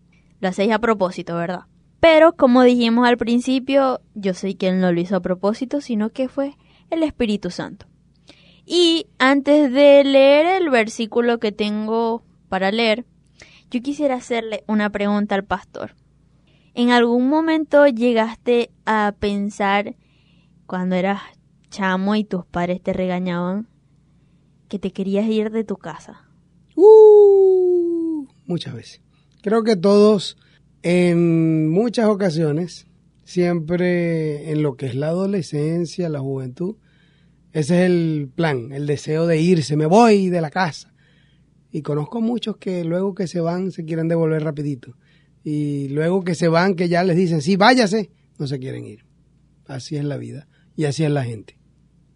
Lo 0.40 0.48
hacéis 0.48 0.72
a 0.72 0.78
propósito, 0.78 1.34
¿verdad? 1.34 1.62
Pero 2.00 2.34
como 2.36 2.62
dijimos 2.62 3.08
al 3.08 3.16
principio, 3.16 4.00
yo 4.14 4.34
sé 4.34 4.56
que 4.56 4.68
él 4.68 4.80
no 4.80 4.92
lo 4.92 5.00
hizo 5.00 5.16
a 5.16 5.20
propósito, 5.20 5.80
sino 5.80 6.10
que 6.10 6.28
fue 6.28 6.56
el 6.90 7.02
Espíritu 7.02 7.50
Santo. 7.50 7.86
Y 8.64 9.06
antes 9.18 9.72
de 9.72 10.04
leer 10.04 10.62
el 10.62 10.70
versículo 10.70 11.38
que 11.38 11.52
tengo 11.52 12.22
para 12.48 12.70
leer, 12.70 13.04
yo 13.70 13.80
quisiera 13.80 14.16
hacerle 14.16 14.62
una 14.66 14.90
pregunta 14.90 15.34
al 15.34 15.44
pastor. 15.44 15.94
¿En 16.74 16.90
algún 16.90 17.28
momento 17.28 17.86
llegaste 17.86 18.70
a 18.86 19.14
pensar 19.18 19.96
cuando 20.66 20.94
eras 20.94 21.22
chamo 21.70 22.14
y 22.14 22.24
tus 22.24 22.46
padres 22.46 22.82
te 22.82 22.92
regañaban 22.92 23.68
que 24.68 24.78
te 24.78 24.92
querías 24.92 25.26
ir 25.26 25.50
de 25.50 25.64
tu 25.64 25.76
casa? 25.76 26.28
Uh, 26.76 28.26
muchas 28.46 28.74
veces. 28.74 29.02
Creo 29.42 29.64
que 29.64 29.76
todos, 29.76 30.36
en 30.82 31.68
muchas 31.68 32.06
ocasiones, 32.06 32.86
siempre 33.24 34.50
en 34.50 34.62
lo 34.62 34.76
que 34.76 34.86
es 34.86 34.94
la 34.94 35.08
adolescencia, 35.08 36.08
la 36.08 36.20
juventud, 36.20 36.76
ese 37.52 37.80
es 37.84 37.90
el 37.90 38.30
plan, 38.34 38.72
el 38.72 38.86
deseo 38.86 39.26
de 39.26 39.40
irse, 39.40 39.76
me 39.76 39.86
voy 39.86 40.28
de 40.28 40.40
la 40.40 40.50
casa. 40.50 40.92
Y 41.70 41.82
conozco 41.82 42.20
muchos 42.20 42.56
que 42.56 42.84
luego 42.84 43.14
que 43.14 43.26
se 43.26 43.40
van 43.40 43.72
se 43.72 43.84
quieren 43.84 44.08
devolver 44.08 44.42
rapidito. 44.42 44.96
Y 45.44 45.88
luego 45.88 46.24
que 46.24 46.34
se 46.34 46.48
van, 46.48 46.74
que 46.74 46.88
ya 46.88 47.04
les 47.04 47.16
dicen, 47.16 47.42
sí, 47.42 47.56
váyase, 47.56 48.10
no 48.38 48.46
se 48.46 48.58
quieren 48.58 48.86
ir. 48.86 49.04
Así 49.66 49.96
es 49.96 50.04
la 50.04 50.16
vida 50.16 50.48
y 50.76 50.84
así 50.84 51.04
es 51.04 51.10
la 51.10 51.24
gente. 51.24 51.58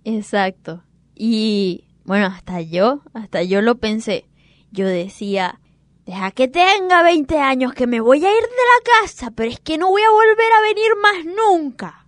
Exacto. 0.05 0.85
Y 1.15 1.85
bueno, 2.05 2.27
hasta 2.27 2.61
yo, 2.61 3.03
hasta 3.13 3.43
yo 3.43 3.61
lo 3.63 3.79
pensé. 3.79 4.25
Yo 4.71 4.87
decía, 4.87 5.61
deja 6.07 6.31
que 6.33 6.49
tenga 6.49 7.03
20 7.03 7.39
años 7.39 7.73
que 7.75 7.87
me 7.87 8.01
voy 8.01 8.19
a 8.25 8.31
ir 8.31 8.43
de 8.43 8.49
la 8.49 9.01
casa, 9.01 9.31
pero 9.31 9.51
es 9.51 9.61
que 9.61 9.79
no 9.79 9.91
voy 9.91 10.03
a 10.03 10.11
volver 10.11 10.53
a 10.59 10.63
venir 10.63 10.91
más 11.01 11.35
nunca. 11.37 12.07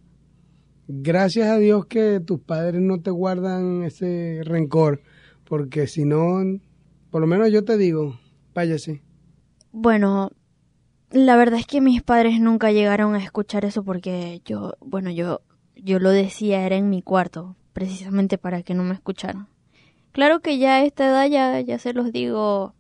Gracias 0.87 1.49
a 1.49 1.57
Dios 1.57 1.87
que 1.87 2.21
tus 2.21 2.41
padres 2.41 2.81
no 2.81 3.01
te 3.01 3.11
guardan 3.11 3.85
ese 3.85 4.41
rencor, 4.45 5.01
porque 5.45 5.87
si 5.87 6.05
no, 6.05 6.43
por 7.11 7.21
lo 7.21 7.27
menos 7.27 7.51
yo 7.51 7.65
te 7.65 7.79
digo, 7.79 8.19
váyase. 8.55 9.03
Bueno, 9.73 10.31
la 11.11 11.37
verdad 11.37 11.61
es 11.61 11.67
que 11.67 11.81
mis 11.81 12.03
padres 12.03 12.41
nunca 12.41 12.71
llegaron 12.71 13.15
a 13.15 13.23
escuchar 13.23 13.65
eso 13.65 13.83
porque 13.83 14.43
yo, 14.45 14.75
bueno, 14.81 15.11
yo, 15.11 15.41
yo 15.75 15.99
lo 15.99 16.11
decía 16.11 16.67
era 16.67 16.77
en 16.77 16.91
mi 16.91 17.03
cuarto, 17.03 17.57
precisamente 17.73 18.37
para 18.37 18.63
que 18.63 18.75
no 18.75 18.83
me 18.85 18.95
escucharan. 18.95 19.49
Claro 20.13 20.41
que 20.41 20.59
ya 20.59 20.77
a 20.77 20.85
esta 20.85 21.07
edad 21.07 21.27
ya, 21.29 21.61
ya 21.61 21.79
se 21.79 21.93
los 21.93 22.13
digo 22.13 22.75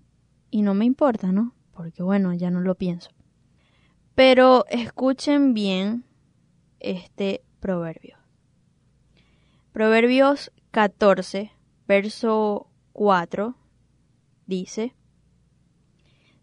y 0.55 0.63
no 0.63 0.73
me 0.73 0.85
importa, 0.85 1.33
¿no? 1.33 1.53
Porque 1.73 2.05
bueno, 2.05 2.33
ya 2.33 2.49
no 2.49 2.61
lo 2.61 2.77
pienso. 2.77 3.11
Pero 4.15 4.67
escuchen 4.69 5.53
bien 5.53 6.05
este 6.79 7.43
proverbio. 7.59 8.19
Proverbios 9.73 10.53
14, 10.71 11.51
verso 11.89 12.69
4 12.93 13.57
dice, 14.47 14.95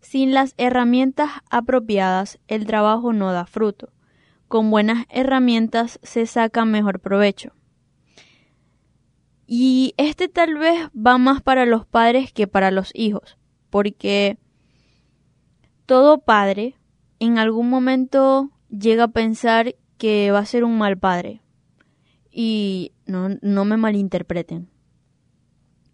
Sin 0.01 0.33
las 0.33 0.55
herramientas 0.57 1.29
apropiadas 1.49 2.37
el 2.49 2.65
trabajo 2.65 3.13
no 3.13 3.31
da 3.31 3.45
fruto. 3.45 3.93
Con 4.49 4.71
buenas 4.71 5.05
herramientas 5.07 6.01
se 6.03 6.25
saca 6.25 6.65
mejor 6.65 6.99
provecho. 6.99 7.53
Y 9.47 9.93
este 9.95 10.27
tal 10.27 10.55
vez 10.55 10.89
va 10.89 11.17
más 11.17 11.41
para 11.41 11.65
los 11.65 11.85
padres 11.85 12.33
que 12.33 12.45
para 12.45 12.71
los 12.71 12.91
hijos, 12.93 13.37
porque 13.71 14.37
todo 15.87 16.19
padre 16.19 16.75
en 17.19 17.39
algún 17.39 17.69
momento 17.69 18.51
llega 18.69 19.05
a 19.05 19.11
pensar 19.11 19.75
que 19.97 20.29
va 20.31 20.39
a 20.39 20.45
ser 20.45 20.63
un 20.63 20.77
mal 20.77 20.97
padre. 20.97 21.41
Y 22.31 22.93
no, 23.05 23.29
no 23.41 23.65
me 23.65 23.77
malinterpreten. 23.77 24.69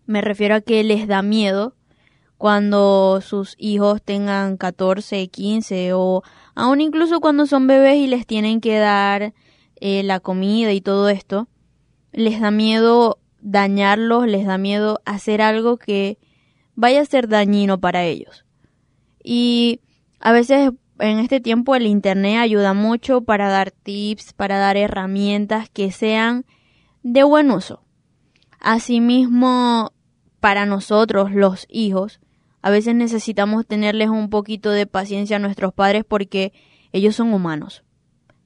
Me 0.05 0.21
refiero 0.21 0.55
a 0.55 0.61
que 0.61 0.83
les 0.83 1.07
da 1.07 1.21
miedo 1.21 1.75
cuando 2.37 3.19
sus 3.21 3.55
hijos 3.57 4.01
tengan 4.01 4.57
14, 4.57 5.27
15 5.27 5.93
o 5.93 6.23
aún 6.55 6.81
incluso 6.81 7.19
cuando 7.19 7.45
son 7.45 7.67
bebés 7.67 7.97
y 7.97 8.07
les 8.07 8.27
tienen 8.27 8.61
que 8.61 8.77
dar 8.77 9.33
eh, 9.75 10.03
la 10.03 10.19
comida 10.19 10.71
y 10.71 10.81
todo 10.81 11.09
esto, 11.09 11.47
les 12.11 12.39
da 12.39 12.51
miedo 12.51 13.19
dañarlos, 13.41 14.27
les 14.27 14.45
da 14.45 14.57
miedo 14.57 15.01
hacer 15.05 15.41
algo 15.41 15.77
que 15.77 16.19
vaya 16.77 17.01
a 17.01 17.05
ser 17.05 17.27
dañino 17.27 17.79
para 17.79 18.05
ellos. 18.05 18.45
Y 19.21 19.81
a 20.19 20.31
veces 20.31 20.71
en 20.99 21.19
este 21.19 21.41
tiempo 21.41 21.75
el 21.75 21.87
Internet 21.87 22.37
ayuda 22.37 22.73
mucho 22.73 23.21
para 23.21 23.49
dar 23.49 23.71
tips, 23.71 24.31
para 24.33 24.57
dar 24.57 24.77
herramientas 24.77 25.69
que 25.69 25.91
sean 25.91 26.45
de 27.01 27.23
buen 27.23 27.51
uso. 27.51 27.83
Asimismo, 28.59 29.91
para 30.39 30.65
nosotros 30.65 31.31
los 31.31 31.65
hijos, 31.67 32.19
a 32.61 32.69
veces 32.69 32.95
necesitamos 32.95 33.65
tenerles 33.65 34.09
un 34.09 34.29
poquito 34.29 34.69
de 34.69 34.85
paciencia 34.85 35.37
a 35.37 35.39
nuestros 35.39 35.73
padres 35.73 36.05
porque 36.07 36.53
ellos 36.91 37.15
son 37.15 37.33
humanos. 37.33 37.83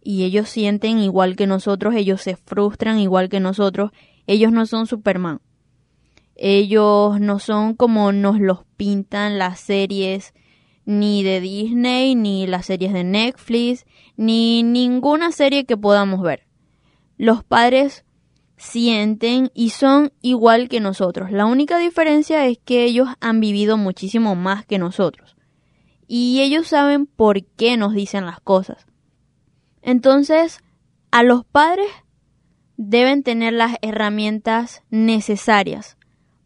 Y 0.02 0.24
ellos 0.24 0.48
sienten 0.50 1.00
igual 1.00 1.36
que 1.36 1.48
nosotros, 1.48 1.96
ellos 1.96 2.22
se 2.22 2.38
frustran 2.38 2.98
igual 2.98 3.30
que 3.30 3.40
nosotros, 3.42 3.92
ellos 4.26 4.54
no 4.54 4.66
son 4.66 4.88
Superman. 4.88 5.42
Ellos 6.44 7.20
no 7.20 7.38
son 7.38 7.76
como 7.76 8.12
nos 8.12 8.40
los 8.40 8.66
pintan 8.76 9.38
las 9.38 9.60
series 9.60 10.34
ni 10.86 11.22
de 11.22 11.40
Disney, 11.40 12.16
ni 12.16 12.48
las 12.48 12.66
series 12.66 12.94
de 12.94 13.04
Netflix, 13.04 13.86
ni 14.18 14.64
ninguna 14.64 15.32
serie 15.32 15.66
que 15.66 15.78
podamos 15.78 16.24
ver. 16.24 16.48
Los 17.16 17.44
padres 17.44 18.06
sienten 18.58 19.52
y 19.54 19.70
son 19.70 20.14
igual 20.24 20.68
que 20.68 20.80
nosotros. 20.80 21.30
La 21.32 21.46
única 21.46 21.78
diferencia 21.78 22.48
es 22.48 22.58
que 22.58 22.86
ellos 22.86 23.08
han 23.20 23.40
vivido 23.40 23.78
muchísimo 23.78 24.34
más 24.34 24.66
que 24.66 24.80
nosotros. 24.80 25.36
Y 26.08 26.42
ellos 26.42 26.66
saben 26.66 27.06
por 27.06 27.46
qué 27.46 27.78
nos 27.78 27.94
dicen 27.94 28.26
las 28.26 28.40
cosas. 28.40 28.88
Entonces, 29.84 30.64
a 31.12 31.22
los 31.22 31.46
padres 31.46 31.92
deben 32.78 33.22
tener 33.22 33.54
las 33.54 33.76
herramientas 33.84 34.82
necesarias 34.90 35.98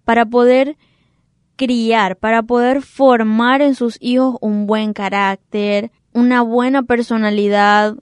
para 0.06 0.26
poder 0.26 0.78
criar, 1.56 2.18
para 2.18 2.44
poder 2.44 2.82
formar 2.82 3.62
en 3.62 3.76
sus 3.76 3.98
hijos 4.00 4.38
un 4.42 4.68
buen 4.68 4.94
carácter, 4.94 5.92
una 6.14 6.42
buena 6.42 6.84
personalidad, 6.84 7.96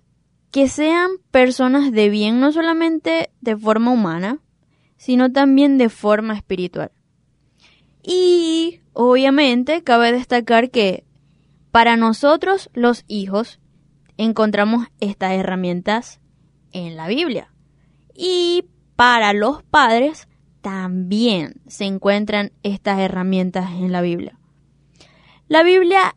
que 0.51 0.67
sean 0.67 1.09
personas 1.31 1.91
de 1.91 2.09
bien 2.09 2.39
no 2.39 2.51
solamente 2.51 3.31
de 3.41 3.57
forma 3.57 3.91
humana, 3.91 4.39
sino 4.97 5.31
también 5.31 5.77
de 5.77 5.89
forma 5.89 6.35
espiritual. 6.35 6.91
Y 8.03 8.81
obviamente 8.93 9.81
cabe 9.83 10.11
destacar 10.11 10.69
que 10.69 11.05
para 11.71 11.97
nosotros 11.97 12.69
los 12.73 13.03
hijos 13.07 13.59
encontramos 14.17 14.87
estas 14.99 15.33
herramientas 15.33 16.19
en 16.71 16.95
la 16.95 17.07
Biblia. 17.07 17.51
Y 18.13 18.65
para 18.95 19.33
los 19.33 19.63
padres 19.63 20.27
también 20.63 21.55
se 21.67 21.83
encuentran 21.83 22.53
estas 22.63 22.97
herramientas 22.99 23.69
en 23.71 23.91
la 23.91 24.01
Biblia. 24.01 24.39
La 25.49 25.61
Biblia 25.61 26.15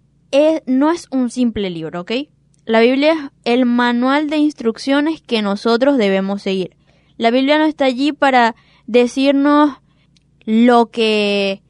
no 0.67 0.93
es 0.93 1.09
un 1.11 1.31
simple 1.31 1.69
libro, 1.69 2.03
¿ok? 2.03 2.13
La 2.65 2.79
Biblia 2.79 3.13
es 3.13 3.53
el 3.53 3.67
manual 3.67 4.31
de 4.31 4.37
instrucciones 4.37 5.21
que 5.21 5.43
nosotros 5.43 5.99
debemos 5.99 6.43
seguir. 6.43 6.77
La 7.17 7.33
Biblia 7.33 7.59
no 7.59 7.65
está 7.65 7.87
allí 7.87 8.13
para 8.13 8.55
decirnos 8.87 9.79
lo 10.45 10.91
que 10.91 11.63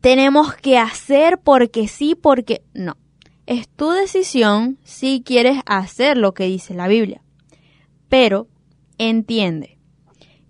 tenemos 0.00 0.52
que 0.56 0.78
hacer 0.78 1.38
porque 1.38 1.86
sí, 1.86 2.16
porque 2.16 2.62
no. 2.74 2.96
Es 3.46 3.68
tu 3.68 3.90
decisión 3.90 4.78
si 4.82 5.22
quieres 5.24 5.60
hacer 5.64 6.16
lo 6.16 6.34
que 6.34 6.46
dice 6.46 6.74
la 6.74 6.88
Biblia. 6.88 7.22
Pero 8.08 8.48
entiende 8.98 9.75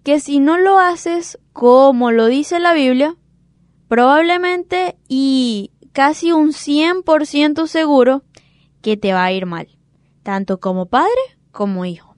que 0.06 0.20
si 0.20 0.38
no 0.38 0.56
lo 0.56 0.78
haces 0.78 1.36
como 1.52 2.12
lo 2.12 2.26
dice 2.26 2.60
la 2.60 2.74
Biblia, 2.74 3.16
probablemente 3.88 4.94
y 5.08 5.72
casi 5.90 6.30
un 6.30 6.52
100% 6.52 7.66
seguro 7.66 8.22
que 8.82 8.96
te 8.96 9.12
va 9.12 9.24
a 9.24 9.32
ir 9.32 9.46
mal, 9.46 9.66
tanto 10.22 10.60
como 10.60 10.86
padre 10.86 11.10
como 11.50 11.84
hijo. 11.86 12.14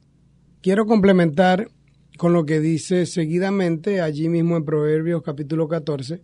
Quiero 0.60 0.84
complementar 0.84 1.70
con 2.18 2.34
lo 2.34 2.44
que 2.44 2.60
dice 2.60 3.06
seguidamente 3.06 4.02
allí 4.02 4.28
mismo 4.28 4.58
en 4.58 4.66
Proverbios 4.66 5.22
capítulo 5.22 5.66
14. 5.66 6.22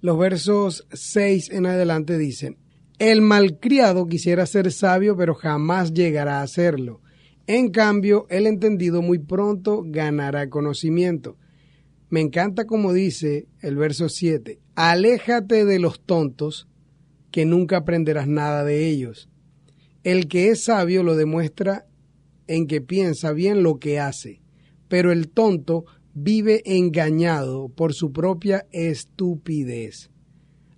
Los 0.00 0.18
versos 0.18 0.88
6 0.92 1.52
en 1.52 1.66
adelante 1.66 2.18
dicen, 2.18 2.58
El 2.98 3.22
malcriado 3.22 4.08
quisiera 4.08 4.44
ser 4.44 4.72
sabio, 4.72 5.16
pero 5.16 5.36
jamás 5.36 5.94
llegará 5.94 6.42
a 6.42 6.48
serlo. 6.48 7.00
En 7.46 7.70
cambio, 7.70 8.26
el 8.28 8.46
entendido 8.46 9.02
muy 9.02 9.18
pronto 9.18 9.82
ganará 9.86 10.50
conocimiento. 10.50 11.36
Me 12.08 12.20
encanta 12.20 12.66
como 12.66 12.92
dice 12.92 13.46
el 13.60 13.76
verso 13.76 14.08
7, 14.08 14.60
Aléjate 14.74 15.64
de 15.64 15.78
los 15.78 16.00
tontos, 16.00 16.68
que 17.30 17.44
nunca 17.44 17.78
aprenderás 17.78 18.26
nada 18.26 18.64
de 18.64 18.88
ellos. 18.88 19.28
El 20.02 20.28
que 20.28 20.50
es 20.50 20.64
sabio 20.64 21.02
lo 21.02 21.16
demuestra 21.16 21.86
en 22.46 22.66
que 22.66 22.80
piensa 22.80 23.32
bien 23.32 23.62
lo 23.62 23.78
que 23.78 23.98
hace, 23.98 24.40
pero 24.88 25.12
el 25.12 25.28
tonto 25.28 25.84
vive 26.14 26.62
engañado 26.64 27.68
por 27.68 27.92
su 27.92 28.12
propia 28.12 28.66
estupidez. 28.72 30.10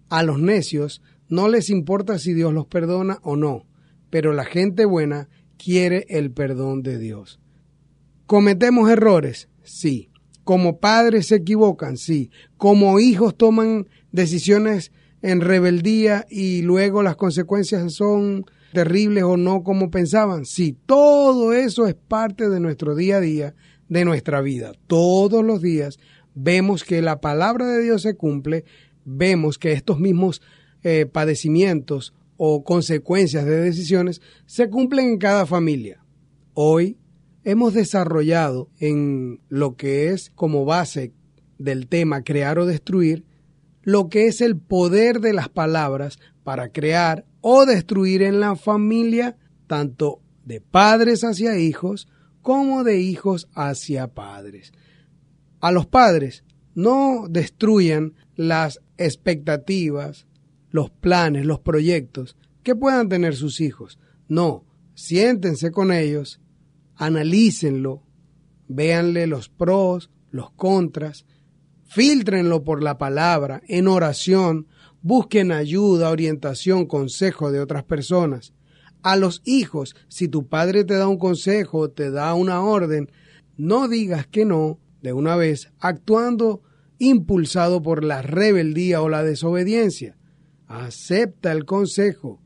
A 0.09 0.23
los 0.23 0.41
necios 0.41 1.03
no 1.29 1.49
les 1.49 1.71
importa 1.71 2.19
si 2.19 2.33
Dios 2.33 2.53
los 2.53 2.67
perdona 2.67 3.19
o 3.23 3.37
no, 3.37 3.67
pero 4.11 4.33
la 4.33 4.45
gente 4.45 4.85
buena 4.87 5.29
quiere 5.59 6.07
el 6.09 6.31
perdón 6.31 6.83
de 6.83 6.99
Dios. 6.99 7.41
¿Cometemos 8.27 8.91
errores? 8.91 9.49
Sí. 9.63 10.11
Como 10.45 10.79
padres 10.79 11.27
se 11.27 11.37
equivocan, 11.37 11.99
sí. 11.99 12.31
Como 12.57 12.99
hijos 13.01 13.37
toman 13.37 13.87
decisiones 14.13 14.93
en 15.21 15.41
rebeldía 15.41 16.27
y 16.31 16.63
luego 16.63 17.03
las 17.03 17.17
consecuencias 17.17 17.93
son 17.93 18.47
terribles 18.73 19.25
o 19.25 19.37
no 19.37 19.63
como 19.63 19.91
pensaban. 19.91 20.47
Sí, 20.47 20.77
todo 20.87 21.53
eso 21.53 21.87
es 21.87 21.95
parte 21.95 22.49
de 22.49 22.61
nuestro 22.61 22.95
día 22.95 23.17
a 23.17 23.21
día, 23.21 23.55
de 23.89 24.05
nuestra 24.05 24.41
vida. 24.41 24.73
Todos 24.87 25.45
los 25.45 25.61
días 25.61 25.99
vemos 26.35 26.85
que 26.85 27.03
la 27.03 27.21
palabra 27.21 27.67
de 27.67 27.83
Dios 27.83 28.03
se 28.03 28.15
cumple, 28.15 28.65
vemos 29.05 29.59
que 29.59 29.73
estos 29.73 29.99
mismos 29.99 30.41
eh, 30.83 31.07
padecimientos 31.07 32.15
o 32.39 32.65
consecuencias 32.65 33.45
de 33.45 33.61
decisiones 33.61 34.23
se 34.47 34.71
cumplen 34.71 35.09
en 35.09 35.19
cada 35.19 35.45
familia. 35.45 36.03
Hoy 36.55 36.97
hemos 37.45 37.75
desarrollado 37.75 38.71
en 38.79 39.41
lo 39.49 39.77
que 39.77 40.09
es 40.09 40.31
como 40.31 40.65
base 40.65 41.13
del 41.59 41.89
tema 41.89 42.23
crear 42.23 42.59
o 42.59 42.65
destruir, 42.65 43.25
lo 43.83 44.09
que 44.09 44.29
es 44.29 44.41
el 44.41 44.57
poder 44.57 45.21
de 45.21 45.33
las 45.33 45.49
palabras 45.49 46.19
para 46.45 46.71
crear 46.71 47.27
o 47.41 47.67
destruir 47.67 48.23
en 48.23 48.39
la 48.39 48.55
familia, 48.55 49.37
tanto 49.67 50.23
de 50.45 50.61
padres 50.61 51.25
hacia 51.25 51.59
hijos 51.59 52.09
como 52.41 52.85
de 52.85 53.01
hijos 53.01 53.49
hacia 53.55 54.07
padres. 54.15 54.73
A 55.61 55.73
los 55.73 55.87
padres 55.87 56.45
no 56.75 57.27
destruyan 57.29 58.15
las 58.37 58.81
expectativas, 58.97 60.28
los 60.71 60.91
planes, 60.91 61.47
los 61.47 61.61
proyectos 61.61 62.37
que 62.63 62.75
puedan 62.75 63.09
tener 63.09 63.35
sus 63.35 63.61
hijos. 63.61 63.99
No, 64.29 64.65
siéntense 64.95 65.71
con 65.71 65.93
ellos, 65.93 66.41
analícenlo, 66.97 68.03
véanle 68.69 69.27
los 69.27 69.49
pros, 69.49 70.11
los 70.31 70.51
contras, 70.51 71.25
filtrenlo 71.85 72.65
por 72.65 72.83
la 72.83 72.99
palabra, 72.99 73.63
en 73.69 73.89
oración, 73.89 74.67
busquen 75.01 75.53
ayuda, 75.53 76.11
orientación, 76.11 76.87
consejo 76.87 77.51
de 77.51 77.61
otras 77.61 77.85
personas. 77.85 78.53
A 79.03 79.17
los 79.17 79.43
hijos, 79.45 79.97
si 80.09 80.29
tu 80.29 80.49
padre 80.49 80.85
te 80.85 80.95
da 80.95 81.09
un 81.09 81.19
consejo, 81.19 81.91
te 81.91 82.11
da 82.11 82.35
una 82.35 82.61
orden, 82.61 83.11
no 83.57 83.89
digas 83.89 84.27
que 84.27 84.45
no 84.45 84.81
de 85.01 85.13
una 85.13 85.37
vez, 85.37 85.71
actuando 85.79 86.63
impulsado 86.99 87.81
por 87.81 88.05
la 88.05 88.23
rebeldía 88.23 89.01
o 89.01 89.09
la 89.09 89.23
desobediencia. 89.23 90.18
Acepta 90.69 91.51
el 91.51 91.65
consejo. 91.65 92.41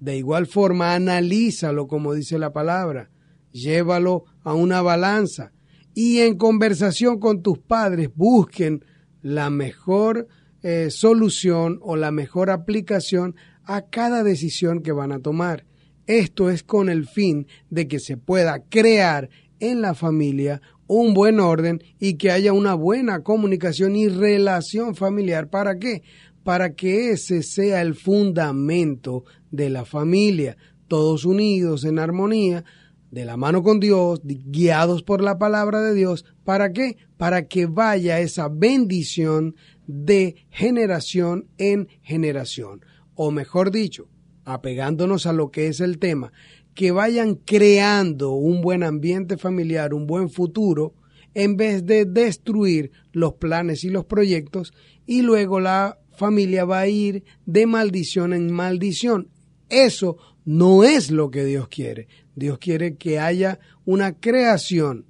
De 0.00 0.16
igual 0.16 0.46
forma, 0.46 0.94
analízalo 0.94 1.86
como 1.86 2.14
dice 2.14 2.38
la 2.38 2.52
palabra. 2.52 3.10
Llévalo 3.52 4.24
a 4.42 4.54
una 4.54 4.82
balanza. 4.82 5.52
Y 5.94 6.18
en 6.20 6.36
conversación 6.36 7.20
con 7.20 7.42
tus 7.42 7.58
padres 7.58 8.10
busquen 8.14 8.84
la 9.22 9.50
mejor 9.50 10.26
eh, 10.62 10.90
solución 10.90 11.78
o 11.82 11.96
la 11.96 12.10
mejor 12.10 12.50
aplicación 12.50 13.36
a 13.64 13.82
cada 13.82 14.22
decisión 14.22 14.82
que 14.82 14.92
van 14.92 15.12
a 15.12 15.20
tomar. 15.20 15.64
Esto 16.06 16.50
es 16.50 16.62
con 16.62 16.88
el 16.88 17.06
fin 17.06 17.46
de 17.68 17.88
que 17.88 17.98
se 17.98 18.16
pueda 18.16 18.60
crear 18.68 19.28
en 19.58 19.80
la 19.80 19.94
familia 19.94 20.60
un 20.86 21.14
buen 21.14 21.40
orden 21.40 21.82
y 21.98 22.14
que 22.14 22.30
haya 22.30 22.52
una 22.52 22.74
buena 22.74 23.22
comunicación 23.22 23.96
y 23.96 24.08
relación 24.08 24.94
familiar. 24.94 25.48
¿Para 25.50 25.78
qué? 25.78 26.02
Para 26.46 26.76
que 26.76 27.10
ese 27.10 27.42
sea 27.42 27.82
el 27.82 27.96
fundamento 27.96 29.24
de 29.50 29.68
la 29.68 29.84
familia, 29.84 30.56
todos 30.86 31.24
unidos 31.24 31.84
en 31.84 31.98
armonía, 31.98 32.64
de 33.10 33.24
la 33.24 33.36
mano 33.36 33.64
con 33.64 33.80
Dios, 33.80 34.20
guiados 34.22 35.02
por 35.02 35.22
la 35.22 35.38
palabra 35.38 35.82
de 35.82 35.92
Dios. 35.92 36.24
¿Para 36.44 36.72
qué? 36.72 36.98
Para 37.16 37.48
que 37.48 37.66
vaya 37.66 38.20
esa 38.20 38.48
bendición 38.48 39.56
de 39.88 40.46
generación 40.50 41.48
en 41.58 41.88
generación. 42.02 42.84
O 43.16 43.32
mejor 43.32 43.72
dicho, 43.72 44.06
apegándonos 44.44 45.26
a 45.26 45.32
lo 45.32 45.50
que 45.50 45.66
es 45.66 45.80
el 45.80 45.98
tema, 45.98 46.32
que 46.74 46.92
vayan 46.92 47.34
creando 47.34 48.34
un 48.34 48.60
buen 48.60 48.84
ambiente 48.84 49.36
familiar, 49.36 49.94
un 49.94 50.06
buen 50.06 50.30
futuro, 50.30 50.94
en 51.34 51.56
vez 51.56 51.84
de 51.84 52.04
destruir 52.04 52.92
los 53.10 53.34
planes 53.34 53.82
y 53.82 53.90
los 53.90 54.04
proyectos 54.04 54.72
y 55.06 55.22
luego 55.22 55.58
la 55.58 55.98
familia 56.16 56.64
va 56.64 56.80
a 56.80 56.88
ir 56.88 57.24
de 57.44 57.66
maldición 57.66 58.32
en 58.32 58.52
maldición. 58.52 59.28
Eso 59.68 60.16
no 60.44 60.84
es 60.84 61.10
lo 61.10 61.30
que 61.30 61.44
Dios 61.44 61.68
quiere. 61.68 62.08
Dios 62.34 62.58
quiere 62.58 62.96
que 62.96 63.18
haya 63.18 63.58
una 63.84 64.18
creación 64.18 65.06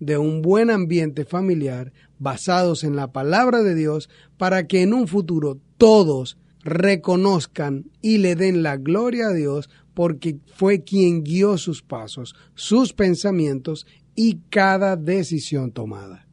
de 0.00 0.18
un 0.18 0.42
buen 0.42 0.70
ambiente 0.70 1.24
familiar 1.24 1.92
basados 2.18 2.84
en 2.84 2.96
la 2.96 3.12
palabra 3.12 3.62
de 3.62 3.74
Dios 3.74 4.08
para 4.36 4.66
que 4.66 4.82
en 4.82 4.92
un 4.92 5.08
futuro 5.08 5.58
todos 5.76 6.38
reconozcan 6.62 7.90
y 8.02 8.18
le 8.18 8.34
den 8.36 8.62
la 8.62 8.76
gloria 8.76 9.28
a 9.28 9.32
Dios 9.32 9.70
porque 9.94 10.38
fue 10.54 10.84
quien 10.84 11.24
guió 11.24 11.58
sus 11.58 11.82
pasos, 11.82 12.34
sus 12.54 12.92
pensamientos 12.92 13.86
y 14.14 14.40
cada 14.50 14.96
decisión 14.96 15.72
tomada. 15.72 16.26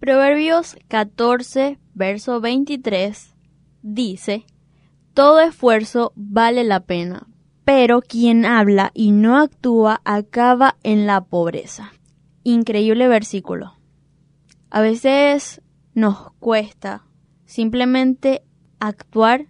Proverbios 0.00 0.76
14, 0.88 1.78
verso 1.94 2.40
23 2.40 3.34
dice, 3.82 4.44
Todo 5.14 5.40
esfuerzo 5.40 6.12
vale 6.16 6.64
la 6.64 6.80
pena, 6.80 7.26
pero 7.64 8.02
quien 8.02 8.44
habla 8.44 8.90
y 8.94 9.12
no 9.12 9.38
actúa 9.38 10.00
acaba 10.04 10.76
en 10.82 11.06
la 11.06 11.24
pobreza. 11.24 11.92
increíble 12.44 13.06
versículo. 13.06 13.74
A 14.70 14.80
veces 14.80 15.62
nos 15.94 16.32
cuesta 16.40 17.04
simplemente 17.44 18.42
actuar 18.80 19.46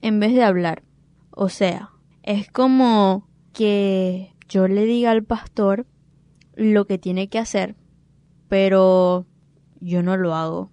en 0.00 0.18
vez 0.18 0.34
de 0.34 0.42
hablar. 0.42 0.82
O 1.30 1.48
sea, 1.48 1.90
es 2.22 2.50
como 2.50 3.28
que 3.52 4.34
yo 4.48 4.66
le 4.68 4.84
diga 4.84 5.10
al 5.10 5.24
pastor 5.24 5.86
lo 6.54 6.86
que 6.86 6.98
tiene 6.98 7.28
que 7.28 7.38
hacer, 7.38 7.76
pero 8.48 9.26
yo 9.80 10.02
no 10.02 10.16
lo 10.16 10.34
hago. 10.34 10.70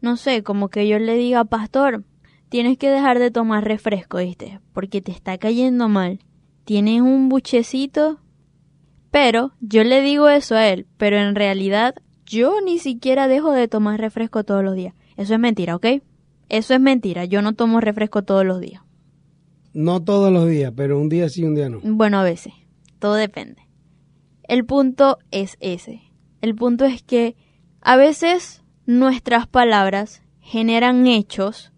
No 0.00 0.16
sé, 0.16 0.42
como 0.42 0.68
que 0.68 0.86
yo 0.86 0.98
le 0.98 1.14
diga, 1.14 1.44
pastor, 1.44 2.04
tienes 2.48 2.78
que 2.78 2.90
dejar 2.90 3.18
de 3.18 3.30
tomar 3.30 3.64
refresco, 3.64 4.18
¿viste? 4.18 4.60
Porque 4.72 5.00
te 5.00 5.12
está 5.12 5.38
cayendo 5.38 5.88
mal. 5.88 6.20
Tienes 6.64 7.00
un 7.00 7.28
buchecito. 7.28 8.20
Pero 9.10 9.52
yo 9.60 9.84
le 9.84 10.02
digo 10.02 10.28
eso 10.28 10.54
a 10.54 10.68
él, 10.68 10.86
pero 10.98 11.16
en 11.16 11.34
realidad 11.34 11.94
yo 12.26 12.60
ni 12.60 12.78
siquiera 12.78 13.26
dejo 13.26 13.52
de 13.52 13.66
tomar 13.66 13.98
refresco 13.98 14.44
todos 14.44 14.62
los 14.62 14.74
días. 14.74 14.94
Eso 15.16 15.34
es 15.34 15.40
mentira, 15.40 15.74
¿ok? 15.74 15.86
Eso 16.48 16.74
es 16.74 16.80
mentira. 16.80 17.24
Yo 17.24 17.40
no 17.42 17.54
tomo 17.54 17.80
refresco 17.80 18.22
todos 18.22 18.44
los 18.44 18.60
días. 18.60 18.82
No 19.72 20.02
todos 20.02 20.32
los 20.32 20.46
días, 20.46 20.72
pero 20.76 20.98
un 20.98 21.08
día 21.08 21.28
sí, 21.28 21.44
un 21.44 21.54
día 21.54 21.68
no. 21.68 21.80
Bueno, 21.82 22.18
a 22.18 22.22
veces. 22.22 22.52
Todo 22.98 23.14
depende. 23.14 23.62
El 24.44 24.64
punto 24.64 25.18
es 25.30 25.56
ese. 25.60 26.02
El 26.40 26.54
punto 26.54 26.84
es 26.84 27.02
que 27.02 27.36
a 27.80 27.96
veces 27.96 28.62
nuestras 28.88 29.46
palabras 29.46 30.22
generan 30.40 31.06
hechos 31.06 31.72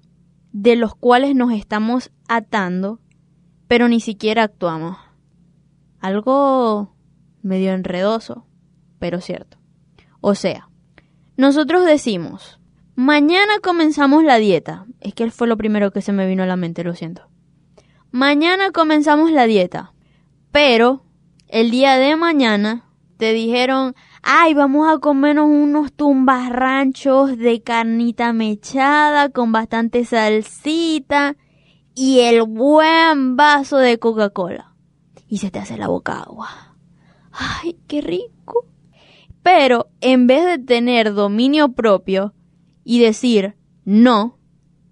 de 0.52 0.76
los 0.76 0.94
cuales 0.94 1.34
nos 1.34 1.52
estamos 1.52 2.12
atando, 2.28 3.00
pero 3.66 3.88
ni 3.88 3.98
siquiera 3.98 4.44
actuamos. 4.44 4.96
Algo 5.98 6.94
medio 7.42 7.72
enredoso, 7.72 8.46
pero 9.00 9.20
cierto. 9.20 9.58
O 10.20 10.36
sea, 10.36 10.68
nosotros 11.36 11.84
decimos, 11.84 12.60
mañana 12.94 13.54
comenzamos 13.60 14.22
la 14.22 14.36
dieta. 14.36 14.86
Es 15.00 15.12
que 15.12 15.32
fue 15.32 15.48
lo 15.48 15.56
primero 15.56 15.90
que 15.90 16.02
se 16.02 16.12
me 16.12 16.28
vino 16.28 16.44
a 16.44 16.46
la 16.46 16.54
mente, 16.54 16.84
lo 16.84 16.94
siento. 16.94 17.28
Mañana 18.12 18.70
comenzamos 18.70 19.32
la 19.32 19.46
dieta, 19.46 19.94
pero 20.52 21.02
el 21.48 21.72
día 21.72 21.96
de 21.96 22.14
mañana 22.14 22.84
te 23.16 23.32
dijeron, 23.32 23.96
ay, 24.22 24.54
vamos 24.54 24.88
a 24.88 24.98
comernos 24.98 25.48
unos 25.48 25.92
tumbarranchos 25.92 27.36
de 27.36 27.62
carnita 27.62 28.32
mechada 28.32 29.30
con 29.30 29.52
bastante 29.52 30.04
salsita 30.04 31.36
y 31.94 32.20
el 32.20 32.42
buen 32.42 33.36
vaso 33.36 33.78
de 33.78 33.98
Coca-Cola. 33.98 34.74
Y 35.28 35.38
se 35.38 35.50
te 35.50 35.58
hace 35.58 35.76
la 35.76 35.88
boca 35.88 36.20
agua. 36.20 36.76
Ay, 37.32 37.78
qué 37.86 38.00
rico. 38.00 38.66
Pero 39.42 39.88
en 40.00 40.26
vez 40.26 40.44
de 40.44 40.58
tener 40.58 41.14
dominio 41.14 41.72
propio 41.72 42.34
y 42.84 43.00
decir, 43.00 43.56
no, 43.84 44.38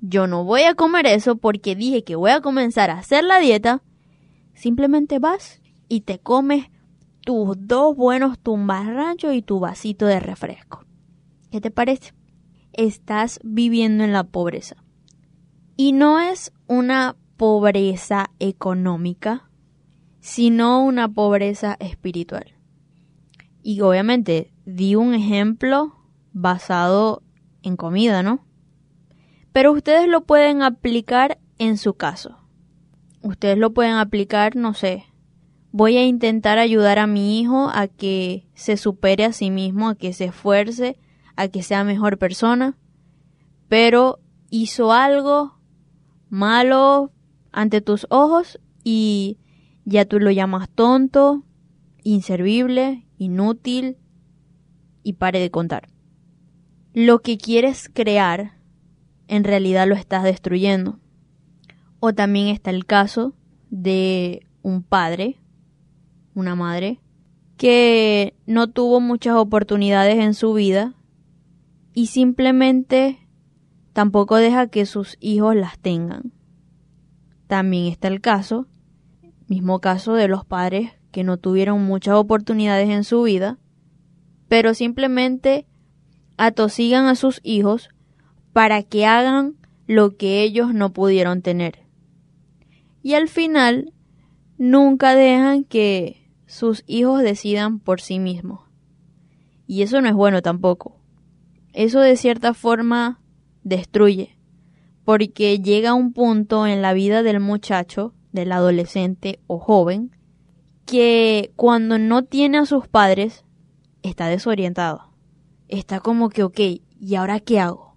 yo 0.00 0.26
no 0.26 0.44
voy 0.44 0.62
a 0.62 0.74
comer 0.74 1.06
eso 1.06 1.36
porque 1.36 1.74
dije 1.74 2.04
que 2.04 2.16
voy 2.16 2.30
a 2.30 2.40
comenzar 2.40 2.90
a 2.90 2.98
hacer 2.98 3.24
la 3.24 3.38
dieta, 3.38 3.82
simplemente 4.54 5.18
vas 5.18 5.60
y 5.88 6.02
te 6.02 6.18
comes 6.18 6.66
tus 7.28 7.58
dos 7.58 7.94
buenos 7.94 8.38
tumbarranchos 8.38 9.34
y 9.34 9.42
tu 9.42 9.60
vasito 9.60 10.06
de 10.06 10.18
refresco. 10.18 10.86
¿Qué 11.50 11.60
te 11.60 11.70
parece? 11.70 12.14
Estás 12.72 13.38
viviendo 13.44 14.02
en 14.02 14.14
la 14.14 14.24
pobreza. 14.24 14.76
Y 15.76 15.92
no 15.92 16.20
es 16.20 16.54
una 16.68 17.16
pobreza 17.36 18.30
económica, 18.38 19.50
sino 20.20 20.82
una 20.82 21.06
pobreza 21.06 21.76
espiritual. 21.80 22.54
Y 23.62 23.82
obviamente 23.82 24.50
di 24.64 24.94
un 24.94 25.12
ejemplo 25.12 25.96
basado 26.32 27.22
en 27.62 27.76
comida, 27.76 28.22
¿no? 28.22 28.46
Pero 29.52 29.72
ustedes 29.72 30.08
lo 30.08 30.24
pueden 30.24 30.62
aplicar 30.62 31.38
en 31.58 31.76
su 31.76 31.92
caso. 31.92 32.38
Ustedes 33.20 33.58
lo 33.58 33.74
pueden 33.74 33.96
aplicar, 33.96 34.56
no 34.56 34.72
sé, 34.72 35.04
voy 35.72 35.96
a 35.96 36.04
intentar 36.04 36.58
ayudar 36.58 36.98
a 36.98 37.06
mi 37.06 37.40
hijo 37.40 37.70
a 37.72 37.88
que 37.88 38.46
se 38.54 38.76
supere 38.76 39.24
a 39.24 39.32
sí 39.32 39.50
mismo, 39.50 39.88
a 39.88 39.94
que 39.94 40.12
se 40.12 40.26
esfuerce, 40.26 40.98
a 41.36 41.48
que 41.48 41.62
sea 41.62 41.84
mejor 41.84 42.18
persona, 42.18 42.76
pero 43.68 44.20
hizo 44.50 44.92
algo 44.92 45.58
malo 46.30 47.12
ante 47.52 47.80
tus 47.80 48.06
ojos 48.10 48.60
y 48.82 49.38
ya 49.84 50.04
tú 50.04 50.20
lo 50.20 50.30
llamas 50.30 50.68
tonto, 50.70 51.44
inservible, 52.02 53.06
inútil 53.18 53.96
y 55.02 55.14
pare 55.14 55.40
de 55.40 55.50
contar. 55.50 55.88
Lo 56.94 57.20
que 57.20 57.38
quieres 57.38 57.90
crear, 57.92 58.58
en 59.28 59.44
realidad 59.44 59.86
lo 59.86 59.94
estás 59.94 60.24
destruyendo. 60.24 60.98
O 62.00 62.14
también 62.14 62.48
está 62.48 62.70
el 62.70 62.86
caso 62.86 63.34
de 63.70 64.46
un 64.62 64.82
padre 64.82 65.38
una 66.38 66.54
madre, 66.54 67.00
que 67.56 68.34
no 68.46 68.68
tuvo 68.68 69.00
muchas 69.00 69.34
oportunidades 69.34 70.18
en 70.18 70.34
su 70.34 70.54
vida 70.54 70.94
y 71.92 72.06
simplemente 72.06 73.28
tampoco 73.92 74.36
deja 74.36 74.68
que 74.68 74.86
sus 74.86 75.16
hijos 75.20 75.56
las 75.56 75.78
tengan. 75.78 76.32
También 77.48 77.86
está 77.86 78.06
el 78.08 78.20
caso, 78.20 78.68
mismo 79.48 79.80
caso 79.80 80.14
de 80.14 80.28
los 80.28 80.44
padres 80.44 80.92
que 81.10 81.24
no 81.24 81.38
tuvieron 81.38 81.82
muchas 81.82 82.14
oportunidades 82.14 82.88
en 82.90 83.02
su 83.02 83.22
vida, 83.22 83.58
pero 84.46 84.74
simplemente 84.74 85.66
atosigan 86.36 87.06
a 87.06 87.16
sus 87.16 87.40
hijos 87.42 87.88
para 88.52 88.84
que 88.84 89.06
hagan 89.06 89.56
lo 89.86 90.16
que 90.16 90.42
ellos 90.42 90.72
no 90.72 90.92
pudieron 90.92 91.42
tener. 91.42 91.80
Y 93.02 93.14
al 93.14 93.28
final 93.28 93.92
nunca 94.58 95.14
dejan 95.14 95.64
que 95.64 96.27
sus 96.48 96.82
hijos 96.86 97.22
decidan 97.22 97.78
por 97.78 98.00
sí 98.00 98.18
mismos. 98.18 98.60
Y 99.66 99.82
eso 99.82 100.00
no 100.00 100.08
es 100.08 100.14
bueno 100.14 100.40
tampoco. 100.40 100.98
Eso 101.74 102.00
de 102.00 102.16
cierta 102.16 102.54
forma 102.54 103.20
destruye, 103.62 104.38
porque 105.04 105.58
llega 105.60 105.92
un 105.92 106.14
punto 106.14 106.66
en 106.66 106.80
la 106.80 106.94
vida 106.94 107.22
del 107.22 107.38
muchacho, 107.38 108.14
del 108.32 108.50
adolescente 108.52 109.40
o 109.46 109.58
joven, 109.58 110.16
que 110.86 111.52
cuando 111.54 111.98
no 111.98 112.24
tiene 112.24 112.56
a 112.58 112.66
sus 112.66 112.88
padres, 112.88 113.44
está 114.02 114.28
desorientado. 114.28 115.12
Está 115.68 116.00
como 116.00 116.30
que, 116.30 116.44
ok, 116.44 116.60
¿y 116.98 117.14
ahora 117.14 117.40
qué 117.40 117.60
hago? 117.60 117.94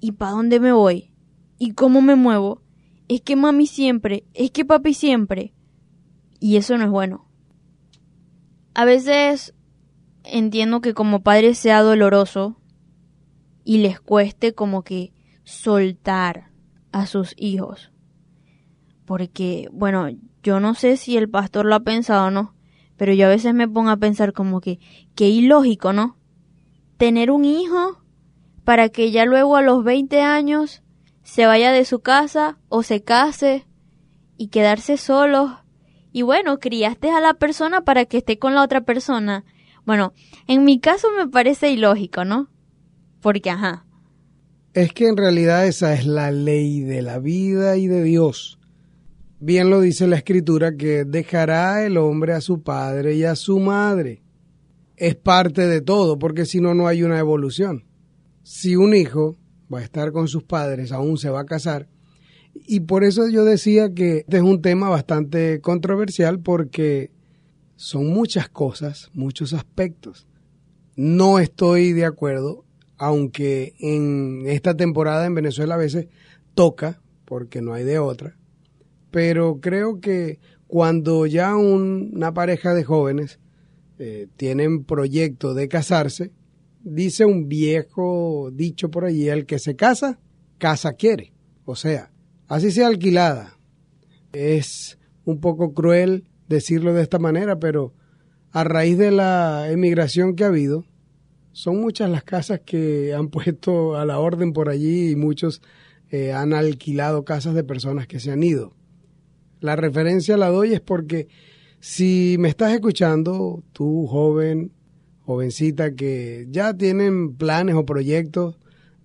¿Y 0.00 0.12
para 0.12 0.32
dónde 0.32 0.58
me 0.58 0.72
voy? 0.72 1.12
¿Y 1.58 1.74
cómo 1.74 2.02
me 2.02 2.16
muevo? 2.16 2.60
Es 3.06 3.20
que 3.20 3.36
mami 3.36 3.68
siempre, 3.68 4.24
es 4.34 4.50
que 4.50 4.64
papi 4.64 4.94
siempre. 4.94 5.54
Y 6.40 6.56
eso 6.56 6.76
no 6.76 6.84
es 6.84 6.90
bueno. 6.90 7.28
A 8.74 8.84
veces 8.84 9.54
entiendo 10.24 10.80
que 10.80 10.94
como 10.94 11.22
padre 11.22 11.54
sea 11.54 11.82
doloroso 11.82 12.56
y 13.64 13.78
les 13.78 14.00
cueste 14.00 14.52
como 14.52 14.82
que 14.82 15.12
soltar 15.44 16.50
a 16.92 17.06
sus 17.06 17.34
hijos. 17.36 17.92
Porque, 19.04 19.68
bueno, 19.72 20.08
yo 20.42 20.60
no 20.60 20.74
sé 20.74 20.96
si 20.96 21.16
el 21.16 21.28
pastor 21.30 21.66
lo 21.66 21.76
ha 21.76 21.80
pensado 21.80 22.26
o 22.26 22.30
no, 22.30 22.54
pero 22.96 23.12
yo 23.12 23.26
a 23.26 23.30
veces 23.30 23.54
me 23.54 23.68
pongo 23.68 23.90
a 23.90 23.96
pensar 23.96 24.32
como 24.32 24.60
que, 24.60 24.78
qué 25.14 25.28
ilógico, 25.28 25.92
¿no? 25.92 26.16
Tener 26.96 27.30
un 27.30 27.44
hijo 27.44 28.02
para 28.64 28.88
que 28.88 29.10
ya 29.10 29.24
luego 29.24 29.56
a 29.56 29.62
los 29.62 29.84
20 29.84 30.20
años 30.22 30.82
se 31.22 31.46
vaya 31.46 31.70
de 31.72 31.84
su 31.84 32.00
casa 32.00 32.58
o 32.68 32.82
se 32.82 33.02
case 33.02 33.66
y 34.36 34.48
quedarse 34.48 34.96
solos 34.96 35.63
y 36.14 36.22
bueno, 36.22 36.60
criaste 36.60 37.10
a 37.10 37.20
la 37.20 37.34
persona 37.34 37.82
para 37.82 38.04
que 38.04 38.18
esté 38.18 38.38
con 38.38 38.54
la 38.54 38.62
otra 38.62 38.82
persona. 38.82 39.44
Bueno, 39.84 40.12
en 40.46 40.62
mi 40.62 40.78
caso 40.78 41.08
me 41.18 41.26
parece 41.26 41.72
ilógico, 41.72 42.24
¿no? 42.24 42.48
Porque, 43.20 43.50
ajá. 43.50 43.84
Es 44.74 44.92
que 44.92 45.08
en 45.08 45.16
realidad 45.16 45.66
esa 45.66 45.92
es 45.92 46.06
la 46.06 46.30
ley 46.30 46.82
de 46.82 47.02
la 47.02 47.18
vida 47.18 47.76
y 47.76 47.88
de 47.88 48.04
Dios. 48.04 48.60
Bien 49.40 49.70
lo 49.70 49.80
dice 49.80 50.06
la 50.06 50.14
escritura 50.14 50.76
que 50.76 51.04
dejará 51.04 51.84
el 51.84 51.96
hombre 51.96 52.32
a 52.32 52.40
su 52.40 52.62
padre 52.62 53.16
y 53.16 53.24
a 53.24 53.34
su 53.34 53.58
madre. 53.58 54.22
Es 54.96 55.16
parte 55.16 55.66
de 55.66 55.80
todo, 55.80 56.16
porque 56.16 56.46
si 56.46 56.60
no, 56.60 56.74
no 56.74 56.86
hay 56.86 57.02
una 57.02 57.18
evolución. 57.18 57.86
Si 58.44 58.76
un 58.76 58.94
hijo 58.94 59.36
va 59.72 59.80
a 59.80 59.82
estar 59.82 60.12
con 60.12 60.28
sus 60.28 60.44
padres, 60.44 60.92
aún 60.92 61.18
se 61.18 61.28
va 61.28 61.40
a 61.40 61.46
casar, 61.46 61.88
y 62.54 62.80
por 62.80 63.04
eso 63.04 63.28
yo 63.28 63.44
decía 63.44 63.92
que 63.92 64.18
este 64.18 64.36
es 64.36 64.42
un 64.42 64.62
tema 64.62 64.88
bastante 64.88 65.60
controversial 65.60 66.40
porque 66.40 67.10
son 67.76 68.06
muchas 68.06 68.48
cosas, 68.48 69.10
muchos 69.12 69.52
aspectos. 69.52 70.26
No 70.96 71.38
estoy 71.38 71.92
de 71.92 72.04
acuerdo, 72.04 72.64
aunque 72.96 73.74
en 73.80 74.44
esta 74.46 74.76
temporada 74.76 75.26
en 75.26 75.34
Venezuela 75.34 75.74
a 75.74 75.78
veces 75.78 76.06
toca, 76.54 77.02
porque 77.24 77.60
no 77.60 77.74
hay 77.74 77.84
de 77.84 77.98
otra, 77.98 78.36
pero 79.10 79.60
creo 79.60 80.00
que 80.00 80.38
cuando 80.66 81.26
ya 81.26 81.56
una 81.56 82.32
pareja 82.32 82.74
de 82.74 82.84
jóvenes 82.84 83.40
eh, 83.98 84.28
tienen 84.36 84.84
proyecto 84.84 85.54
de 85.54 85.68
casarse, 85.68 86.32
dice 86.82 87.24
un 87.24 87.48
viejo 87.48 88.50
dicho 88.52 88.90
por 88.90 89.04
allí, 89.04 89.28
el 89.28 89.46
que 89.46 89.58
se 89.58 89.76
casa, 89.76 90.20
casa 90.58 90.92
quiere. 90.94 91.32
O 91.64 91.76
sea, 91.76 92.10
así 92.48 92.70
sea 92.70 92.88
alquilada. 92.88 93.56
Es 94.32 94.98
un 95.24 95.40
poco 95.40 95.74
cruel 95.74 96.24
decirlo 96.48 96.92
de 96.92 97.02
esta 97.02 97.18
manera, 97.18 97.58
pero 97.58 97.94
a 98.50 98.64
raíz 98.64 98.98
de 98.98 99.10
la 99.10 99.70
emigración 99.70 100.36
que 100.36 100.44
ha 100.44 100.48
habido, 100.48 100.84
son 101.52 101.80
muchas 101.80 102.10
las 102.10 102.24
casas 102.24 102.60
que 102.64 103.14
han 103.14 103.28
puesto 103.30 103.96
a 103.96 104.04
la 104.04 104.18
orden 104.18 104.52
por 104.52 104.68
allí 104.68 105.10
y 105.10 105.16
muchos 105.16 105.62
eh, 106.10 106.32
han 106.32 106.52
alquilado 106.52 107.24
casas 107.24 107.54
de 107.54 107.64
personas 107.64 108.06
que 108.06 108.20
se 108.20 108.30
han 108.30 108.42
ido. 108.42 108.74
La 109.60 109.76
referencia 109.76 110.36
la 110.36 110.48
doy 110.48 110.74
es 110.74 110.80
porque 110.80 111.28
si 111.80 112.36
me 112.38 112.48
estás 112.48 112.72
escuchando, 112.72 113.62
tú 113.72 114.06
joven, 114.06 114.72
jovencita 115.22 115.94
que 115.94 116.46
ya 116.50 116.74
tienen 116.74 117.34
planes 117.34 117.74
o 117.74 117.86
proyectos 117.86 118.58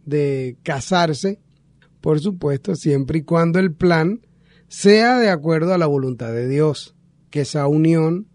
de 0.05 0.57
casarse, 0.63 1.39
por 2.01 2.19
supuesto, 2.19 2.75
siempre 2.75 3.19
y 3.19 3.23
cuando 3.23 3.59
el 3.59 3.73
plan 3.73 4.21
sea 4.67 5.17
de 5.17 5.29
acuerdo 5.29 5.73
a 5.73 5.77
la 5.77 5.87
voluntad 5.87 6.31
de 6.31 6.47
Dios, 6.47 6.95
que 7.29 7.41
esa 7.41 7.67
unión 7.67 8.27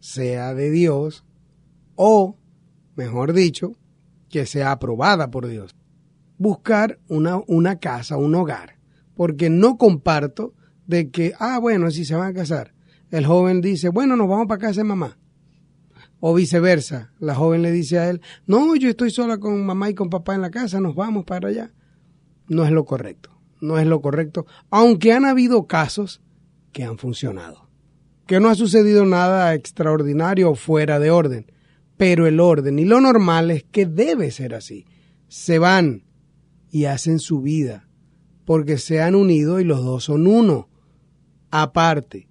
sea 0.00 0.54
de 0.54 0.70
Dios 0.70 1.24
o, 1.94 2.38
mejor 2.96 3.32
dicho, 3.32 3.76
que 4.28 4.46
sea 4.46 4.72
aprobada 4.72 5.30
por 5.30 5.46
Dios. 5.46 5.76
Buscar 6.38 6.98
una, 7.08 7.40
una 7.46 7.78
casa, 7.78 8.16
un 8.16 8.34
hogar, 8.34 8.78
porque 9.14 9.50
no 9.50 9.76
comparto 9.76 10.54
de 10.86 11.10
que, 11.10 11.34
ah, 11.38 11.58
bueno, 11.58 11.90
si 11.90 12.04
se 12.04 12.16
van 12.16 12.30
a 12.30 12.34
casar, 12.34 12.74
el 13.10 13.26
joven 13.26 13.60
dice, 13.60 13.90
bueno, 13.90 14.16
nos 14.16 14.28
vamos 14.28 14.46
para 14.48 14.60
casa 14.60 14.80
de 14.80 14.84
mamá. 14.84 15.18
O 16.18 16.34
viceversa, 16.34 17.12
la 17.18 17.34
joven 17.34 17.62
le 17.62 17.70
dice 17.70 17.98
a 17.98 18.08
él, 18.08 18.20
no, 18.46 18.74
yo 18.76 18.88
estoy 18.88 19.10
sola 19.10 19.38
con 19.38 19.64
mamá 19.64 19.90
y 19.90 19.94
con 19.94 20.08
papá 20.08 20.34
en 20.34 20.40
la 20.40 20.50
casa, 20.50 20.80
nos 20.80 20.94
vamos 20.94 21.24
para 21.24 21.48
allá. 21.48 21.72
No 22.52 22.66
es 22.66 22.70
lo 22.70 22.84
correcto, 22.84 23.30
no 23.62 23.78
es 23.78 23.86
lo 23.86 24.02
correcto, 24.02 24.44
aunque 24.68 25.14
han 25.14 25.24
habido 25.24 25.66
casos 25.66 26.20
que 26.70 26.84
han 26.84 26.98
funcionado, 26.98 27.70
que 28.26 28.40
no 28.40 28.50
ha 28.50 28.54
sucedido 28.54 29.06
nada 29.06 29.54
extraordinario 29.54 30.50
o 30.50 30.54
fuera 30.54 30.98
de 30.98 31.10
orden, 31.10 31.50
pero 31.96 32.26
el 32.26 32.40
orden 32.40 32.78
y 32.78 32.84
lo 32.84 33.00
normal 33.00 33.50
es 33.50 33.64
que 33.64 33.86
debe 33.86 34.30
ser 34.30 34.54
así. 34.54 34.84
Se 35.28 35.58
van 35.58 36.04
y 36.70 36.84
hacen 36.84 37.20
su 37.20 37.40
vida, 37.40 37.88
porque 38.44 38.76
se 38.76 39.00
han 39.00 39.14
unido 39.14 39.58
y 39.58 39.64
los 39.64 39.82
dos 39.82 40.04
son 40.04 40.26
uno, 40.26 40.68
aparte, 41.50 42.28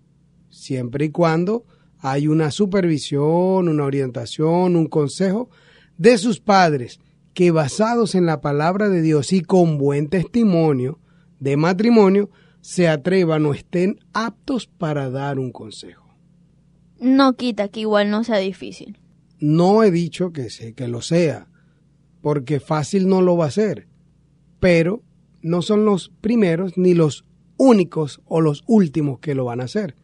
siempre 0.51 1.05
y 1.05 1.09
cuando 1.09 1.65
hay 1.97 2.28
una 2.28 2.51
supervisión, 2.51 3.69
una 3.69 3.86
orientación, 3.86 4.76
un 4.76 4.86
consejo 4.86 5.49
de 5.97 6.19
sus 6.19 6.39
padres 6.39 6.99
que 7.34 7.52
basados 7.52 8.16
en 8.16 8.26
la 8.26 8.42
palabra 8.42 8.90
de 8.90 9.02
Dios 9.02 9.34
y 9.34 9.42
con 9.42 9.78
buen 9.78 10.10
testimonio 10.10 11.00
de 11.40 11.58
matrimonio 11.58 12.30
se 12.62 12.88
atrevan 12.88 13.46
o 13.46 13.54
estén 13.54 14.00
aptos 14.14 14.68
para 14.68 15.10
dar 15.10 15.40
un 15.40 15.52
consejo. 15.52 16.08
No 17.00 17.34
quita 17.34 17.70
que 17.70 17.82
igual 17.82 18.12
no 18.12 18.24
sea 18.24 18.38
difícil. 18.38 19.00
No 19.40 19.84
he 19.84 19.90
dicho 19.90 20.32
que, 20.32 20.52
sé, 20.52 20.74
que 20.74 20.88
lo 20.88 21.02
sea, 21.02 21.48
porque 22.22 22.60
fácil 22.60 23.08
no 23.08 23.22
lo 23.22 23.36
va 23.36 23.48
a 23.48 23.52
ser, 23.52 23.88
pero 24.60 25.02
no 25.42 25.64
son 25.64 25.86
los 25.86 26.10
primeros 26.22 26.78
ni 26.78 26.94
los 26.94 27.26
únicos 27.58 28.22
o 28.26 28.42
los 28.42 28.64
últimos 28.68 29.20
que 29.20 29.34
lo 29.34 29.46
van 29.46 29.62
a 29.62 29.66
hacer. 29.66 29.96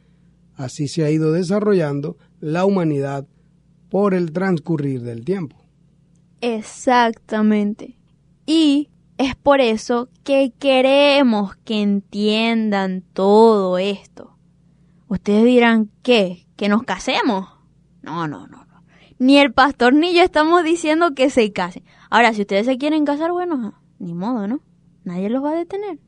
Así 0.56 0.88
se 0.88 1.04
ha 1.04 1.12
ido 1.12 1.32
desarrollando 1.32 2.18
la 2.40 2.66
humanidad 2.66 3.28
por 3.90 4.16
el 4.16 4.32
transcurrir 4.32 5.04
del 5.04 5.24
tiempo. 5.24 5.67
Exactamente. 6.42 7.98
Y 8.46 8.90
es 9.18 9.36
por 9.36 9.62
eso 9.62 10.10
que 10.24 10.54
queremos 10.58 11.56
que 11.58 11.82
entiendan 11.82 13.04
todo 13.14 13.78
esto. 13.78 14.38
Ustedes 15.08 15.46
dirán, 15.46 15.90
¿qué? 16.04 16.46
¿Que 16.56 16.70
nos 16.70 16.84
casemos? 16.84 17.48
No, 18.02 18.28
no, 18.28 18.48
no, 18.48 18.66
no. 18.66 18.84
Ni 19.20 19.38
el 19.40 19.52
pastor 19.52 19.94
ni 19.94 20.14
yo 20.14 20.22
estamos 20.22 20.64
diciendo 20.64 21.16
que 21.16 21.30
se 21.30 21.52
casen. 21.52 21.84
Ahora, 22.10 22.34
si 22.34 22.42
ustedes 22.42 22.66
se 22.66 22.78
quieren 22.78 23.06
casar, 23.06 23.32
bueno, 23.32 23.74
ni 24.00 24.14
modo, 24.14 24.48
¿no? 24.48 24.62
Nadie 25.04 25.30
los 25.30 25.44
va 25.44 25.52
a 25.52 25.56
detener. 25.56 26.00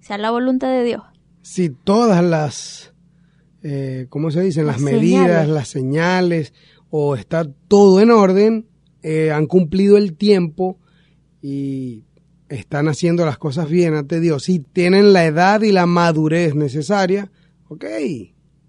Sea 0.00 0.18
la 0.18 0.30
voluntad 0.30 0.68
de 0.68 0.84
Dios. 0.84 1.02
Si 1.42 1.70
todas 1.70 2.22
las 2.22 2.94
eh, 3.64 4.06
¿cómo 4.10 4.30
se 4.30 4.42
dicen? 4.42 4.66
Las, 4.66 4.76
Las 4.76 4.92
medidas, 4.92 5.22
señales. 5.24 5.48
las 5.48 5.68
señales, 5.68 6.54
o 6.90 7.16
está 7.16 7.46
todo 7.66 7.98
en 8.00 8.10
orden, 8.10 8.68
eh, 9.04 9.30
han 9.30 9.44
cumplido 9.44 9.98
el 9.98 10.16
tiempo 10.16 10.78
y 11.42 12.04
están 12.48 12.88
haciendo 12.88 13.26
las 13.26 13.36
cosas 13.36 13.68
bien 13.68 13.92
ante 13.92 14.18
Dios. 14.18 14.44
Si 14.44 14.60
tienen 14.60 15.12
la 15.12 15.26
edad 15.26 15.60
y 15.60 15.72
la 15.72 15.84
madurez 15.84 16.54
necesaria, 16.54 17.30
ok, 17.68 17.84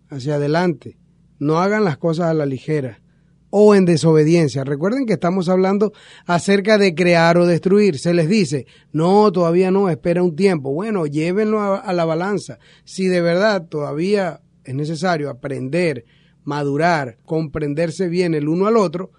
hacia 0.09 0.35
adelante. 0.35 0.97
No 1.39 1.59
hagan 1.59 1.85
las 1.85 1.97
cosas 1.97 2.27
a 2.27 2.33
la 2.33 2.45
ligera 2.45 3.01
o 3.49 3.75
en 3.75 3.85
desobediencia. 3.85 4.65
Recuerden 4.65 5.05
que 5.05 5.13
estamos 5.13 5.47
hablando 5.47 5.93
acerca 6.25 6.77
de 6.77 6.93
crear 6.95 7.37
o 7.37 7.45
destruir. 7.45 7.97
Se 7.97 8.13
les 8.13 8.27
dice, 8.27 8.65
no, 8.91 9.31
todavía 9.31 9.71
no, 9.71 9.89
espera 9.89 10.21
un 10.21 10.35
tiempo. 10.35 10.73
Bueno, 10.73 11.05
llévenlo 11.05 11.61
a, 11.61 11.77
a 11.77 11.93
la 11.93 12.03
balanza. 12.03 12.59
Si 12.83 13.07
de 13.07 13.21
verdad 13.21 13.69
todavía 13.69 14.41
es 14.65 14.75
necesario 14.75 15.29
aprender, 15.29 16.03
madurar, 16.43 17.19
comprenderse 17.23 18.09
bien 18.09 18.33
el 18.33 18.49
uno 18.49 18.67
al 18.67 18.75
otro, 18.75 19.11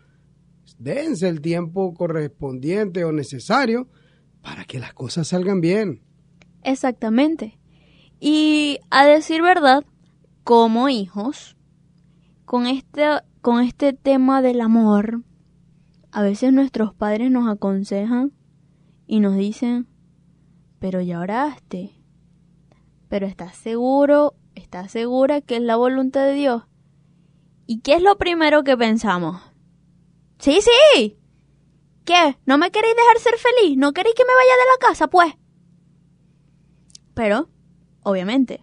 dense 0.79 1.29
el 1.29 1.41
tiempo 1.41 1.95
correspondiente 1.95 3.05
o 3.05 3.13
necesario 3.13 3.89
para 4.43 4.65
que 4.65 4.79
las 4.79 4.95
cosas 4.95 5.29
salgan 5.29 5.61
bien. 5.61 6.03
Exactamente. 6.63 7.59
Y 8.21 8.79
a 8.91 9.07
decir 9.07 9.43
verdad, 9.43 9.85
como 10.45 10.89
hijos, 10.89 11.57
con 12.45 12.67
este, 12.67 13.05
con 13.41 13.63
este 13.63 13.93
tema 13.93 14.43
del 14.43 14.61
amor, 14.61 15.23
a 16.13 16.23
veces 16.23 16.53
nuestros 16.53 16.95
padres 16.95 17.31
nos 17.31 17.49
aconsejan 17.49 18.33
y 19.07 19.21
nos 19.21 19.37
dicen, 19.37 19.87
pero 20.79 21.01
ya 21.01 21.21
oraste, 21.21 21.91
pero 23.09 23.27
estás 23.27 23.57
seguro, 23.57 24.35
estás 24.55 24.91
segura 24.91 25.41
que 25.41 25.57
es 25.57 25.63
la 25.63 25.77
voluntad 25.77 26.25
de 26.25 26.35
Dios. 26.35 26.63
¿Y 27.67 27.81
qué 27.81 27.95
es 27.95 28.03
lo 28.03 28.17
primero 28.17 28.63
que 28.63 28.77
pensamos? 28.77 29.43
Sí, 30.39 30.59
sí. 30.61 31.17
¿Qué? 32.05 32.37
¿No 32.47 32.59
me 32.59 32.71
queréis 32.71 32.95
dejar 32.95 33.19
ser 33.19 33.35
feliz? 33.39 33.77
¿No 33.77 33.93
queréis 33.93 34.15
que 34.15 34.25
me 34.25 34.35
vaya 34.35 34.53
de 34.53 34.71
la 34.73 34.89
casa, 34.89 35.09
pues? 35.09 35.35
Pero, 37.15 37.49
obviamente, 38.03 38.61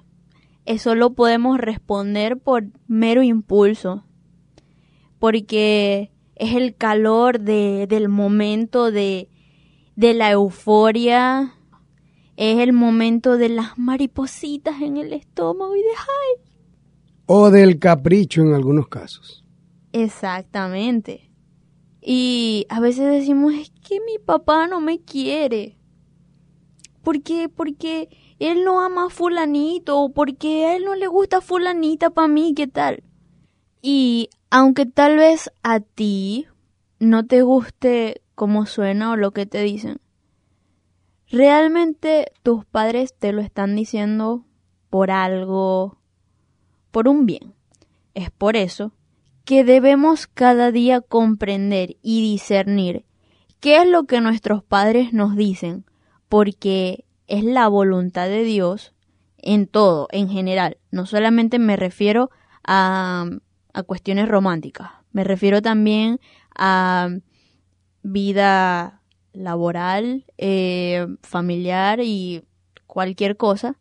eso 0.66 0.96
lo 0.96 1.14
podemos 1.14 1.58
responder 1.58 2.40
por 2.40 2.66
mero 2.88 3.22
impulso. 3.22 4.06
Porque 5.20 6.12
es 6.36 6.56
el 6.56 6.76
calor 6.76 7.40
de, 7.40 7.88
del 7.88 8.10
momento 8.10 8.92
de, 8.92 9.30
de 9.96 10.14
la 10.14 10.32
euforia. 10.32 11.56
Es 12.38 12.60
el 12.60 12.74
momento 12.74 13.38
de 13.38 13.50
las 13.50 13.78
maripositas 13.78 14.82
en 14.82 14.98
el 14.98 15.14
estómago 15.14 15.76
y 15.76 15.82
de 15.82 15.90
¡ay! 15.90 16.52
O 17.26 17.52
del 17.52 17.80
capricho 17.80 18.42
en 18.42 18.54
algunos 18.54 18.88
casos. 18.88 19.44
Exactamente. 19.92 21.33
Y 22.06 22.66
a 22.68 22.82
veces 22.82 23.10
decimos, 23.10 23.54
es 23.54 23.72
que 23.88 24.02
mi 24.02 24.20
papá 24.20 24.68
no 24.68 24.82
me 24.82 25.00
quiere. 25.00 25.78
¿Por 27.02 27.24
qué? 27.24 27.48
Porque 27.48 28.10
él 28.40 28.66
no 28.66 28.82
ama 28.82 29.06
a 29.06 29.10
fulanito 29.10 30.00
o 30.00 30.12
porque 30.12 30.66
a 30.66 30.76
él 30.76 30.84
no 30.84 30.96
le 30.96 31.08
gusta 31.08 31.40
fulanita 31.40 32.10
para 32.10 32.28
mí, 32.28 32.54
¿qué 32.54 32.68
tal? 32.68 33.04
Y 33.82 34.30
aunque 34.50 34.86
tal 34.86 35.16
vez 35.16 35.50
a 35.64 35.80
ti 35.80 36.48
no 37.00 37.26
te 37.26 37.42
guste 37.42 38.22
cómo 38.36 38.66
suena 38.66 39.12
o 39.12 39.16
lo 39.16 39.32
que 39.32 39.46
te 39.46 39.62
dicen, 39.62 40.02
realmente 41.30 42.34
tus 42.44 42.66
padres 42.66 43.14
te 43.18 43.32
lo 43.32 43.42
están 43.42 43.78
diciendo 43.78 44.46
por 44.90 45.10
algo, 45.10 46.00
por 46.92 47.08
un 47.08 47.26
bien. 47.26 47.54
Es 48.14 48.30
por 48.30 48.58
eso 48.58 48.92
que 49.46 49.64
debemos 49.64 50.28
cada 50.28 50.72
día 50.72 51.02
comprender 51.02 51.98
y 52.02 52.22
discernir 52.22 53.06
qué 53.60 53.82
es 53.82 53.88
lo 53.88 54.04
que 54.06 54.22
nuestros 54.22 54.64
padres 54.64 55.14
nos 55.14 55.36
dicen, 55.36 55.86
porque 56.30 57.06
es 57.28 57.44
la 57.44 57.68
voluntad 57.68 58.28
de 58.28 58.44
Dios 58.44 58.94
en 59.38 59.68
todo, 59.68 60.08
en 60.12 60.30
general. 60.30 60.78
No 60.92 61.06
solamente 61.06 61.60
me 61.60 61.76
refiero 61.76 62.30
a, 62.64 63.26
a 63.74 63.84
cuestiones 63.84 64.28
románticas, 64.28 64.92
me 65.12 65.24
refiero 65.24 65.62
también 65.62 66.20
a 66.56 67.10
vida 68.02 69.02
laboral, 69.34 70.26
eh, 70.38 71.08
familiar 71.22 72.00
y 72.02 72.44
cualquier 72.86 73.38
cosa. 73.38 73.78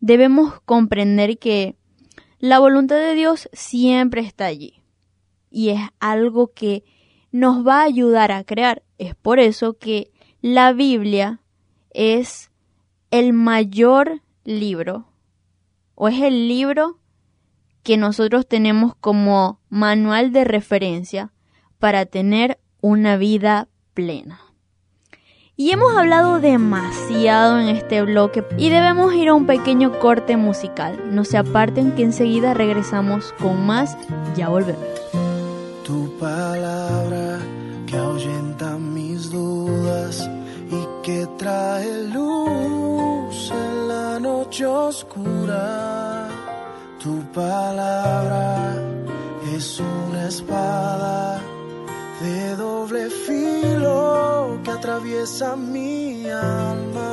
Debemos 0.00 0.60
comprender 0.64 1.38
que 1.38 1.76
la 2.44 2.58
voluntad 2.58 2.96
de 2.96 3.14
Dios 3.14 3.48
siempre 3.54 4.20
está 4.20 4.44
allí. 4.44 4.82
y 5.50 5.70
es 5.70 5.80
algo 5.98 6.52
que 6.52 6.84
nos 7.30 7.66
va 7.66 7.80
a 7.80 7.84
ayudar 7.84 8.32
a 8.32 8.44
crear. 8.44 8.82
Es 8.98 9.14
por 9.14 9.38
eso 9.38 9.78
que 9.78 10.10
la 10.42 10.74
Biblia 10.74 11.40
es 11.88 12.50
el 13.10 13.32
mayor 13.32 14.20
libro 14.44 15.06
o 15.94 16.08
es 16.08 16.20
el 16.20 16.46
libro 16.46 16.98
que 17.82 17.96
nosotros 17.96 18.46
tenemos 18.46 18.94
como 18.96 19.60
manual 19.70 20.30
de 20.30 20.44
referencia 20.44 21.32
para 21.78 22.04
tener 22.04 22.58
una 22.82 23.16
vida 23.16 23.68
plena. 23.94 24.43
Y 25.56 25.70
hemos 25.70 25.96
hablado 25.96 26.40
demasiado 26.40 27.60
en 27.60 27.68
este 27.68 28.02
bloque 28.02 28.44
y 28.58 28.70
debemos 28.70 29.14
ir 29.14 29.28
a 29.28 29.34
un 29.34 29.46
pequeño 29.46 30.00
corte 30.00 30.36
musical. 30.36 31.14
No 31.14 31.24
se 31.24 31.36
aparten 31.36 31.92
que 31.92 32.02
enseguida 32.02 32.54
regresamos 32.54 33.32
con 33.40 33.64
más. 33.64 33.96
Ya 34.36 34.48
volvemos. 34.48 34.82
Tu 35.84 36.10
palabra 36.18 37.38
que 37.86 37.96
ahuyenta 37.96 38.76
mis 38.78 39.30
dudas 39.30 40.28
y 40.72 41.06
que 41.06 41.24
trae 41.38 42.08
luz 42.08 43.52
en 43.52 43.88
la 43.88 44.18
noche 44.18 44.66
oscura. 44.66 46.30
Tu 47.00 47.22
palabra 47.32 48.74
es 49.54 49.78
una 49.78 50.26
espada 50.26 51.40
de 52.20 52.56
doble 52.56 53.08
filo 53.08 53.83
atraviesa 54.74 55.56
mi 55.56 56.28
alma. 56.30 57.12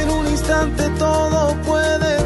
En 0.00 0.10
un 0.10 0.26
instante 0.26 0.88
todo 0.98 1.54
puede 1.62 2.17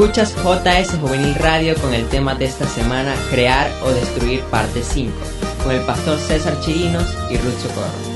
Escuchas 0.00 0.34
JS 0.34 0.98
Juvenil 0.98 1.34
Radio 1.34 1.74
con 1.74 1.92
el 1.92 2.08
tema 2.08 2.34
de 2.34 2.46
esta 2.46 2.66
semana 2.66 3.14
Crear 3.28 3.70
o 3.84 3.90
Destruir 3.90 4.40
parte 4.44 4.82
5 4.82 5.12
con 5.62 5.72
el 5.72 5.82
pastor 5.82 6.18
César 6.18 6.58
Chirinos 6.60 7.04
y 7.28 7.36
Ruth 7.36 7.58
Socorro. 7.58 8.10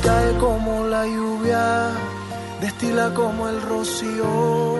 cae 0.00 0.38
como 0.38 0.86
la 0.86 1.06
lluvia, 1.06 1.90
destila 2.60 3.12
como 3.14 3.48
el 3.48 3.60
rocío, 3.62 4.78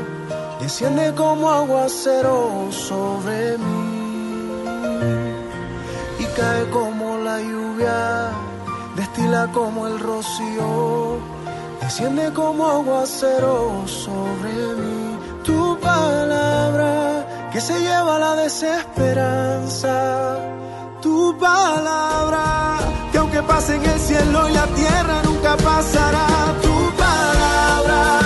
desciende 0.60 1.12
como 1.16 1.50
aguacero 1.50 2.68
sobre 2.70 3.58
mí. 3.58 3.73
Cae 6.44 6.68
como 6.68 7.16
la 7.28 7.40
lluvia, 7.40 8.30
destila 8.96 9.50
como 9.50 9.86
el 9.86 9.98
rocío, 9.98 11.16
desciende 11.80 12.34
como 12.34 12.62
aguacero 12.66 13.82
sobre 13.86 14.52
mí. 14.80 15.16
Tu 15.42 15.78
palabra 15.80 17.48
que 17.50 17.60
se 17.62 17.80
lleva 17.80 18.18
la 18.18 18.36
desesperanza. 18.36 19.96
Tu 21.00 21.34
palabra 21.38 22.44
que 23.10 23.16
aunque 23.16 23.42
pase 23.42 23.76
en 23.76 23.84
el 23.86 24.00
cielo 24.00 24.46
y 24.50 24.52
la 24.52 24.66
tierra 24.66 25.22
nunca 25.24 25.56
pasará. 25.56 26.26
Tu 26.60 26.76
palabra 27.04 28.20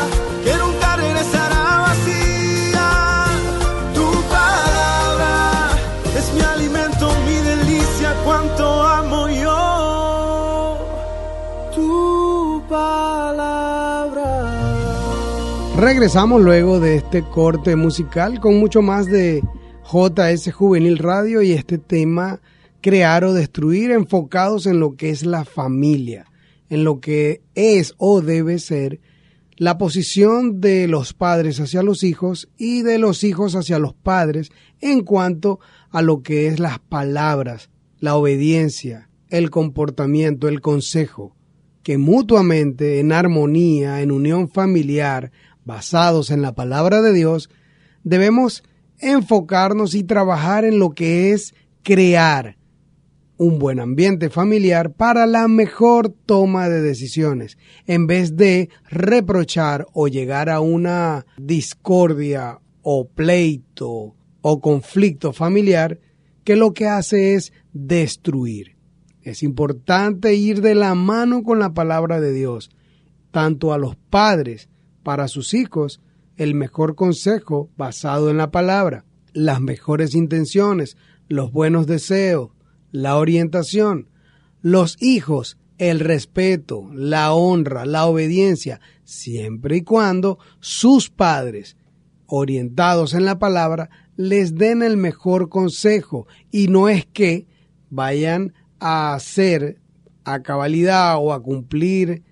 Regresamos 15.78 16.42
luego 16.42 16.80
de 16.80 16.96
este 16.96 17.22
corte 17.22 17.76
musical 17.76 18.40
con 18.40 18.58
mucho 18.58 18.82
más 18.82 19.06
de 19.06 19.44
JS 19.84 20.52
Juvenil 20.52 20.98
Radio 20.98 21.40
y 21.40 21.52
este 21.52 21.78
tema 21.78 22.40
crear 22.80 23.22
o 23.22 23.32
destruir 23.32 23.92
enfocados 23.92 24.66
en 24.66 24.80
lo 24.80 24.96
que 24.96 25.10
es 25.10 25.24
la 25.24 25.44
familia, 25.44 26.26
en 26.68 26.82
lo 26.82 26.98
que 26.98 27.42
es 27.54 27.94
o 27.96 28.22
debe 28.22 28.58
ser 28.58 28.98
la 29.56 29.78
posición 29.78 30.60
de 30.60 30.88
los 30.88 31.12
padres 31.12 31.60
hacia 31.60 31.84
los 31.84 32.02
hijos 32.02 32.48
y 32.58 32.82
de 32.82 32.98
los 32.98 33.22
hijos 33.22 33.54
hacia 33.54 33.78
los 33.78 33.94
padres 33.94 34.50
en 34.80 35.04
cuanto 35.04 35.60
a 35.90 36.02
lo 36.02 36.24
que 36.24 36.48
es 36.48 36.58
las 36.58 36.80
palabras, 36.80 37.70
la 38.00 38.16
obediencia, 38.16 39.10
el 39.28 39.50
comportamiento, 39.50 40.48
el 40.48 40.60
consejo, 40.60 41.36
que 41.84 41.98
mutuamente 41.98 42.98
en 42.98 43.12
armonía, 43.12 44.02
en 44.02 44.10
unión 44.10 44.48
familiar, 44.48 45.30
basados 45.68 46.30
en 46.30 46.42
la 46.42 46.54
palabra 46.54 47.02
de 47.02 47.12
Dios, 47.12 47.50
debemos 48.02 48.64
enfocarnos 48.98 49.94
y 49.94 50.02
trabajar 50.02 50.64
en 50.64 50.78
lo 50.80 50.90
que 50.90 51.32
es 51.32 51.54
crear 51.84 52.56
un 53.36 53.60
buen 53.60 53.78
ambiente 53.78 54.30
familiar 54.30 54.94
para 54.94 55.26
la 55.26 55.46
mejor 55.46 56.08
toma 56.08 56.68
de 56.68 56.80
decisiones, 56.80 57.58
en 57.86 58.08
vez 58.08 58.34
de 58.34 58.70
reprochar 58.90 59.86
o 59.92 60.08
llegar 60.08 60.48
a 60.48 60.60
una 60.60 61.26
discordia 61.36 62.58
o 62.82 63.06
pleito 63.06 64.16
o 64.40 64.60
conflicto 64.60 65.32
familiar 65.34 66.00
que 66.44 66.56
lo 66.56 66.72
que 66.72 66.86
hace 66.86 67.34
es 67.34 67.52
destruir. 67.74 68.76
Es 69.22 69.42
importante 69.42 70.34
ir 70.34 70.62
de 70.62 70.74
la 70.74 70.94
mano 70.94 71.42
con 71.42 71.58
la 71.58 71.74
palabra 71.74 72.20
de 72.20 72.32
Dios, 72.32 72.70
tanto 73.30 73.74
a 73.74 73.78
los 73.78 73.96
padres 73.96 74.70
para 75.08 75.26
sus 75.26 75.54
hijos, 75.54 76.02
el 76.36 76.54
mejor 76.54 76.94
consejo 76.94 77.70
basado 77.78 78.28
en 78.28 78.36
la 78.36 78.50
palabra, 78.50 79.06
las 79.32 79.58
mejores 79.58 80.14
intenciones, 80.14 80.98
los 81.28 81.50
buenos 81.50 81.86
deseos, 81.86 82.50
la 82.92 83.16
orientación. 83.16 84.10
Los 84.60 85.02
hijos 85.02 85.56
el 85.78 86.00
respeto, 86.00 86.90
la 86.92 87.32
honra, 87.32 87.86
la 87.86 88.04
obediencia, 88.04 88.82
siempre 89.02 89.78
y 89.78 89.80
cuando 89.80 90.38
sus 90.60 91.08
padres, 91.08 91.78
orientados 92.26 93.14
en 93.14 93.24
la 93.24 93.38
palabra, 93.38 93.88
les 94.14 94.56
den 94.56 94.82
el 94.82 94.98
mejor 94.98 95.48
consejo 95.48 96.26
y 96.50 96.68
no 96.68 96.90
es 96.90 97.06
que 97.06 97.46
vayan 97.88 98.52
a 98.78 99.14
hacer 99.14 99.80
a 100.24 100.42
cabalidad 100.42 101.16
o 101.16 101.32
a 101.32 101.42
cumplir 101.42 102.24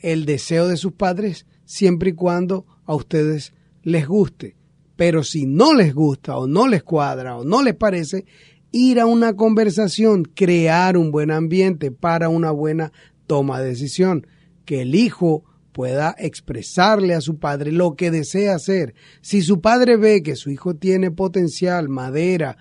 el 0.00 0.26
deseo 0.26 0.68
de 0.68 0.76
sus 0.76 0.92
padres 0.92 1.46
siempre 1.68 2.10
y 2.10 2.14
cuando 2.14 2.64
a 2.86 2.94
ustedes 2.94 3.52
les 3.82 4.08
guste. 4.08 4.56
Pero 4.96 5.22
si 5.22 5.46
no 5.46 5.74
les 5.74 5.94
gusta 5.94 6.36
o 6.38 6.46
no 6.46 6.66
les 6.66 6.82
cuadra 6.82 7.36
o 7.36 7.44
no 7.44 7.62
les 7.62 7.74
parece, 7.74 8.24
ir 8.72 8.98
a 8.98 9.06
una 9.06 9.36
conversación, 9.36 10.24
crear 10.24 10.96
un 10.96 11.12
buen 11.12 11.30
ambiente 11.30 11.92
para 11.92 12.30
una 12.30 12.50
buena 12.50 12.90
toma 13.26 13.60
de 13.60 13.68
decisión, 13.68 14.26
que 14.64 14.80
el 14.80 14.94
hijo 14.94 15.44
pueda 15.72 16.16
expresarle 16.18 17.14
a 17.14 17.20
su 17.20 17.38
padre 17.38 17.70
lo 17.70 17.94
que 17.96 18.10
desea 18.10 18.54
hacer. 18.54 18.94
Si 19.20 19.42
su 19.42 19.60
padre 19.60 19.98
ve 19.98 20.22
que 20.22 20.36
su 20.36 20.50
hijo 20.50 20.74
tiene 20.74 21.10
potencial, 21.10 21.90
madera 21.90 22.56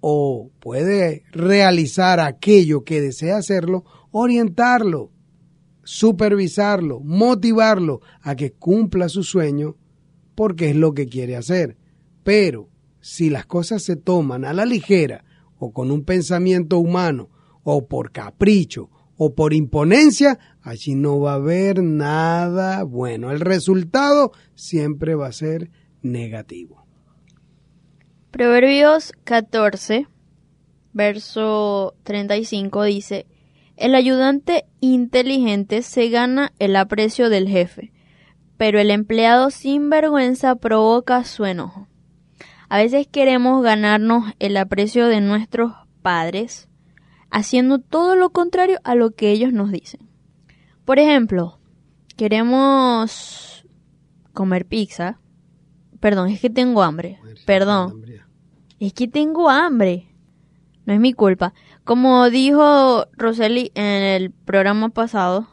o 0.00 0.50
puede 0.58 1.22
realizar 1.30 2.18
aquello 2.18 2.82
que 2.82 3.00
desea 3.00 3.36
hacerlo, 3.36 3.84
orientarlo, 4.10 5.12
supervisarlo, 5.88 7.00
motivarlo 7.00 8.02
a 8.20 8.36
que 8.36 8.52
cumpla 8.52 9.08
su 9.08 9.24
sueño 9.24 9.74
porque 10.34 10.68
es 10.68 10.76
lo 10.76 10.92
que 10.92 11.06
quiere 11.06 11.34
hacer. 11.34 11.78
Pero 12.22 12.68
si 13.00 13.30
las 13.30 13.46
cosas 13.46 13.84
se 13.84 13.96
toman 13.96 14.44
a 14.44 14.52
la 14.52 14.66
ligera 14.66 15.24
o 15.58 15.72
con 15.72 15.90
un 15.90 16.04
pensamiento 16.04 16.78
humano 16.78 17.30
o 17.62 17.88
por 17.88 18.12
capricho 18.12 18.90
o 19.16 19.34
por 19.34 19.54
imponencia, 19.54 20.38
allí 20.60 20.94
no 20.94 21.20
va 21.20 21.32
a 21.32 21.36
haber 21.36 21.82
nada 21.82 22.82
bueno. 22.82 23.30
El 23.30 23.40
resultado 23.40 24.32
siempre 24.54 25.14
va 25.14 25.28
a 25.28 25.32
ser 25.32 25.70
negativo. 26.02 26.84
Proverbios 28.30 29.14
14, 29.24 30.06
verso 30.92 31.94
35 32.02 32.82
dice, 32.82 33.26
El 33.78 33.94
ayudante 33.94 34.64
inteligente 34.80 35.82
se 35.82 36.08
gana 36.08 36.52
el 36.58 36.74
aprecio 36.74 37.30
del 37.30 37.46
jefe, 37.46 37.92
pero 38.56 38.80
el 38.80 38.90
empleado 38.90 39.50
sin 39.50 39.88
vergüenza 39.88 40.56
provoca 40.56 41.22
su 41.22 41.44
enojo. 41.44 41.86
A 42.68 42.78
veces 42.78 43.06
queremos 43.06 43.62
ganarnos 43.62 44.34
el 44.40 44.56
aprecio 44.56 45.06
de 45.06 45.20
nuestros 45.20 45.74
padres 46.02 46.68
haciendo 47.30 47.78
todo 47.78 48.16
lo 48.16 48.30
contrario 48.30 48.80
a 48.82 48.96
lo 48.96 49.12
que 49.12 49.30
ellos 49.30 49.52
nos 49.52 49.70
dicen. 49.70 50.00
Por 50.84 50.98
ejemplo, 50.98 51.60
queremos 52.16 53.64
comer 54.32 54.66
pizza. 54.66 55.20
Perdón, 56.00 56.30
es 56.30 56.40
que 56.40 56.50
tengo 56.50 56.82
hambre. 56.82 57.20
Perdón. 57.46 58.02
Es 58.80 58.92
que 58.92 59.06
tengo 59.06 59.48
hambre. 59.48 60.07
No 60.88 60.94
es 60.94 61.00
mi 61.00 61.12
culpa. 61.12 61.52
Como 61.84 62.30
dijo 62.30 63.04
Roseli 63.12 63.72
en 63.74 63.84
el 63.84 64.30
programa 64.30 64.88
pasado, 64.88 65.46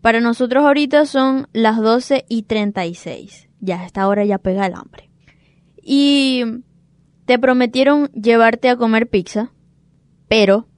para 0.00 0.20
nosotros 0.20 0.62
ahorita 0.62 1.06
son 1.06 1.48
las 1.52 1.78
12 1.78 2.24
y 2.28 2.44
36. 2.44 3.48
Ya 3.58 3.80
a 3.80 3.84
esta 3.84 4.06
hora 4.06 4.24
ya 4.24 4.38
pega 4.38 4.64
el 4.66 4.74
hambre. 4.74 5.10
Y 5.82 6.44
te 7.24 7.36
prometieron 7.36 8.12
llevarte 8.12 8.68
a 8.68 8.76
comer 8.76 9.08
pizza, 9.10 9.52
pero 10.28 10.68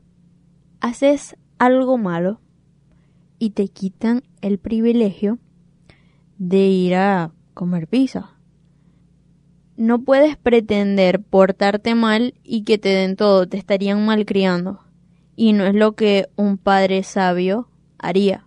haces 0.81 1.37
algo 1.59 1.99
malo 1.99 2.41
y 3.39 3.51
te 3.51 3.69
quitan 3.69 4.23
el 4.41 4.59
privilegio 4.59 5.39
de 6.39 6.67
ir 6.67 6.95
a 6.95 7.31
comer 7.53 7.89
pizza. 7.89 8.39
No 9.77 10.03
puedes 10.03 10.37
pretender 10.37 11.21
portarte 11.21 11.95
mal 11.95 12.35
y 12.45 12.65
que 12.65 12.79
te 12.79 12.91
den 12.91 13.17
todo, 13.17 13.49
te 13.49 13.57
estarían 13.57 14.05
malcriando. 14.05 14.81
Y 15.35 15.55
no 15.55 15.65
es 15.65 15.75
lo 15.75 15.93
que 15.93 16.29
un 16.37 16.59
padre 16.59 17.03
sabio 17.03 17.69
haría. 17.99 18.47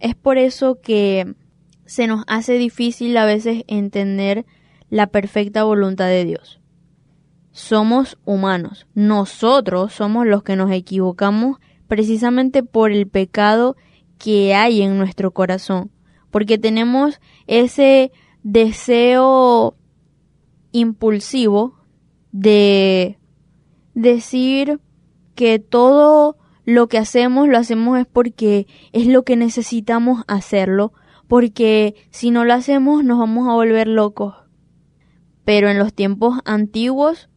Es 0.00 0.14
por 0.14 0.36
eso 0.36 0.80
que 0.80 1.34
se 1.86 2.06
nos 2.06 2.24
hace 2.26 2.54
difícil 2.54 3.16
a 3.16 3.24
veces 3.24 3.64
entender 3.68 4.44
la 4.90 5.06
perfecta 5.06 5.64
voluntad 5.64 6.06
de 6.06 6.24
Dios. 6.24 6.60
Somos 7.52 8.18
humanos, 8.24 8.86
nosotros 8.94 9.92
somos 9.92 10.26
los 10.26 10.42
que 10.42 10.56
nos 10.56 10.70
equivocamos 10.72 11.58
precisamente 11.88 12.62
por 12.62 12.90
el 12.90 13.06
pecado 13.06 13.76
que 14.18 14.54
hay 14.54 14.82
en 14.82 14.98
nuestro 14.98 15.32
corazón, 15.32 15.90
porque 16.30 16.58
tenemos 16.58 17.20
ese 17.46 18.10
deseo 18.42 19.76
impulsivo 20.74 21.78
de 22.30 23.18
decir 23.94 24.78
que 25.34 25.58
todo 25.58 26.36
lo 26.66 26.88
que 26.88 26.98
hacemos 26.98 27.48
lo 27.48 27.56
hacemos 27.56 27.98
es 27.98 28.06
porque 28.06 28.66
es 28.92 29.06
lo 29.06 29.22
que 29.22 29.36
necesitamos 29.36 30.24
hacerlo, 30.28 30.92
porque 31.28 31.94
si 32.10 32.30
no 32.30 32.44
lo 32.44 32.52
hacemos 32.52 33.02
nos 33.04 33.18
vamos 33.18 33.48
a 33.48 33.54
volver 33.54 33.88
locos 33.88 34.44
pero 35.44 35.68
en 35.68 35.78
los 35.78 35.92
tiempos 35.92 36.38
antiguos 36.44 37.28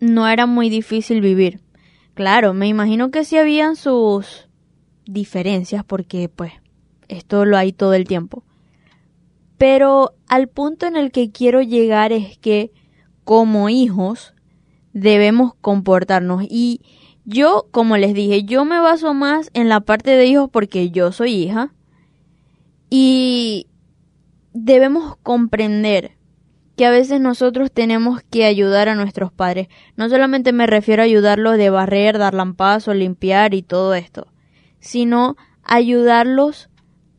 no 0.00 0.28
era 0.28 0.46
muy 0.46 0.68
difícil 0.68 1.20
vivir. 1.20 1.60
Claro, 2.14 2.52
me 2.54 2.68
imagino 2.68 3.10
que 3.10 3.24
sí 3.24 3.36
habían 3.36 3.76
sus 3.76 4.48
diferencias 5.06 5.84
porque 5.84 6.28
pues 6.28 6.52
esto 7.08 7.44
lo 7.44 7.56
hay 7.56 7.72
todo 7.72 7.94
el 7.94 8.06
tiempo. 8.06 8.44
Pero 9.58 10.14
al 10.28 10.48
punto 10.48 10.86
en 10.86 10.96
el 10.96 11.10
que 11.10 11.30
quiero 11.30 11.60
llegar 11.60 12.12
es 12.12 12.38
que 12.38 12.72
como 13.24 13.68
hijos 13.68 14.34
debemos 14.92 15.52
comportarnos 15.60 16.44
y 16.48 16.80
yo, 17.24 17.66
como 17.72 17.98
les 17.98 18.14
dije, 18.14 18.44
yo 18.44 18.64
me 18.64 18.80
baso 18.80 19.12
más 19.12 19.50
en 19.52 19.68
la 19.68 19.80
parte 19.80 20.12
de 20.12 20.24
hijos 20.24 20.48
porque 20.50 20.90
yo 20.90 21.12
soy 21.12 21.34
hija 21.34 21.74
y 22.88 23.66
debemos 24.54 25.16
comprender 25.22 26.12
que 26.74 26.86
a 26.86 26.90
veces 26.90 27.20
nosotros 27.20 27.70
tenemos 27.70 28.22
que 28.30 28.44
ayudar 28.44 28.88
a 28.88 28.94
nuestros 28.94 29.32
padres. 29.32 29.68
No 29.96 30.08
solamente 30.08 30.52
me 30.52 30.66
refiero 30.66 31.02
a 31.02 31.04
ayudarlos 31.04 31.58
de 31.58 31.70
barrer, 31.70 32.16
dar 32.16 32.32
lampazo, 32.32 32.94
limpiar 32.94 33.52
y 33.52 33.62
todo 33.62 33.94
esto, 33.94 34.28
sino 34.80 35.36
ayudarlos 35.64 36.70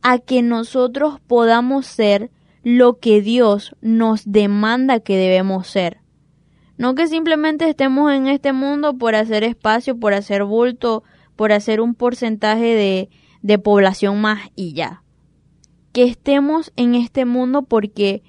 a 0.02 0.18
que 0.18 0.42
nosotros 0.42 1.20
podamos 1.26 1.86
ser 1.86 2.30
lo 2.62 2.98
que 2.98 3.22
Dios 3.22 3.74
nos 3.80 4.30
demanda 4.30 5.00
que 5.00 5.16
debemos 5.16 5.66
ser. 5.66 5.98
No 6.76 6.94
que 6.94 7.06
simplemente 7.06 7.68
estemos 7.68 8.12
en 8.12 8.26
este 8.26 8.52
mundo 8.52 8.96
por 8.96 9.14
hacer 9.14 9.44
espacio, 9.44 9.98
por 9.98 10.14
hacer 10.14 10.44
bulto, 10.44 11.02
por 11.36 11.52
hacer 11.52 11.80
un 11.80 11.94
porcentaje 11.94 12.74
de, 12.74 13.10
de 13.42 13.58
población 13.58 14.20
más 14.20 14.50
y 14.56 14.72
ya. 14.72 15.02
Que 15.92 16.04
estemos 16.04 16.72
en 16.76 16.94
este 16.94 17.24
mundo 17.24 17.62
porque 17.62 18.22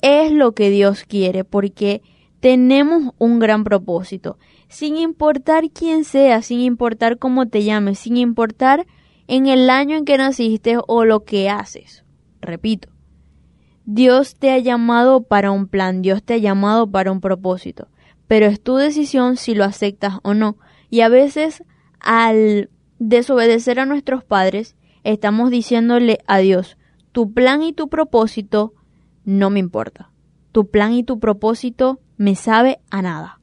es 0.00 0.32
lo 0.32 0.52
que 0.52 0.70
Dios 0.70 1.04
quiere, 1.04 1.44
porque 1.44 2.02
tenemos 2.40 3.14
un 3.18 3.38
gran 3.38 3.62
propósito, 3.62 4.38
sin 4.68 4.96
importar 4.96 5.70
quién 5.70 6.04
sea, 6.04 6.42
sin 6.42 6.60
importar 6.60 7.18
cómo 7.18 7.46
te 7.46 7.62
llames, 7.62 8.00
sin 8.00 8.16
importar 8.16 8.86
en 9.26 9.46
el 9.46 9.70
año 9.70 9.96
en 9.96 10.04
que 10.04 10.18
naciste 10.18 10.78
o 10.86 11.04
lo 11.04 11.24
que 11.24 11.48
haces. 11.48 12.04
Repito, 12.40 12.88
Dios 13.84 14.36
te 14.36 14.50
ha 14.50 14.58
llamado 14.58 15.22
para 15.22 15.50
un 15.50 15.66
plan, 15.66 16.02
Dios 16.02 16.22
te 16.22 16.34
ha 16.34 16.38
llamado 16.38 16.90
para 16.90 17.10
un 17.12 17.20
propósito, 17.20 17.88
pero 18.28 18.46
es 18.46 18.60
tu 18.60 18.76
decisión 18.76 19.36
si 19.36 19.54
lo 19.54 19.64
aceptas 19.64 20.18
o 20.22 20.34
no. 20.34 20.56
Y 20.90 21.00
a 21.00 21.08
veces 21.08 21.64
al 22.00 22.70
desobedecer 22.98 23.80
a 23.80 23.86
nuestros 23.86 24.24
padres, 24.24 24.76
estamos 25.04 25.50
diciéndole 25.50 26.18
a 26.26 26.38
Dios, 26.38 26.76
tu 27.12 27.32
plan 27.32 27.62
y 27.62 27.72
tu 27.72 27.88
propósito 27.88 28.74
no 29.24 29.50
me 29.50 29.60
importa. 29.60 30.10
Tu 30.52 30.68
plan 30.68 30.92
y 30.92 31.02
tu 31.04 31.18
propósito 31.18 32.00
me 32.16 32.34
sabe 32.34 32.80
a 32.90 33.02
nada. 33.02 33.40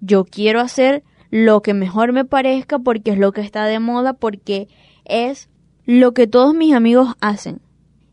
Yo 0.00 0.24
quiero 0.24 0.60
hacer 0.60 1.02
lo 1.30 1.62
que 1.62 1.74
mejor 1.74 2.12
me 2.12 2.24
parezca 2.24 2.78
porque 2.78 3.12
es 3.12 3.18
lo 3.18 3.32
que 3.32 3.40
está 3.40 3.64
de 3.64 3.78
moda, 3.78 4.12
porque 4.14 4.68
es 5.04 5.48
lo 5.84 6.12
que 6.12 6.26
todos 6.26 6.54
mis 6.54 6.74
amigos 6.74 7.14
hacen. 7.20 7.60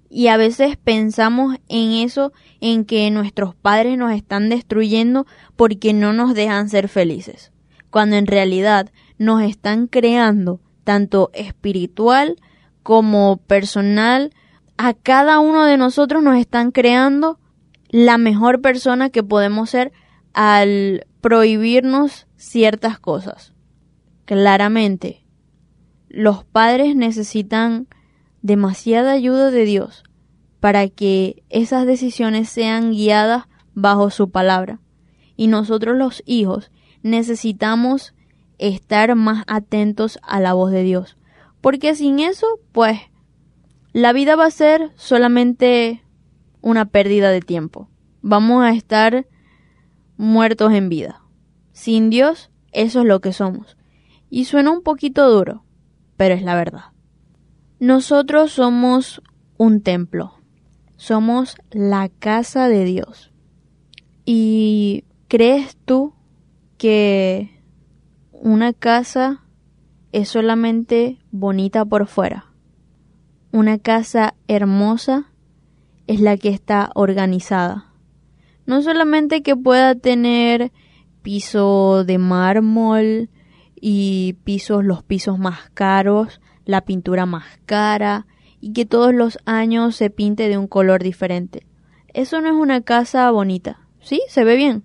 Y 0.09 0.27
a 0.27 0.37
veces 0.37 0.77
pensamos 0.77 1.57
en 1.69 1.93
eso, 1.93 2.33
en 2.61 2.85
que 2.85 3.09
nuestros 3.09 3.55
padres 3.55 3.97
nos 3.97 4.11
están 4.11 4.49
destruyendo 4.49 5.25
porque 5.55 5.93
no 5.93 6.13
nos 6.13 6.35
dejan 6.35 6.69
ser 6.69 6.87
felices, 6.87 7.51
cuando 7.89 8.15
en 8.15 8.27
realidad 8.27 8.91
nos 9.17 9.41
están 9.41 9.87
creando 9.87 10.59
tanto 10.83 11.31
espiritual 11.33 12.37
como 12.83 13.37
personal 13.37 14.31
a 14.77 14.93
cada 14.93 15.39
uno 15.39 15.65
de 15.65 15.77
nosotros 15.77 16.23
nos 16.23 16.37
están 16.37 16.71
creando 16.71 17.39
la 17.89 18.17
mejor 18.17 18.61
persona 18.61 19.09
que 19.09 19.23
podemos 19.23 19.69
ser 19.69 19.91
al 20.33 21.05
prohibirnos 21.21 22.27
ciertas 22.35 22.99
cosas. 22.99 23.53
Claramente, 24.25 25.25
los 26.09 26.43
padres 26.43 26.95
necesitan 26.95 27.87
demasiada 28.41 29.11
ayuda 29.11 29.51
de 29.51 29.65
Dios 29.65 30.03
para 30.59 30.87
que 30.87 31.43
esas 31.49 31.85
decisiones 31.85 32.49
sean 32.49 32.91
guiadas 32.91 33.45
bajo 33.73 34.09
su 34.09 34.29
palabra. 34.29 34.79
Y 35.35 35.47
nosotros 35.47 35.97
los 35.97 36.23
hijos 36.25 36.71
necesitamos 37.01 38.13
estar 38.59 39.15
más 39.15 39.43
atentos 39.47 40.19
a 40.21 40.39
la 40.39 40.53
voz 40.53 40.71
de 40.71 40.83
Dios. 40.83 41.17
Porque 41.61 41.95
sin 41.95 42.19
eso, 42.19 42.59
pues, 42.71 42.99
la 43.91 44.13
vida 44.13 44.35
va 44.35 44.45
a 44.45 44.51
ser 44.51 44.91
solamente 44.95 46.03
una 46.61 46.85
pérdida 46.85 47.29
de 47.29 47.41
tiempo. 47.41 47.89
Vamos 48.21 48.63
a 48.63 48.71
estar 48.71 49.27
muertos 50.17 50.73
en 50.73 50.89
vida. 50.89 51.21
Sin 51.71 52.09
Dios, 52.09 52.51
eso 52.71 53.01
es 53.01 53.05
lo 53.05 53.19
que 53.21 53.33
somos. 53.33 53.77
Y 54.29 54.45
suena 54.45 54.71
un 54.71 54.81
poquito 54.81 55.29
duro, 55.29 55.63
pero 56.17 56.35
es 56.35 56.43
la 56.43 56.55
verdad. 56.55 56.85
Nosotros 57.79 58.51
somos 58.51 59.21
un 59.57 59.81
templo. 59.81 60.33
Somos 60.95 61.57
la 61.71 62.09
casa 62.09 62.69
de 62.69 62.85
Dios. 62.85 63.31
¿Y 64.25 65.03
crees 65.27 65.75
tú 65.85 66.13
que 66.77 67.61
una 68.31 68.73
casa 68.73 69.43
es 70.11 70.29
solamente 70.29 71.19
bonita 71.31 71.83
por 71.83 72.07
fuera? 72.07 72.53
Una 73.51 73.77
casa 73.77 74.35
hermosa 74.47 75.31
es 76.07 76.21
la 76.21 76.37
que 76.37 76.49
está 76.49 76.89
organizada. 76.95 77.92
No 78.65 78.81
solamente 78.81 79.41
que 79.41 79.55
pueda 79.55 79.95
tener 79.95 80.71
piso 81.21 82.03
de 82.05 82.17
mármol 82.17 83.29
y 83.75 84.37
pisos, 84.43 84.83
los 84.83 85.03
pisos 85.03 85.39
más 85.39 85.69
caros, 85.73 86.39
la 86.65 86.81
pintura 86.81 87.25
más 87.25 87.45
cara 87.65 88.25
y 88.61 88.73
que 88.73 88.85
todos 88.85 89.13
los 89.13 89.39
años 89.45 89.95
se 89.95 90.09
pinte 90.09 90.47
de 90.47 90.57
un 90.57 90.67
color 90.67 91.03
diferente. 91.03 91.65
Eso 92.13 92.39
no 92.39 92.47
es 92.47 92.53
una 92.53 92.81
casa 92.81 93.29
bonita. 93.31 93.87
Sí, 93.99 94.21
se 94.27 94.43
ve 94.43 94.55
bien. 94.55 94.83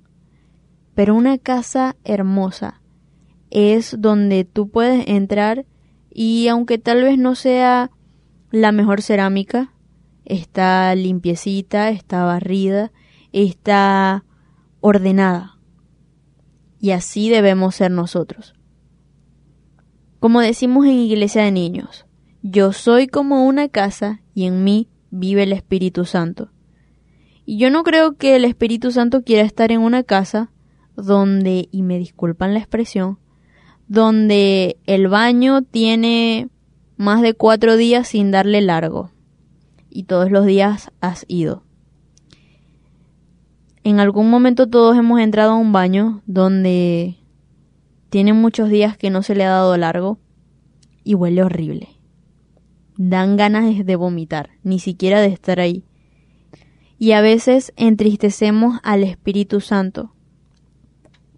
Pero 0.95 1.15
una 1.15 1.39
casa 1.39 1.95
hermosa 2.05 2.81
es 3.51 3.97
donde 3.99 4.45
tú 4.45 4.69
puedes 4.69 5.07
entrar 5.07 5.65
y 6.11 6.49
aunque 6.49 6.79
tal 6.79 7.05
vez 7.05 7.19
no 7.19 7.35
sea 7.35 7.91
la 8.51 8.73
mejor 8.73 9.03
cerámica, 9.03 9.73
está 10.25 10.95
limpiecita, 10.95 11.91
está 11.91 12.25
barrida, 12.25 12.91
está 13.47 14.25
ordenada. 14.81 15.59
Y 16.81 16.91
así 16.93 17.29
debemos 17.29 17.77
ser 17.77 17.91
nosotros. 17.91 18.55
Como 20.21 20.41
decimos 20.41 20.87
en 20.87 20.93
Iglesia 20.93 21.43
de 21.43 21.53
Niños, 21.53 22.07
yo 22.43 22.73
soy 22.73 23.07
como 23.07 23.47
una 23.47 23.69
casa 23.69 24.21
y 24.35 24.47
en 24.47 24.65
mí 24.65 24.89
vive 25.11 25.45
el 25.45 25.53
Espíritu 25.53 26.05
Santo. 26.05 26.51
Y 27.45 27.59
yo 27.59 27.71
no 27.71 27.83
creo 27.83 28.17
que 28.17 28.37
el 28.37 28.45
Espíritu 28.45 28.91
Santo 28.91 29.23
quiera 29.23 29.43
estar 29.43 29.73
en 29.73 29.81
una 29.81 30.03
casa 30.03 30.51
donde, 30.97 31.69
y 31.71 31.83
me 31.83 31.99
disculpan 31.99 32.53
la 32.53 32.61
expresión, 32.61 33.19
donde 33.87 34.79
el 34.87 35.09
baño 35.09 35.63
tiene 35.63 36.49
más 36.97 37.23
de 37.23 37.35
cuatro 37.35 37.77
días 37.77 38.09
sin 38.09 38.31
darle 38.31 38.61
largo 38.61 39.13
y 39.89 40.05
todos 40.05 40.31
los 40.31 40.47
días 40.47 40.91
has 41.01 41.25
ido. 41.29 41.65
En 43.89 44.01
algún 44.01 44.29
momento 44.29 44.67
todos 44.67 44.99
hemos 44.99 45.19
entrado 45.19 45.53
a 45.53 45.57
un 45.57 45.73
baño 45.73 46.21
donde 46.27 47.17
tiene 48.11 48.35
muchos 48.35 48.69
días 48.69 48.99
que 48.99 49.09
no 49.09 49.23
se 49.23 49.35
le 49.35 49.45
ha 49.45 49.49
dado 49.49 49.75
largo 49.79 50.19
y 51.05 51.15
huele 51.15 51.43
horrible. 51.43 51.89
Dan 52.99 53.39
ganas 53.39 53.87
de 53.87 53.97
vomitar, 53.97 54.51
ni 54.63 54.79
siquiera 54.79 55.23
de 55.23 55.29
estar 55.29 55.59
ahí. 55.59 55.87
Y 56.99 57.13
a 57.13 57.23
veces 57.23 57.73
entristecemos 57.77 58.79
al 58.83 59.05
Espíritu 59.05 59.63
Santo, 59.63 60.13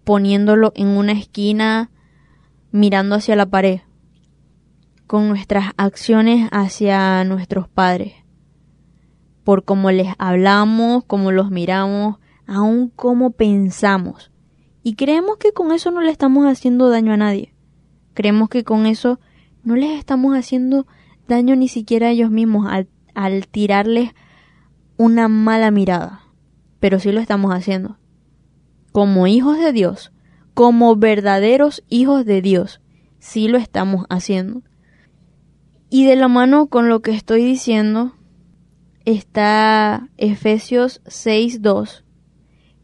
poniéndolo 0.03 0.73
en 0.75 0.89
una 0.89 1.13
esquina 1.13 1.89
mirando 2.73 3.15
hacia 3.15 3.37
la 3.37 3.45
pared, 3.45 3.79
con 5.07 5.29
nuestras 5.29 5.71
acciones 5.77 6.49
hacia 6.51 7.23
nuestros 7.23 7.69
padres, 7.69 8.11
por 9.45 9.63
cómo 9.63 9.89
les 9.89 10.09
hablamos, 10.17 11.05
cómo 11.05 11.31
los 11.31 11.49
miramos, 11.49 12.17
aún 12.51 12.91
cómo 12.95 13.31
pensamos. 13.31 14.29
Y 14.83 14.95
creemos 14.95 15.37
que 15.37 15.53
con 15.53 15.71
eso 15.71 15.89
no 15.89 16.01
le 16.01 16.11
estamos 16.11 16.45
haciendo 16.45 16.89
daño 16.89 17.13
a 17.13 17.17
nadie. 17.17 17.53
Creemos 18.13 18.49
que 18.49 18.65
con 18.65 18.85
eso 18.85 19.19
no 19.63 19.75
les 19.75 19.97
estamos 19.97 20.35
haciendo 20.35 20.85
daño 21.27 21.55
ni 21.55 21.69
siquiera 21.69 22.07
a 22.07 22.09
ellos 22.11 22.29
mismos 22.29 22.67
al, 22.69 22.89
al 23.15 23.47
tirarles 23.47 24.11
una 24.97 25.29
mala 25.29 25.71
mirada. 25.71 26.23
Pero 26.81 26.99
sí 26.99 27.11
lo 27.13 27.21
estamos 27.21 27.53
haciendo. 27.53 27.97
Como 28.91 29.27
hijos 29.27 29.57
de 29.57 29.71
Dios, 29.71 30.11
como 30.53 30.97
verdaderos 30.97 31.83
hijos 31.87 32.25
de 32.25 32.41
Dios, 32.41 32.81
sí 33.19 33.47
lo 33.47 33.57
estamos 33.57 34.05
haciendo. 34.09 34.61
Y 35.89 36.05
de 36.05 36.17
la 36.17 36.27
mano 36.27 36.67
con 36.67 36.89
lo 36.89 37.01
que 37.01 37.11
estoy 37.11 37.45
diciendo 37.45 38.13
está 39.05 40.09
Efesios 40.17 41.01
6.2, 41.05 42.03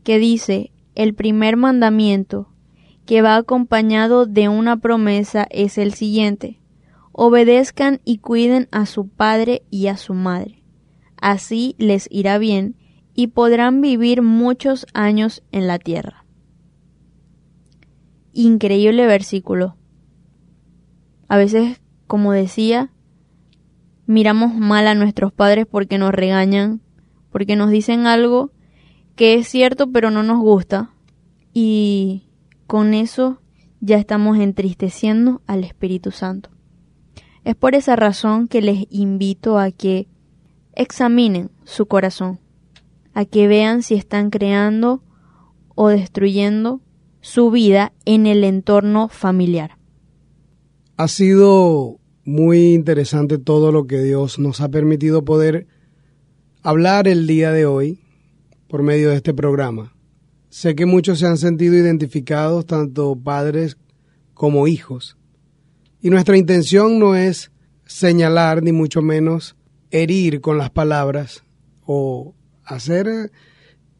que 0.07 0.19
dice, 0.19 0.71
el 0.95 1.13
primer 1.13 1.57
mandamiento, 1.57 2.47
que 3.05 3.21
va 3.21 3.35
acompañado 3.35 4.25
de 4.25 4.47
una 4.47 4.77
promesa, 4.77 5.45
es 5.49 5.77
el 5.77 5.93
siguiente, 5.93 6.61
obedezcan 7.11 7.99
y 8.05 8.19
cuiden 8.19 8.69
a 8.71 8.85
su 8.85 9.09
padre 9.09 9.63
y 9.69 9.87
a 9.87 9.97
su 9.97 10.13
madre. 10.13 10.63
Así 11.17 11.75
les 11.77 12.07
irá 12.09 12.37
bien 12.37 12.77
y 13.15 13.27
podrán 13.27 13.81
vivir 13.81 14.21
muchos 14.21 14.87
años 14.93 15.43
en 15.51 15.67
la 15.67 15.77
tierra. 15.77 16.23
Increíble 18.31 19.07
versículo. 19.07 19.75
A 21.27 21.35
veces, 21.35 21.81
como 22.07 22.31
decía, 22.31 22.93
miramos 24.05 24.55
mal 24.55 24.87
a 24.87 24.95
nuestros 24.95 25.33
padres 25.33 25.65
porque 25.69 25.97
nos 25.97 26.13
regañan, 26.13 26.79
porque 27.29 27.57
nos 27.57 27.71
dicen 27.71 28.07
algo 28.07 28.53
que 29.17 29.33
es 29.33 29.47
cierto 29.47 29.91
pero 29.91 30.11
no 30.11 30.23
nos 30.23 30.39
gusta 30.39 30.91
y 31.51 32.23
con 32.67 32.93
eso 32.93 33.41
ya 33.81 33.97
estamos 33.97 34.37
entristeciendo 34.37 35.41
al 35.47 35.63
Espíritu 35.63 36.11
Santo. 36.11 36.51
Es 37.43 37.55
por 37.55 37.75
esa 37.75 37.95
razón 37.95 38.47
que 38.47 38.61
les 38.61 38.85
invito 38.91 39.57
a 39.57 39.71
que 39.71 40.07
examinen 40.73 41.49
su 41.63 41.87
corazón, 41.87 42.39
a 43.13 43.25
que 43.25 43.47
vean 43.47 43.81
si 43.81 43.95
están 43.95 44.29
creando 44.29 45.01
o 45.73 45.89
destruyendo 45.89 46.81
su 47.19 47.49
vida 47.49 47.93
en 48.05 48.27
el 48.27 48.43
entorno 48.43 49.07
familiar. 49.07 49.77
Ha 50.95 51.07
sido 51.07 51.99
muy 52.23 52.73
interesante 52.73 53.39
todo 53.39 53.71
lo 53.71 53.87
que 53.87 53.99
Dios 53.99 54.37
nos 54.37 54.61
ha 54.61 54.69
permitido 54.69 55.25
poder 55.25 55.67
hablar 56.61 57.07
el 57.07 57.25
día 57.25 57.51
de 57.51 57.65
hoy 57.65 58.06
por 58.67 58.83
medio 58.83 59.09
de 59.09 59.15
este 59.17 59.33
programa. 59.33 59.95
Sé 60.49 60.75
que 60.75 60.85
muchos 60.85 61.19
se 61.19 61.27
han 61.27 61.37
sentido 61.37 61.75
identificados, 61.75 62.65
tanto 62.65 63.15
padres 63.15 63.77
como 64.33 64.67
hijos. 64.67 65.17
Y 66.01 66.09
nuestra 66.09 66.37
intención 66.37 66.99
no 66.99 67.15
es 67.15 67.51
señalar, 67.85 68.63
ni 68.63 68.71
mucho 68.71 69.01
menos 69.01 69.55
herir 69.91 70.41
con 70.41 70.57
las 70.57 70.69
palabras 70.69 71.43
o 71.85 72.35
hacer 72.63 73.31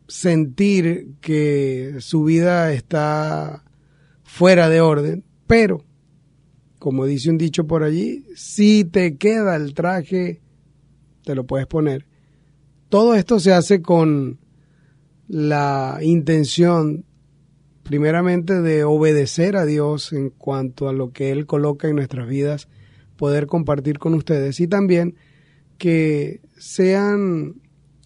sentir 0.08 1.16
que 1.22 1.96
su 2.00 2.24
vida 2.24 2.72
está 2.74 3.64
fuera 4.24 4.70
de 4.70 4.82
orden, 4.82 5.24
pero, 5.48 5.84
como 6.80 7.06
dice 7.06 7.30
un 7.30 7.38
dicho 7.38 7.66
por 7.66 7.84
allí, 7.84 8.26
si 8.36 8.84
te 8.86 9.18
queda 9.18 9.56
el 9.56 9.74
traje, 9.74 10.42
te 11.24 11.36
lo 11.36 11.46
puedes 11.46 11.68
poner. 11.68 12.06
Todo 12.90 13.16
esto 13.16 13.40
se 13.40 13.54
hace 13.54 13.82
con 13.82 14.40
la 15.28 16.00
intención 16.02 17.06
primeramente 17.84 18.62
de 18.62 18.84
obedecer 18.84 19.56
a 19.56 19.66
Dios 19.66 20.12
en 20.12 20.30
cuanto 20.30 20.90
a 20.90 20.94
lo 20.94 21.12
que 21.12 21.32
Él 21.32 21.46
coloca 21.46 21.88
en 21.88 21.96
nuestras 21.96 22.28
vidas, 22.28 22.68
poder 23.16 23.48
compartir 23.48 23.98
con 23.98 24.14
ustedes. 24.14 24.60
Y 24.60 24.68
también 24.68 25.16
que 25.78 26.42
sean 26.58 27.62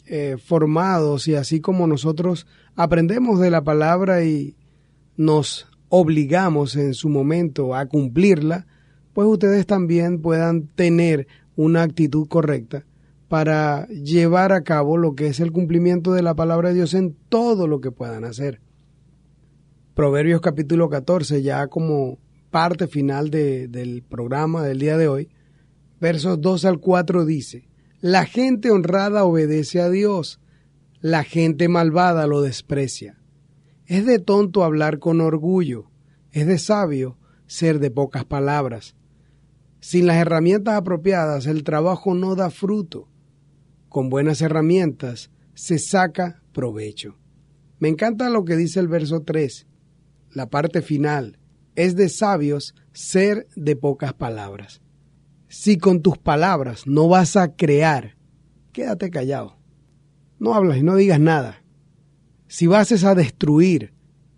eh, 0.05 0.37
formados 0.43 1.27
y 1.27 1.35
así 1.35 1.61
como 1.61 1.87
nosotros 1.87 2.45
aprendemos 2.75 3.39
de 3.39 3.49
la 3.49 3.63
palabra 3.63 4.23
y 4.23 4.55
nos 5.17 5.67
obligamos 5.89 6.75
en 6.75 6.93
su 6.93 7.09
momento 7.09 7.75
a 7.75 7.85
cumplirla, 7.87 8.67
pues 9.13 9.27
ustedes 9.27 9.65
también 9.65 10.21
puedan 10.21 10.67
tener 10.67 11.27
una 11.55 11.83
actitud 11.83 12.27
correcta 12.27 12.85
para 13.31 13.87
llevar 13.87 14.51
a 14.51 14.61
cabo 14.61 14.97
lo 14.97 15.15
que 15.15 15.27
es 15.27 15.39
el 15.39 15.53
cumplimiento 15.53 16.11
de 16.11 16.21
la 16.21 16.35
palabra 16.35 16.67
de 16.67 16.75
Dios 16.75 16.93
en 16.93 17.15
todo 17.29 17.65
lo 17.65 17.79
que 17.79 17.89
puedan 17.89 18.25
hacer. 18.25 18.59
Proverbios 19.93 20.41
capítulo 20.41 20.89
14, 20.89 21.41
ya 21.41 21.67
como 21.67 22.19
parte 22.49 22.87
final 22.87 23.29
de- 23.29 23.69
del 23.69 24.03
programa 24.03 24.63
del 24.63 24.79
día 24.79 24.97
de 24.97 25.07
hoy, 25.07 25.29
versos 26.01 26.41
2 26.41 26.65
al 26.65 26.79
4 26.81 27.23
dice, 27.23 27.69
la 28.01 28.25
gente 28.25 28.69
honrada 28.69 29.23
obedece 29.23 29.79
a 29.79 29.89
Dios, 29.89 30.41
la 30.99 31.23
gente 31.23 31.69
malvada 31.69 32.27
lo 32.27 32.41
desprecia. 32.41 33.17
Es 33.85 34.05
de 34.05 34.19
tonto 34.19 34.65
hablar 34.65 34.99
con 34.99 35.21
orgullo, 35.21 35.85
es 36.33 36.47
de 36.47 36.57
sabio 36.57 37.17
ser 37.47 37.79
de 37.79 37.91
pocas 37.91 38.25
palabras. 38.25 38.97
Sin 39.79 40.05
las 40.05 40.17
herramientas 40.17 40.73
apropiadas 40.75 41.45
el 41.45 41.63
trabajo 41.63 42.13
no 42.13 42.35
da 42.35 42.49
fruto. 42.49 43.07
Con 43.91 44.09
buenas 44.09 44.41
herramientas 44.41 45.31
se 45.53 45.77
saca 45.77 46.41
provecho. 46.53 47.17
Me 47.77 47.89
encanta 47.89 48.29
lo 48.29 48.45
que 48.45 48.55
dice 48.55 48.79
el 48.79 48.87
verso 48.87 49.23
3, 49.23 49.67
la 50.31 50.49
parte 50.49 50.81
final. 50.81 51.39
Es 51.75 51.97
de 51.97 52.07
sabios 52.07 52.73
ser 52.93 53.49
de 53.57 53.75
pocas 53.75 54.13
palabras. 54.13 54.81
Si 55.49 55.77
con 55.77 56.01
tus 56.01 56.17
palabras 56.17 56.87
no 56.87 57.09
vas 57.09 57.35
a 57.35 57.53
crear, 57.57 58.15
quédate 58.71 59.09
callado. 59.09 59.57
No 60.39 60.53
hablas 60.53 60.77
y 60.77 60.83
no 60.83 60.95
digas 60.95 61.19
nada. 61.19 61.61
Si 62.47 62.67
vas 62.67 63.03
a 63.03 63.13
destruir 63.13 63.93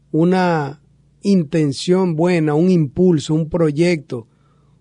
una 0.10 0.82
intención 1.22 2.16
buena, 2.16 2.56
un 2.56 2.72
impulso, 2.72 3.36
un 3.36 3.52
proyecto, 3.52 4.28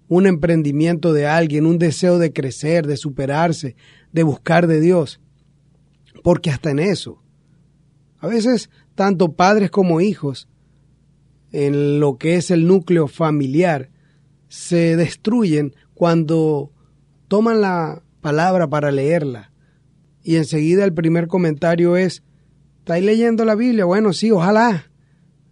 un 0.09 0.27
emprendimiento 0.27 1.12
de 1.12 1.27
alguien, 1.27 1.66
un 1.66 1.78
deseo 1.78 2.19
de 2.19 2.32
crecer, 2.32 2.86
de 2.86 2.97
superarse, 2.97 3.77
de 4.13 4.23
buscar 4.23 4.67
de 4.67 4.81
Dios. 4.81 5.21
Porque 6.23 6.51
hasta 6.51 6.71
en 6.71 6.79
eso, 6.79 7.23
a 8.19 8.29
veces 8.29 8.71
tanto 8.95 9.33
padres 9.33 9.71
como 9.71 10.01
hijos, 10.01 10.49
en 11.51 12.01
lo 12.01 12.17
que 12.17 12.37
es 12.37 12.51
el 12.51 12.67
núcleo 12.67 13.09
familiar, 13.09 13.91
se 14.49 14.97
destruyen 14.97 15.75
cuando 15.95 16.73
toman 17.29 17.61
la 17.61 18.03
palabra 18.21 18.69
para 18.69 18.91
leerla. 18.91 19.53
Y 20.23 20.37
enseguida 20.37 20.85
el 20.85 20.95
primer 20.95 21.27
comentario 21.27 21.97
es, 21.97 22.23
¿estáis 22.79 23.05
leyendo 23.05 23.45
la 23.45 23.55
Biblia? 23.55 23.85
Bueno, 23.85 24.13
sí, 24.13 24.31
ojalá. 24.31 24.91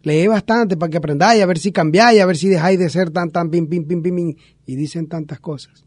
Lee 0.02 0.26
bastante 0.28 0.76
para 0.76 0.88
que 0.88 0.96
aprendáis, 0.96 1.42
a 1.42 1.46
ver 1.46 1.58
si 1.58 1.72
cambiáis, 1.72 2.20
a 2.20 2.26
ver 2.26 2.36
si 2.36 2.48
dejáis 2.48 2.78
de 2.78 2.88
ser 2.88 3.10
tan, 3.10 3.30
tan, 3.30 3.50
pim, 3.50 3.66
pim, 3.66 3.86
pim, 3.86 4.02
pim. 4.02 4.34
Y 4.64 4.76
dicen 4.76 5.08
tantas 5.08 5.40
cosas. 5.40 5.84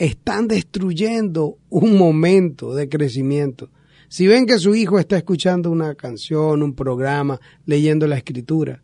Están 0.00 0.48
destruyendo 0.48 1.58
un 1.68 1.98
momento 1.98 2.74
de 2.74 2.88
crecimiento. 2.88 3.68
Si 4.08 4.26
ven 4.26 4.46
que 4.46 4.58
su 4.58 4.74
hijo 4.74 4.98
está 4.98 5.18
escuchando 5.18 5.70
una 5.70 5.94
canción, 5.94 6.62
un 6.62 6.74
programa, 6.74 7.38
leyendo 7.66 8.06
la 8.06 8.16
escritura, 8.16 8.82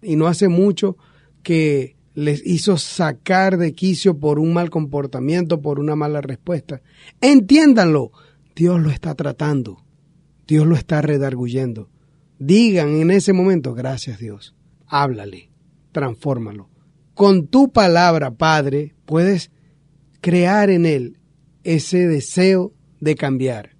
y 0.00 0.14
no 0.14 0.28
hace 0.28 0.46
mucho 0.46 0.96
que 1.42 1.96
les 2.14 2.46
hizo 2.46 2.78
sacar 2.78 3.58
de 3.58 3.72
quicio 3.72 4.20
por 4.20 4.38
un 4.38 4.52
mal 4.52 4.70
comportamiento, 4.70 5.60
por 5.60 5.80
una 5.80 5.96
mala 5.96 6.20
respuesta, 6.20 6.80
entiéndanlo, 7.20 8.12
Dios 8.54 8.80
lo 8.80 8.90
está 8.90 9.16
tratando, 9.16 9.82
Dios 10.46 10.64
lo 10.64 10.76
está 10.76 11.02
redarguyendo. 11.02 11.90
Digan 12.38 12.90
en 13.00 13.10
ese 13.10 13.32
momento, 13.32 13.74
gracias 13.74 14.20
Dios, 14.20 14.54
háblale, 14.86 15.50
transfórmalo. 15.90 16.70
Con 17.14 17.48
tu 17.48 17.72
palabra, 17.72 18.30
Padre, 18.30 18.94
puedes 19.06 19.50
crear 20.22 20.70
en 20.70 20.86
él 20.86 21.18
ese 21.64 22.06
deseo 22.06 22.72
de 23.00 23.14
cambiar. 23.14 23.76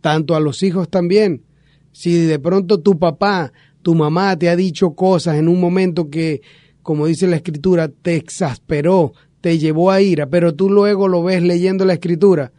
Tanto 0.00 0.34
a 0.34 0.40
los 0.40 0.62
hijos 0.62 0.88
también. 0.88 1.44
Si 1.92 2.24
de 2.24 2.38
pronto 2.38 2.80
tu 2.80 2.98
papá, 2.98 3.52
tu 3.82 3.94
mamá 3.94 4.38
te 4.38 4.48
ha 4.48 4.56
dicho 4.56 4.94
cosas 4.94 5.36
en 5.36 5.48
un 5.48 5.60
momento 5.60 6.08
que, 6.08 6.40
como 6.82 7.06
dice 7.06 7.26
la 7.26 7.36
escritura, 7.36 7.88
te 7.88 8.16
exasperó, 8.16 9.12
te 9.40 9.58
llevó 9.58 9.90
a 9.90 10.00
ira, 10.00 10.28
pero 10.28 10.54
tú 10.54 10.70
luego 10.70 11.08
lo 11.08 11.22
ves 11.22 11.42
leyendo 11.42 11.84
la 11.84 11.94
escritura, 11.94 12.52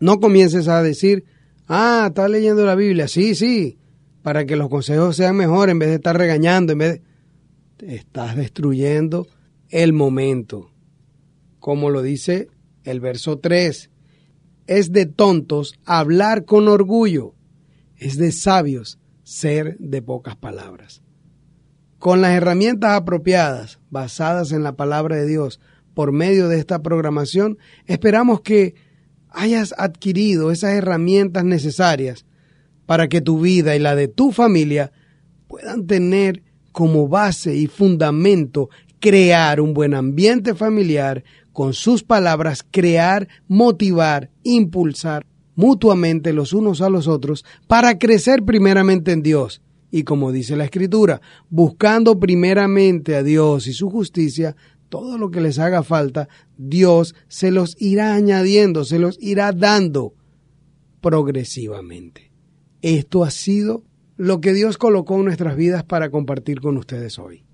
no 0.00 0.18
comiences 0.18 0.68
a 0.68 0.82
decir, 0.82 1.24
ah, 1.68 2.06
estás 2.08 2.30
leyendo 2.30 2.64
la 2.64 2.74
Biblia, 2.74 3.08
sí, 3.08 3.34
sí, 3.34 3.78
para 4.22 4.44
que 4.44 4.56
los 4.56 4.68
consejos 4.68 5.16
sean 5.16 5.36
mejores 5.36 5.72
en 5.72 5.78
vez 5.78 5.88
de 5.90 5.94
estar 5.96 6.16
regañando, 6.16 6.72
en 6.72 6.78
vez 6.78 7.00
de... 7.78 7.96
Estás 7.96 8.36
destruyendo 8.36 9.26
el 9.70 9.92
momento. 9.92 10.70
Como 11.60 11.90
lo 11.90 12.02
dice 12.02 12.48
el 12.84 13.00
verso 13.00 13.38
3, 13.38 13.90
es 14.66 14.92
de 14.92 15.06
tontos 15.06 15.74
hablar 15.84 16.44
con 16.44 16.68
orgullo, 16.68 17.34
es 17.96 18.16
de 18.16 18.32
sabios 18.32 18.98
ser 19.22 19.76
de 19.78 20.02
pocas 20.02 20.36
palabras. 20.36 21.02
Con 21.98 22.22
las 22.22 22.32
herramientas 22.32 22.92
apropiadas, 22.92 23.78
basadas 23.90 24.52
en 24.52 24.62
la 24.62 24.74
palabra 24.74 25.16
de 25.16 25.26
Dios, 25.26 25.60
por 25.92 26.12
medio 26.12 26.48
de 26.48 26.58
esta 26.58 26.82
programación, 26.82 27.58
esperamos 27.86 28.40
que 28.40 28.74
hayas 29.28 29.74
adquirido 29.76 30.50
esas 30.50 30.72
herramientas 30.72 31.44
necesarias 31.44 32.24
para 32.86 33.08
que 33.08 33.20
tu 33.20 33.40
vida 33.40 33.76
y 33.76 33.78
la 33.78 33.94
de 33.94 34.08
tu 34.08 34.32
familia 34.32 34.92
puedan 35.46 35.86
tener 35.86 36.42
como 36.72 37.06
base 37.06 37.54
y 37.54 37.66
fundamento 37.66 38.70
crear 39.00 39.60
un 39.60 39.74
buen 39.74 39.94
ambiente 39.94 40.54
familiar, 40.54 41.24
con 41.52 41.74
sus 41.74 42.02
palabras 42.02 42.64
crear, 42.70 43.28
motivar, 43.48 44.30
impulsar 44.42 45.26
mutuamente 45.54 46.32
los 46.32 46.52
unos 46.52 46.80
a 46.80 46.88
los 46.88 47.06
otros 47.06 47.44
para 47.66 47.98
crecer 47.98 48.44
primeramente 48.44 49.12
en 49.12 49.22
Dios. 49.22 49.60
Y 49.90 50.04
como 50.04 50.32
dice 50.32 50.56
la 50.56 50.64
Escritura, 50.64 51.20
buscando 51.50 52.18
primeramente 52.18 53.16
a 53.16 53.22
Dios 53.22 53.66
y 53.66 53.72
su 53.72 53.90
justicia, 53.90 54.56
todo 54.88 55.18
lo 55.18 55.30
que 55.30 55.40
les 55.40 55.58
haga 55.58 55.82
falta, 55.82 56.28
Dios 56.56 57.14
se 57.28 57.50
los 57.50 57.76
irá 57.80 58.14
añadiendo, 58.14 58.84
se 58.84 58.98
los 58.98 59.18
irá 59.20 59.52
dando 59.52 60.14
progresivamente. 61.00 62.32
Esto 62.82 63.24
ha 63.24 63.30
sido 63.30 63.84
lo 64.16 64.40
que 64.40 64.52
Dios 64.52 64.78
colocó 64.78 65.16
en 65.16 65.24
nuestras 65.24 65.56
vidas 65.56 65.84
para 65.84 66.10
compartir 66.10 66.60
con 66.60 66.76
ustedes 66.76 67.18
hoy. 67.18 67.44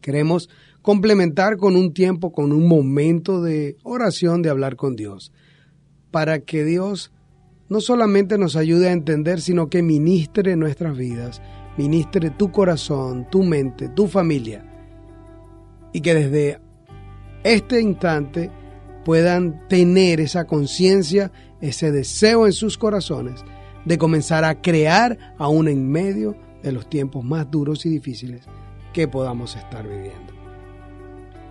Queremos 0.00 0.50
complementar 0.84 1.56
con 1.56 1.76
un 1.76 1.94
tiempo, 1.94 2.30
con 2.30 2.52
un 2.52 2.68
momento 2.68 3.40
de 3.40 3.78
oración, 3.84 4.42
de 4.42 4.50
hablar 4.50 4.76
con 4.76 4.96
Dios, 4.96 5.32
para 6.10 6.40
que 6.40 6.62
Dios 6.62 7.10
no 7.70 7.80
solamente 7.80 8.36
nos 8.36 8.54
ayude 8.54 8.90
a 8.90 8.92
entender, 8.92 9.40
sino 9.40 9.70
que 9.70 9.82
ministre 9.82 10.56
nuestras 10.56 10.94
vidas, 10.94 11.40
ministre 11.78 12.28
tu 12.28 12.52
corazón, 12.52 13.26
tu 13.30 13.42
mente, 13.42 13.88
tu 13.88 14.08
familia, 14.08 14.62
y 15.94 16.02
que 16.02 16.12
desde 16.12 16.60
este 17.44 17.80
instante 17.80 18.50
puedan 19.06 19.66
tener 19.68 20.20
esa 20.20 20.44
conciencia, 20.44 21.32
ese 21.62 21.92
deseo 21.92 22.44
en 22.44 22.52
sus 22.52 22.76
corazones 22.76 23.42
de 23.86 23.96
comenzar 23.96 24.44
a 24.44 24.60
crear 24.60 25.34
aún 25.38 25.66
en 25.68 25.90
medio 25.90 26.36
de 26.62 26.72
los 26.72 26.90
tiempos 26.90 27.24
más 27.24 27.50
duros 27.50 27.86
y 27.86 27.88
difíciles 27.88 28.44
que 28.92 29.08
podamos 29.08 29.56
estar 29.56 29.88
viviendo. 29.88 30.33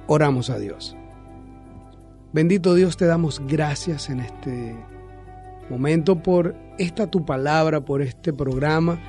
Oramos 0.07 0.49
a 0.49 0.59
Dios. 0.59 0.97
Bendito 2.33 2.73
Dios, 2.73 2.97
te 2.97 3.05
damos 3.05 3.41
gracias 3.47 4.09
en 4.09 4.19
este 4.19 4.75
momento 5.69 6.21
por 6.21 6.55
esta 6.77 7.07
tu 7.07 7.25
palabra, 7.25 7.85
por 7.85 8.01
este 8.01 8.33
programa, 8.33 8.99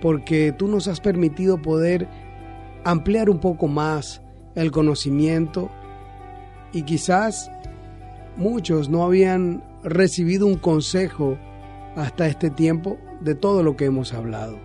porque 0.00 0.52
tú 0.52 0.68
nos 0.68 0.88
has 0.88 1.00
permitido 1.00 1.60
poder 1.60 2.08
ampliar 2.84 3.28
un 3.28 3.40
poco 3.40 3.68
más 3.68 4.22
el 4.54 4.70
conocimiento 4.70 5.70
y 6.72 6.82
quizás 6.82 7.50
muchos 8.36 8.88
no 8.88 9.04
habían 9.04 9.62
recibido 9.82 10.46
un 10.46 10.56
consejo 10.56 11.36
hasta 11.96 12.26
este 12.26 12.48
tiempo 12.48 12.96
de 13.20 13.34
todo 13.34 13.62
lo 13.62 13.76
que 13.76 13.86
hemos 13.86 14.14
hablado. 14.14 14.58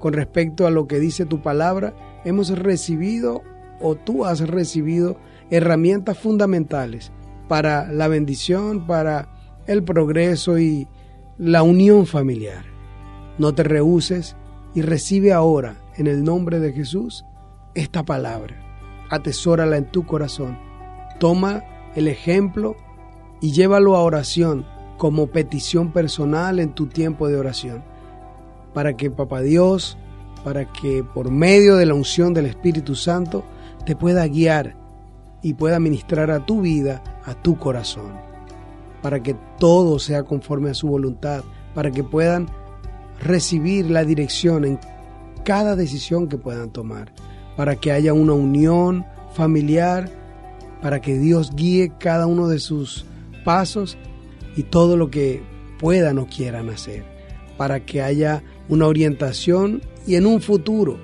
Con 0.00 0.12
respecto 0.12 0.66
a 0.66 0.70
lo 0.70 0.86
que 0.86 0.98
dice 0.98 1.24
tu 1.24 1.40
palabra, 1.40 1.94
hemos 2.24 2.50
recibido 2.50 3.42
o 3.80 3.94
tú 3.94 4.24
has 4.24 4.40
recibido 4.40 5.16
herramientas 5.50 6.18
fundamentales 6.18 7.12
para 7.48 7.90
la 7.90 8.08
bendición, 8.08 8.86
para 8.86 9.28
el 9.66 9.82
progreso 9.82 10.58
y 10.58 10.88
la 11.38 11.62
unión 11.62 12.06
familiar. 12.06 12.64
No 13.38 13.54
te 13.54 13.62
rehuses 13.62 14.36
y 14.74 14.82
recibe 14.82 15.32
ahora, 15.32 15.76
en 15.96 16.06
el 16.06 16.24
nombre 16.24 16.60
de 16.60 16.72
Jesús, 16.72 17.24
esta 17.74 18.04
palabra. 18.04 18.56
Atesórala 19.10 19.76
en 19.76 19.90
tu 19.90 20.04
corazón. 20.06 20.58
Toma 21.18 21.64
el 21.94 22.08
ejemplo 22.08 22.76
y 23.40 23.52
llévalo 23.52 23.96
a 23.96 24.02
oración 24.02 24.66
como 24.98 25.28
petición 25.28 25.92
personal 25.92 26.58
en 26.58 26.74
tu 26.74 26.86
tiempo 26.86 27.28
de 27.28 27.36
oración. 27.36 27.82
Para 28.74 28.96
que 28.96 29.10
Papá 29.10 29.40
Dios, 29.40 29.96
para 30.44 30.70
que 30.72 31.02
por 31.02 31.30
medio 31.30 31.76
de 31.76 31.86
la 31.86 31.94
unción 31.94 32.34
del 32.34 32.46
Espíritu 32.46 32.94
Santo 32.94 33.44
te 33.88 33.96
pueda 33.96 34.26
guiar 34.26 34.76
y 35.40 35.54
pueda 35.54 35.80
ministrar 35.80 36.30
a 36.30 36.44
tu 36.44 36.60
vida, 36.60 37.02
a 37.24 37.32
tu 37.32 37.58
corazón. 37.58 38.12
Para 39.00 39.22
que 39.22 39.34
todo 39.58 39.98
sea 39.98 40.24
conforme 40.24 40.68
a 40.68 40.74
su 40.74 40.88
voluntad, 40.88 41.42
para 41.74 41.90
que 41.90 42.04
puedan 42.04 42.50
recibir 43.18 43.90
la 43.90 44.04
dirección 44.04 44.66
en 44.66 44.78
cada 45.42 45.74
decisión 45.74 46.28
que 46.28 46.36
puedan 46.36 46.68
tomar, 46.68 47.14
para 47.56 47.76
que 47.76 47.90
haya 47.90 48.12
una 48.12 48.34
unión 48.34 49.06
familiar, 49.32 50.10
para 50.82 51.00
que 51.00 51.16
Dios 51.16 51.52
guíe 51.56 51.90
cada 51.98 52.26
uno 52.26 52.46
de 52.46 52.58
sus 52.58 53.06
pasos 53.42 53.96
y 54.54 54.64
todo 54.64 54.98
lo 54.98 55.10
que 55.10 55.42
puedan 55.80 56.18
o 56.18 56.26
quieran 56.26 56.68
hacer, 56.68 57.04
para 57.56 57.80
que 57.80 58.02
haya 58.02 58.42
una 58.68 58.86
orientación 58.86 59.80
y 60.06 60.16
en 60.16 60.26
un 60.26 60.42
futuro, 60.42 60.98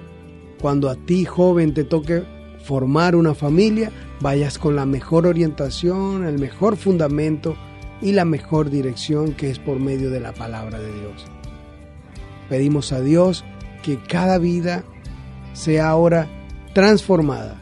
cuando 0.61 0.91
a 0.91 0.97
ti 0.97 1.25
joven 1.25 1.73
te 1.73 1.85
toque 1.85 2.34
formar 2.65 3.15
una 3.15 3.35
familia, 3.35 3.91
vayas 4.21 4.59
con 4.59 4.75
la 4.75 4.87
mejor 4.87 5.27
orientación, 5.27 6.25
el 6.25 6.39
mejor 6.39 6.77
fundamento 6.77 7.57
y 8.01 8.13
la 8.13 8.25
mejor 8.25 8.71
dirección 8.71 9.33
que 9.35 9.51
es 9.51 9.59
por 9.59 9.79
medio 9.79 10.11
de 10.11 10.21
la 10.21 10.33
palabra 10.33 10.79
de 10.79 10.93
Dios. 10.93 11.27
Pedimos 12.49 12.93
a 12.93 13.01
Dios 13.01 13.45
que 13.83 13.99
cada 13.99 14.39
vida 14.39 14.83
sea 15.53 15.89
ahora 15.89 16.27
transformada 16.73 17.61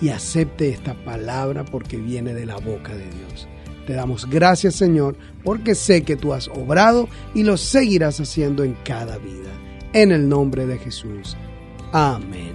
y 0.00 0.10
acepte 0.10 0.68
esta 0.68 0.94
palabra 1.04 1.64
porque 1.64 1.96
viene 1.96 2.32
de 2.32 2.46
la 2.46 2.56
boca 2.56 2.94
de 2.94 3.04
Dios. 3.04 3.48
Te 3.86 3.94
damos 3.94 4.28
gracias 4.28 4.76
Señor 4.76 5.16
porque 5.42 5.74
sé 5.74 6.02
que 6.02 6.16
tú 6.16 6.32
has 6.32 6.48
obrado 6.48 7.08
y 7.34 7.42
lo 7.42 7.56
seguirás 7.56 8.20
haciendo 8.20 8.62
en 8.62 8.76
cada 8.84 9.18
vida. 9.18 9.50
En 9.92 10.12
el 10.12 10.28
nombre 10.28 10.66
de 10.66 10.78
Jesús. 10.78 11.36
Amén. 11.92 12.47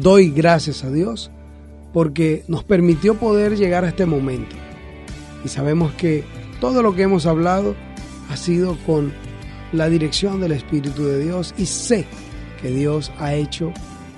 Doy 0.00 0.30
gracias 0.30 0.84
a 0.84 0.90
Dios 0.90 1.30
porque 1.94 2.44
nos 2.48 2.64
permitió 2.64 3.14
poder 3.14 3.56
llegar 3.56 3.84
a 3.84 3.88
este 3.88 4.04
momento. 4.04 4.54
Y 5.42 5.48
sabemos 5.48 5.92
que 5.94 6.22
todo 6.60 6.82
lo 6.82 6.94
que 6.94 7.02
hemos 7.02 7.24
hablado 7.24 7.74
ha 8.30 8.36
sido 8.36 8.76
con 8.84 9.14
la 9.72 9.88
dirección 9.88 10.38
del 10.40 10.52
Espíritu 10.52 11.04
de 11.04 11.24
Dios 11.24 11.54
y 11.56 11.64
sé 11.64 12.04
que 12.60 12.70
Dios 12.70 13.10
ha 13.18 13.34
hecho 13.34 13.72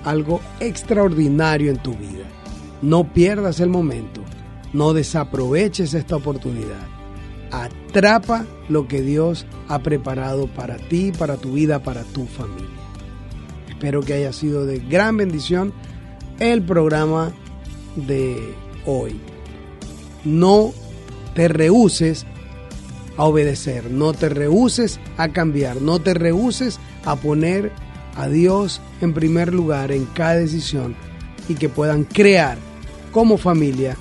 algo 0.05 0.41
extraordinario 0.59 1.71
en 1.71 1.79
tu 1.79 1.93
vida. 1.93 2.27
No 2.83 3.13
pierdas 3.13 3.61
el 3.61 3.69
momento, 3.69 4.21
no 4.73 4.95
desaproveches 4.95 5.95
esta 5.95 6.17
oportunidad. 6.17 6.89
Atrapa 7.53 8.47
lo 8.69 8.89
que 8.89 9.01
Dios 9.01 9.47
ha 9.69 9.79
preparado 9.79 10.49
para 10.49 10.77
ti, 10.77 11.13
para 11.17 11.37
tu 11.37 11.53
vida, 11.53 11.85
para 11.85 12.03
tu 12.03 12.27
familia. 12.27 12.78
Espero 13.79 14.03
que 14.03 14.15
haya 14.15 14.33
sido 14.33 14.67
de 14.67 14.81
gran 14.81 15.17
bendición 15.17 15.73
el 16.41 16.63
programa 16.63 17.31
de 17.95 18.53
hoy. 18.85 19.21
No 20.25 20.73
te 21.37 21.47
rehuses 21.47 22.27
a 23.17 23.23
obedecer, 23.23 23.89
no 23.89 24.15
te 24.15 24.31
rehuses 24.31 24.99
a 25.17 25.29
cambiar, 25.29 25.81
no 25.81 26.01
te 26.01 26.13
rehuses 26.15 26.81
a 27.05 27.15
poner 27.15 27.71
a 28.17 28.27
Dios 28.27 28.81
en 29.01 29.15
primer 29.15 29.55
lugar 29.55 29.93
en 29.93 30.07
cada 30.07 30.35
decisión 30.35 30.97
y 31.49 31.55
que 31.55 31.69
puedan 31.69 32.03
crear 32.03 32.59
como 33.13 33.39
familia 33.39 33.97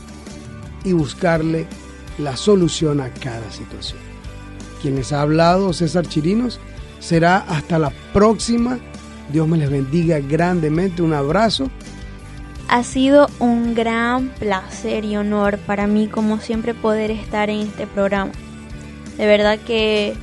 y 0.86 0.94
buscarle 0.94 1.68
la 2.18 2.36
solución 2.36 2.99
a 2.99 3.14
cada 3.14 3.52
situación. 3.52 3.99
Quien 4.82 4.95
les 4.95 5.14
ha 5.14 5.22
hablado, 5.22 5.72
César 5.72 6.08
Chirinos, 6.08 6.60
será 6.98 7.38
hasta 7.38 7.78
la 7.78 7.91
próxima. 8.12 8.80
Dios 9.32 9.48
me 9.48 9.58
les 9.58 9.70
bendiga 9.70 10.20
grandemente. 10.20 11.02
Un 11.02 11.14
abrazo. 11.14 11.70
Ha 12.70 12.84
sido 12.84 13.30
un 13.40 13.76
gran 13.76 14.30
placer 14.30 15.06
y 15.06 15.16
honor 15.16 15.58
para 15.58 15.88
mí, 15.88 16.08
como 16.08 16.40
siempre, 16.40 16.74
poder 16.74 17.12
estar 17.12 17.49
en 17.49 17.62
este 17.62 17.88
programa. 17.88 18.32
De 19.18 19.26
verdad 19.26 19.58
que 19.60 20.16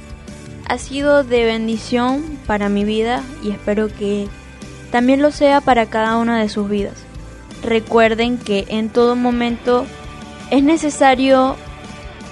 ha 0.66 0.78
sido 0.78 1.24
de 1.24 1.44
bendición 1.44 2.22
para 2.46 2.68
mi 2.68 2.84
vida 2.84 3.22
y 3.42 3.50
espero 3.50 3.88
que 3.88 4.28
también 4.90 5.22
lo 5.22 5.30
sea 5.30 5.60
para 5.60 5.86
cada 5.86 6.18
una 6.18 6.38
de 6.40 6.48
sus 6.48 6.68
vidas. 6.68 6.94
Recuerden 7.62 8.38
que 8.38 8.66
en 8.68 8.90
todo 8.90 9.16
momento 9.16 9.86
es 10.50 10.62
necesario 10.62 11.56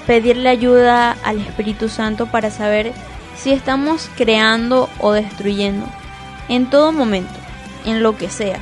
pedirle 0.06 0.48
ayuda 0.48 1.16
al 1.24 1.40
Espíritu 1.40 1.88
Santo 1.88 2.26
para 2.26 2.50
saber 2.50 2.92
si 3.36 3.50
estamos 3.50 4.10
creando 4.16 4.88
o 5.00 5.12
destruyendo. 5.12 5.86
En 6.52 6.68
todo 6.68 6.92
momento, 6.92 7.32
en 7.86 8.02
lo 8.02 8.18
que 8.18 8.28
sea, 8.28 8.58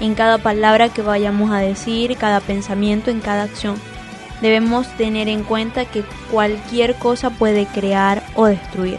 en 0.00 0.14
cada 0.14 0.38
palabra 0.38 0.88
que 0.88 1.02
vayamos 1.02 1.50
a 1.50 1.58
decir, 1.58 2.16
cada 2.16 2.40
pensamiento, 2.40 3.10
en 3.10 3.20
cada 3.20 3.42
acción 3.42 3.76
debemos 4.40 4.88
tener 4.96 5.28
en 5.28 5.42
cuenta 5.42 5.84
que 5.84 6.02
cualquier 6.30 6.94
cosa 6.94 7.28
puede 7.28 7.66
crear 7.66 8.24
o 8.36 8.46
destruir. 8.46 8.96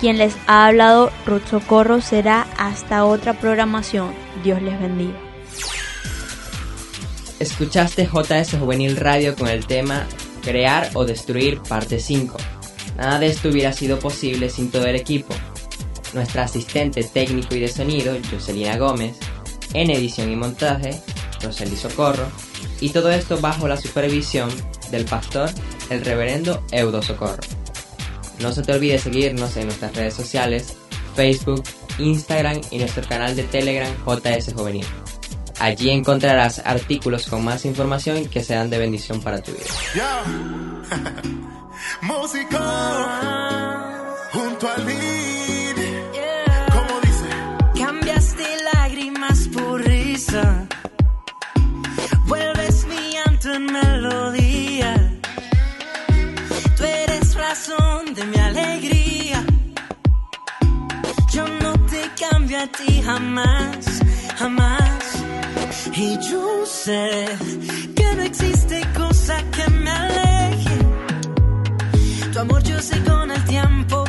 Quien 0.00 0.18
les 0.18 0.36
ha 0.46 0.66
hablado, 0.66 1.10
Ruth 1.24 1.46
Socorro, 1.48 2.02
será 2.02 2.46
hasta 2.58 3.06
otra 3.06 3.32
programación. 3.32 4.12
Dios 4.44 4.60
les 4.60 4.78
bendiga. 4.78 5.18
Escuchaste 7.38 8.06
JS 8.06 8.58
Juvenil 8.58 8.98
Radio 8.98 9.34
con 9.34 9.48
el 9.48 9.64
tema 9.64 10.06
Crear 10.42 10.90
o 10.92 11.06
Destruir 11.06 11.58
parte 11.66 11.98
5. 11.98 12.36
Nada 12.98 13.18
de 13.18 13.28
esto 13.28 13.48
hubiera 13.48 13.72
sido 13.72 13.98
posible 13.98 14.50
sin 14.50 14.70
todo 14.70 14.84
el 14.84 14.96
equipo. 14.96 15.34
Nuestra 16.12 16.44
asistente 16.44 17.02
técnico 17.04 17.54
y 17.54 17.60
de 17.60 17.68
sonido, 17.68 18.16
Jocelina 18.30 18.76
Gómez, 18.76 19.16
en 19.72 19.90
edición 19.90 20.30
y 20.30 20.36
montaje, 20.36 21.00
Roseli 21.40 21.76
Socorro, 21.76 22.26
y 22.80 22.90
todo 22.90 23.10
esto 23.10 23.40
bajo 23.40 23.68
la 23.68 23.76
supervisión 23.76 24.50
del 24.90 25.04
pastor, 25.04 25.50
el 25.90 26.04
reverendo 26.04 26.64
Eudo 26.70 27.02
Socorro. 27.02 27.42
No 28.40 28.52
se 28.52 28.62
te 28.62 28.72
olvide 28.72 28.98
seguirnos 28.98 29.56
en 29.56 29.66
nuestras 29.66 29.94
redes 29.94 30.14
sociales, 30.14 30.74
Facebook, 31.14 31.62
Instagram 31.98 32.60
y 32.70 32.78
nuestro 32.78 33.06
canal 33.06 33.36
de 33.36 33.44
Telegram 33.44 33.92
JS 34.04 34.52
Juvenil. 34.54 34.86
Allí 35.58 35.90
encontrarás 35.90 36.60
artículos 36.64 37.26
con 37.26 37.44
más 37.44 37.64
información 37.64 38.26
que 38.26 38.42
serán 38.42 38.68
de 38.68 38.78
bendición 38.78 39.20
para 39.20 39.40
tu 39.40 39.52
vida. 39.52 39.64
Vuelves 52.26 52.86
mi 52.86 53.12
llanto 53.14 53.50
en 53.54 53.64
melodía. 53.64 55.10
Tú 56.76 56.84
eres 56.84 57.34
razón 57.34 58.12
de 58.14 58.24
mi 58.26 58.36
alegría. 58.36 59.42
Yo 61.32 61.48
no 61.48 61.72
te 61.86 62.02
cambio 62.20 62.60
a 62.60 62.66
ti 62.66 63.00
jamás, 63.02 64.02
jamás. 64.36 65.02
Y 65.94 66.18
yo 66.30 66.66
sé 66.66 67.26
que 67.96 68.14
no 68.14 68.22
existe 68.22 68.82
cosa 68.94 69.42
que 69.50 69.70
me 69.70 69.90
aleje. 69.90 70.78
Tu 72.32 72.38
amor 72.38 72.62
yo 72.64 72.78
sé 72.82 73.02
con 73.04 73.30
el 73.30 73.44
tiempo 73.46 74.04